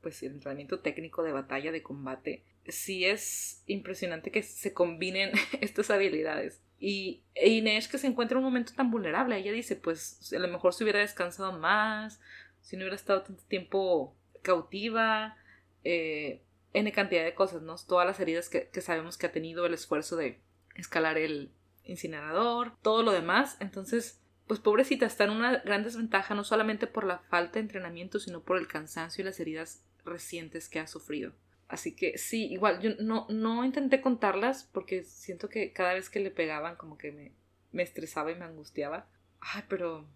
pues 0.00 0.22
el 0.22 0.32
entrenamiento 0.32 0.80
técnico 0.80 1.22
de 1.22 1.32
batalla, 1.32 1.70
de 1.70 1.82
combate. 1.82 2.44
Sí 2.66 3.04
es 3.04 3.62
impresionante 3.66 4.30
que 4.30 4.42
se 4.42 4.72
combinen 4.72 5.32
estas 5.60 5.90
habilidades. 5.90 6.62
Y 6.84 7.22
e 7.36 7.48
Inés 7.48 7.86
que 7.86 7.96
se 7.96 8.08
encuentra 8.08 8.34
en 8.34 8.44
un 8.44 8.50
momento 8.50 8.72
tan 8.74 8.90
vulnerable, 8.90 9.36
ella 9.36 9.52
dice, 9.52 9.76
pues 9.76 10.32
a 10.32 10.38
lo 10.40 10.48
mejor 10.48 10.74
si 10.74 10.82
hubiera 10.82 10.98
descansado 10.98 11.52
más, 11.52 12.20
si 12.60 12.76
no 12.76 12.82
hubiera 12.82 12.96
estado 12.96 13.22
tanto 13.22 13.44
tiempo 13.44 14.16
cautiva, 14.42 15.36
eh, 15.84 16.42
N 16.72 16.90
cantidad 16.90 17.22
de 17.22 17.36
cosas, 17.36 17.62
¿no? 17.62 17.76
Todas 17.76 18.04
las 18.04 18.18
heridas 18.18 18.48
que 18.48 18.80
sabemos 18.80 19.16
que 19.16 19.26
ha 19.26 19.32
tenido 19.32 19.64
el 19.64 19.74
esfuerzo 19.74 20.16
de 20.16 20.40
escalar 20.74 21.18
el 21.18 21.52
incinerador, 21.84 22.72
todo 22.82 23.04
lo 23.04 23.12
demás. 23.12 23.56
Entonces, 23.60 24.20
pues 24.48 24.58
pobrecita, 24.58 25.06
está 25.06 25.22
en 25.22 25.30
una 25.30 25.58
gran 25.58 25.84
desventaja 25.84 26.34
no 26.34 26.42
solamente 26.42 26.88
por 26.88 27.04
la 27.04 27.18
falta 27.18 27.54
de 27.54 27.60
entrenamiento, 27.60 28.18
sino 28.18 28.42
por 28.42 28.58
el 28.58 28.66
cansancio 28.66 29.22
y 29.22 29.24
las 29.24 29.38
heridas 29.38 29.84
recientes 30.04 30.68
que 30.68 30.80
ha 30.80 30.88
sufrido. 30.88 31.32
Así 31.72 31.96
que 31.96 32.18
sí, 32.18 32.52
igual 32.52 32.82
yo 32.82 32.90
no, 33.00 33.26
no 33.30 33.64
intenté 33.64 34.02
contarlas 34.02 34.68
porque 34.74 35.04
siento 35.04 35.48
que 35.48 35.72
cada 35.72 35.94
vez 35.94 36.10
que 36.10 36.20
le 36.20 36.30
pegaban 36.30 36.76
como 36.76 36.98
que 36.98 37.12
me, 37.12 37.32
me 37.72 37.82
estresaba 37.82 38.30
y 38.30 38.34
me 38.34 38.44
angustiaba. 38.44 39.08
Ay, 39.40 39.62
pero 39.70 40.06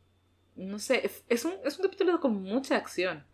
no 0.55 0.79
sé, 0.79 1.11
es 1.31 1.45
un, 1.47 1.55
es 1.65 1.79
un 1.79 1.85
capítulo 1.85 2.21
con 2.21 2.43
mucha 2.43 2.77
acción. 2.77 3.25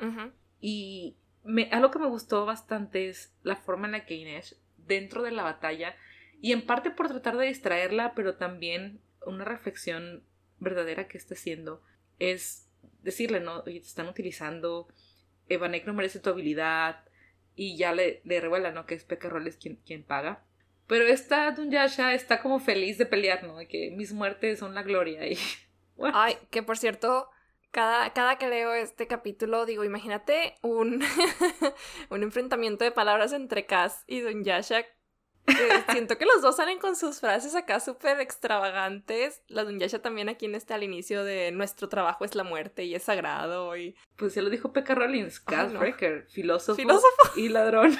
Y 0.61 1.17
me, 1.43 1.69
algo 1.73 1.91
que 1.91 1.99
me 1.99 2.07
gustó 2.07 2.47
bastante 2.47 3.09
es 3.09 3.35
la 3.43 3.57
forma 3.57 3.87
en 3.87 3.93
la 3.93 4.07
que 4.07 4.15
Inés, 4.15 4.57
dentro 4.77 5.25
de 5.25 5.33
la 5.33 5.43
batalla, 5.43 5.97
y 6.41 6.53
en 6.53 6.65
parte 6.65 6.93
por 6.93 7.09
tratar 7.09 7.37
de 7.37 7.47
distraerla, 7.47 8.15
pero 8.15 8.37
también 8.37 9.01
una 9.27 9.45
reflexión 9.45 10.23
verdadera 10.61 11.09
que 11.09 11.19
está 11.19 11.35
haciendo 11.35 11.83
es 12.21 12.69
decirle, 13.03 13.41
¿no? 13.41 13.65
Oye, 13.67 13.81
te 13.81 13.87
están 13.89 14.07
utilizando, 14.07 14.87
Evanek 15.49 15.87
no 15.87 15.93
merece 15.93 16.21
tu 16.21 16.31
habilidad, 16.31 17.05
y 17.55 17.77
ya 17.77 17.93
le, 17.93 18.21
le 18.25 18.41
revela, 18.41 18.71
¿no? 18.71 18.87
Que 18.87 18.95
es 18.95 19.07
Roles 19.09 19.57
quien, 19.57 19.77
quien 19.85 20.03
paga. 20.03 20.45
Pero 20.87 21.07
esta 21.07 21.51
Dunyasha 21.53 22.15
está 22.15 22.41
como 22.41 22.61
feliz 22.61 22.99
de 22.99 23.07
pelear, 23.07 23.45
¿no? 23.45 23.57
De 23.57 23.69
que 23.69 23.91
mis 23.91 24.13
muertes 24.13 24.59
son 24.59 24.75
la 24.75 24.83
gloria 24.83 25.27
y... 25.27 25.39
Ay, 26.15 26.37
que 26.51 26.63
por 26.63 26.79
cierto, 26.79 27.29
cada, 27.71 28.13
cada 28.13 28.37
que 28.37 28.49
leo 28.49 28.75
este 28.75 29.07
capítulo 29.07 29.67
digo, 29.67 29.85
imagínate 29.85 30.57
un, 30.63 31.03
un 32.11 32.23
enfrentamiento 32.23 32.85
de 32.85 32.91
palabras 32.91 33.33
entre 33.33 33.67
Cass 33.67 34.05
y 34.07 34.21
Dunyasha 34.21 34.85
siento 35.93 36.19
que 36.19 36.27
los 36.27 36.43
dos 36.43 36.57
salen 36.57 36.79
con 36.79 36.97
sus 36.97 37.21
frases 37.21 37.55
acá 37.55 37.81
súper 37.81 38.21
extravagantes. 38.21 39.43
La 39.49 39.65
Dunyasha 39.65 40.01
también 40.01 40.29
aquí 40.29 40.47
en 40.47 40.55
este 40.55 40.75
al 40.75 40.83
inicio 40.83 41.25
de 41.25 41.51
nuestro 41.53 41.89
trabajo 41.89 42.25
es 42.25 42.35
la 42.35 42.45
muerte 42.45 42.85
y 42.85 42.95
es 42.95 43.05
sagrado 43.05 43.77
y... 43.77 43.97
Pues 44.17 44.35
ya 44.35 44.43
lo 44.43 44.51
dijo 44.51 44.73
Pekka 44.73 44.95
Rollins, 44.95 45.41
Cass 45.41 45.73
Breaker, 45.73 46.27
filósofo, 46.29 46.77
filósofo 46.77 47.33
y 47.37 47.49
ladrón. 47.49 47.97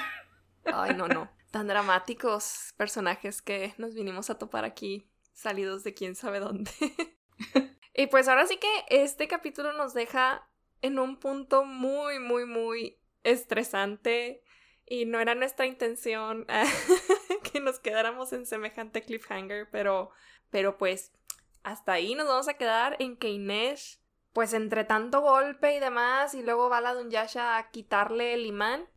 Ay, 0.65 0.95
no, 0.95 1.07
no. 1.07 1.29
Tan 1.51 1.67
dramáticos 1.67 2.73
personajes 2.77 3.41
que 3.41 3.73
nos 3.77 3.93
vinimos 3.93 4.29
a 4.29 4.37
topar 4.37 4.65
aquí, 4.65 5.09
salidos 5.33 5.83
de 5.83 5.93
quién 5.93 6.15
sabe 6.15 6.39
dónde. 6.39 6.71
y 7.93 8.07
pues 8.07 8.27
ahora 8.27 8.47
sí 8.47 8.57
que 8.57 8.85
este 8.89 9.27
capítulo 9.27 9.73
nos 9.73 9.93
deja 9.93 10.47
en 10.81 10.99
un 10.99 11.17
punto 11.19 11.65
muy, 11.65 12.19
muy, 12.19 12.45
muy 12.45 12.99
estresante 13.23 14.43
y 14.85 15.05
no 15.05 15.19
era 15.19 15.35
nuestra 15.35 15.65
intención 15.65 16.45
que 17.51 17.59
nos 17.59 17.79
quedáramos 17.79 18.33
en 18.33 18.45
semejante 18.45 19.03
cliffhanger, 19.03 19.69
pero, 19.71 20.11
pero 20.49 20.77
pues 20.77 21.11
hasta 21.63 21.93
ahí 21.93 22.15
nos 22.15 22.27
vamos 22.27 22.47
a 22.47 22.55
quedar 22.55 22.95
en 22.99 23.17
que 23.17 23.29
Inés, 23.29 24.01
pues 24.33 24.53
entre 24.53 24.83
tanto 24.83 25.21
golpe 25.21 25.75
y 25.75 25.79
demás, 25.79 26.33
y 26.33 26.41
luego 26.43 26.69
va 26.69 26.81
la 26.81 26.93
Dunyasha 26.93 27.57
a 27.57 27.69
quitarle 27.71 28.33
el 28.33 28.45
imán, 28.45 28.87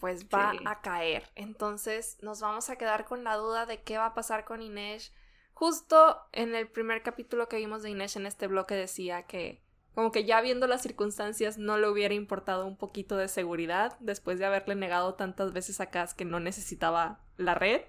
pues 0.00 0.26
va 0.26 0.52
a 0.66 0.80
caer. 0.80 1.30
Entonces 1.34 2.18
nos 2.20 2.40
vamos 2.40 2.68
a 2.70 2.76
quedar 2.76 3.04
con 3.04 3.24
la 3.24 3.36
duda 3.36 3.66
de 3.66 3.82
qué 3.82 3.98
va 3.98 4.06
a 4.06 4.14
pasar 4.14 4.44
con 4.44 4.62
Inés. 4.62 5.12
Justo 5.54 6.20
en 6.32 6.54
el 6.54 6.68
primer 6.68 7.02
capítulo 7.02 7.48
que 7.48 7.56
vimos 7.56 7.82
de 7.82 7.90
Inés 7.90 8.16
en 8.16 8.26
este 8.26 8.46
bloque 8.46 8.74
decía 8.74 9.22
que 9.22 9.64
como 9.94 10.10
que 10.10 10.24
ya 10.24 10.40
viendo 10.40 10.66
las 10.66 10.82
circunstancias 10.82 11.56
no 11.56 11.78
le 11.78 11.88
hubiera 11.88 12.14
importado 12.14 12.66
un 12.66 12.76
poquito 12.76 13.16
de 13.16 13.28
seguridad 13.28 13.96
después 14.00 14.40
de 14.40 14.44
haberle 14.44 14.74
negado 14.74 15.14
tantas 15.14 15.52
veces 15.52 15.80
a 15.80 15.86
Cass 15.86 16.14
que 16.14 16.24
no 16.24 16.40
necesitaba 16.40 17.20
la 17.36 17.54
red. 17.54 17.82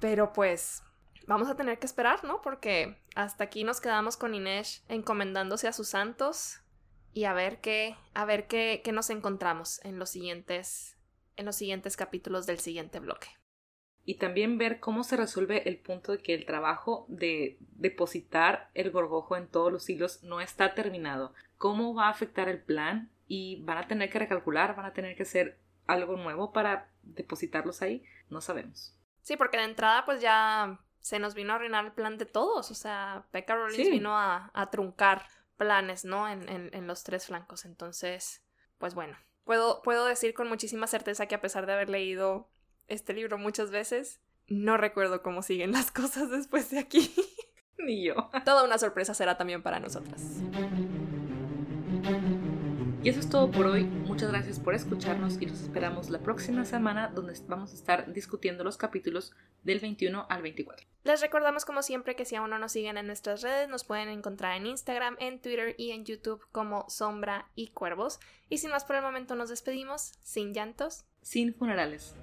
Pero 0.00 0.32
pues 0.32 0.82
vamos 1.26 1.48
a 1.48 1.54
tener 1.54 1.78
que 1.78 1.86
esperar, 1.86 2.24
¿no? 2.24 2.42
Porque 2.42 2.98
hasta 3.14 3.44
aquí 3.44 3.62
nos 3.64 3.80
quedamos 3.80 4.16
con 4.16 4.34
Inés 4.34 4.82
encomendándose 4.88 5.68
a 5.68 5.72
sus 5.72 5.88
santos 5.88 6.60
y 7.12 7.24
a 7.24 7.32
ver 7.32 7.60
qué, 7.60 7.96
a 8.14 8.24
ver 8.24 8.46
qué, 8.46 8.82
nos 8.92 9.10
encontramos 9.10 9.80
en 9.84 9.98
los 9.98 10.10
siguientes, 10.10 10.96
en 11.36 11.46
los 11.46 11.56
siguientes 11.56 11.96
capítulos 11.96 12.46
del 12.46 12.58
siguiente 12.58 12.98
bloque 12.98 13.28
y 14.04 14.14
también 14.14 14.58
ver 14.58 14.80
cómo 14.80 15.04
se 15.04 15.16
resuelve 15.16 15.68
el 15.68 15.78
punto 15.78 16.12
de 16.12 16.18
que 16.18 16.34
el 16.34 16.46
trabajo 16.46 17.04
de 17.08 17.58
depositar 17.76 18.70
el 18.74 18.90
gorgojo 18.90 19.36
en 19.36 19.46
todos 19.46 19.70
los 19.70 19.88
hilos 19.88 20.24
no 20.24 20.40
está 20.40 20.74
terminado. 20.74 21.32
¿Cómo 21.58 21.94
va 21.94 22.06
a 22.06 22.10
afectar 22.10 22.48
el 22.48 22.60
plan? 22.60 23.10
Y 23.28 23.62
van 23.62 23.78
a 23.78 23.86
tener 23.86 24.10
que 24.10 24.18
recalcular, 24.18 24.74
van 24.74 24.86
a 24.86 24.94
tener 24.94 25.14
que 25.14 25.22
hacer 25.22 25.58
algo 25.86 26.16
nuevo 26.16 26.52
para 26.52 26.90
depositarlos 27.02 27.82
ahí. 27.82 28.02
No 28.30 28.40
sabemos. 28.40 28.96
Sí, 29.22 29.36
porque 29.36 29.58
de 29.58 29.64
entrada 29.64 30.04
pues 30.04 30.20
ya 30.20 30.80
se 31.00 31.18
nos 31.18 31.34
vino 31.34 31.52
a 31.52 31.56
arruinar 31.56 31.84
el 31.84 31.92
plan 31.92 32.18
de 32.18 32.26
todos. 32.26 32.70
O 32.70 32.74
sea, 32.74 33.26
Pekka 33.30 33.56
Rollins 33.56 33.90
vino 33.90 34.16
a, 34.16 34.68
truncar 34.70 35.26
planes, 35.56 36.04
¿no? 36.04 36.28
En, 36.28 36.48
en 36.48 36.86
los 36.86 37.04
tres 37.04 37.26
flancos. 37.26 37.64
Entonces, 37.64 38.42
pues 38.78 38.94
bueno, 38.94 39.16
puedo, 39.44 39.82
puedo 39.82 40.04
decir 40.06 40.32
con 40.32 40.48
muchísima 40.48 40.86
certeza 40.86 41.26
que 41.26 41.34
a 41.34 41.40
pesar 41.40 41.66
de 41.66 41.72
haber 41.72 41.90
leído 41.90 42.48
este 42.86 43.12
libro 43.12 43.36
muchas 43.36 43.70
veces, 43.70 44.20
no 44.46 44.76
recuerdo 44.76 45.22
cómo 45.22 45.42
siguen 45.42 45.72
las 45.72 45.90
cosas 45.92 46.30
después 46.30 46.70
de 46.70 46.78
aquí. 46.78 47.12
Ni 47.78 48.04
yo. 48.04 48.30
Toda 48.44 48.64
una 48.64 48.78
sorpresa 48.78 49.12
será 49.12 49.36
también 49.36 49.62
para 49.62 49.80
nosotras. 49.80 50.22
Y 53.02 53.08
eso 53.08 53.20
es 53.20 53.28
todo 53.28 53.50
por 53.50 53.66
hoy. 53.66 53.88
Muchas 54.20 54.32
gracias 54.32 54.60
por 54.60 54.74
escucharnos 54.74 55.40
y 55.40 55.46
nos 55.46 55.62
esperamos 55.62 56.10
la 56.10 56.18
próxima 56.18 56.66
semana 56.66 57.08
donde 57.08 57.32
vamos 57.48 57.72
a 57.72 57.74
estar 57.74 58.12
discutiendo 58.12 58.62
los 58.64 58.76
capítulos 58.76 59.32
del 59.62 59.80
21 59.80 60.26
al 60.28 60.42
24. 60.42 60.86
Les 61.04 61.22
recordamos 61.22 61.64
como 61.64 61.82
siempre 61.82 62.14
que 62.14 62.26
si 62.26 62.36
aún 62.36 62.50
no 62.50 62.58
nos 62.58 62.72
siguen 62.72 62.98
en 62.98 63.06
nuestras 63.06 63.40
redes 63.40 63.70
nos 63.70 63.84
pueden 63.84 64.10
encontrar 64.10 64.58
en 64.58 64.66
Instagram, 64.66 65.16
en 65.20 65.40
Twitter 65.40 65.74
y 65.78 65.92
en 65.92 66.04
YouTube 66.04 66.46
como 66.52 66.84
Sombra 66.90 67.48
y 67.54 67.68
Cuervos. 67.68 68.20
Y 68.50 68.58
sin 68.58 68.68
más 68.68 68.84
por 68.84 68.96
el 68.96 69.02
momento 69.02 69.36
nos 69.36 69.48
despedimos, 69.48 70.12
sin 70.22 70.52
llantos, 70.52 71.06
sin 71.22 71.54
funerales. 71.54 72.14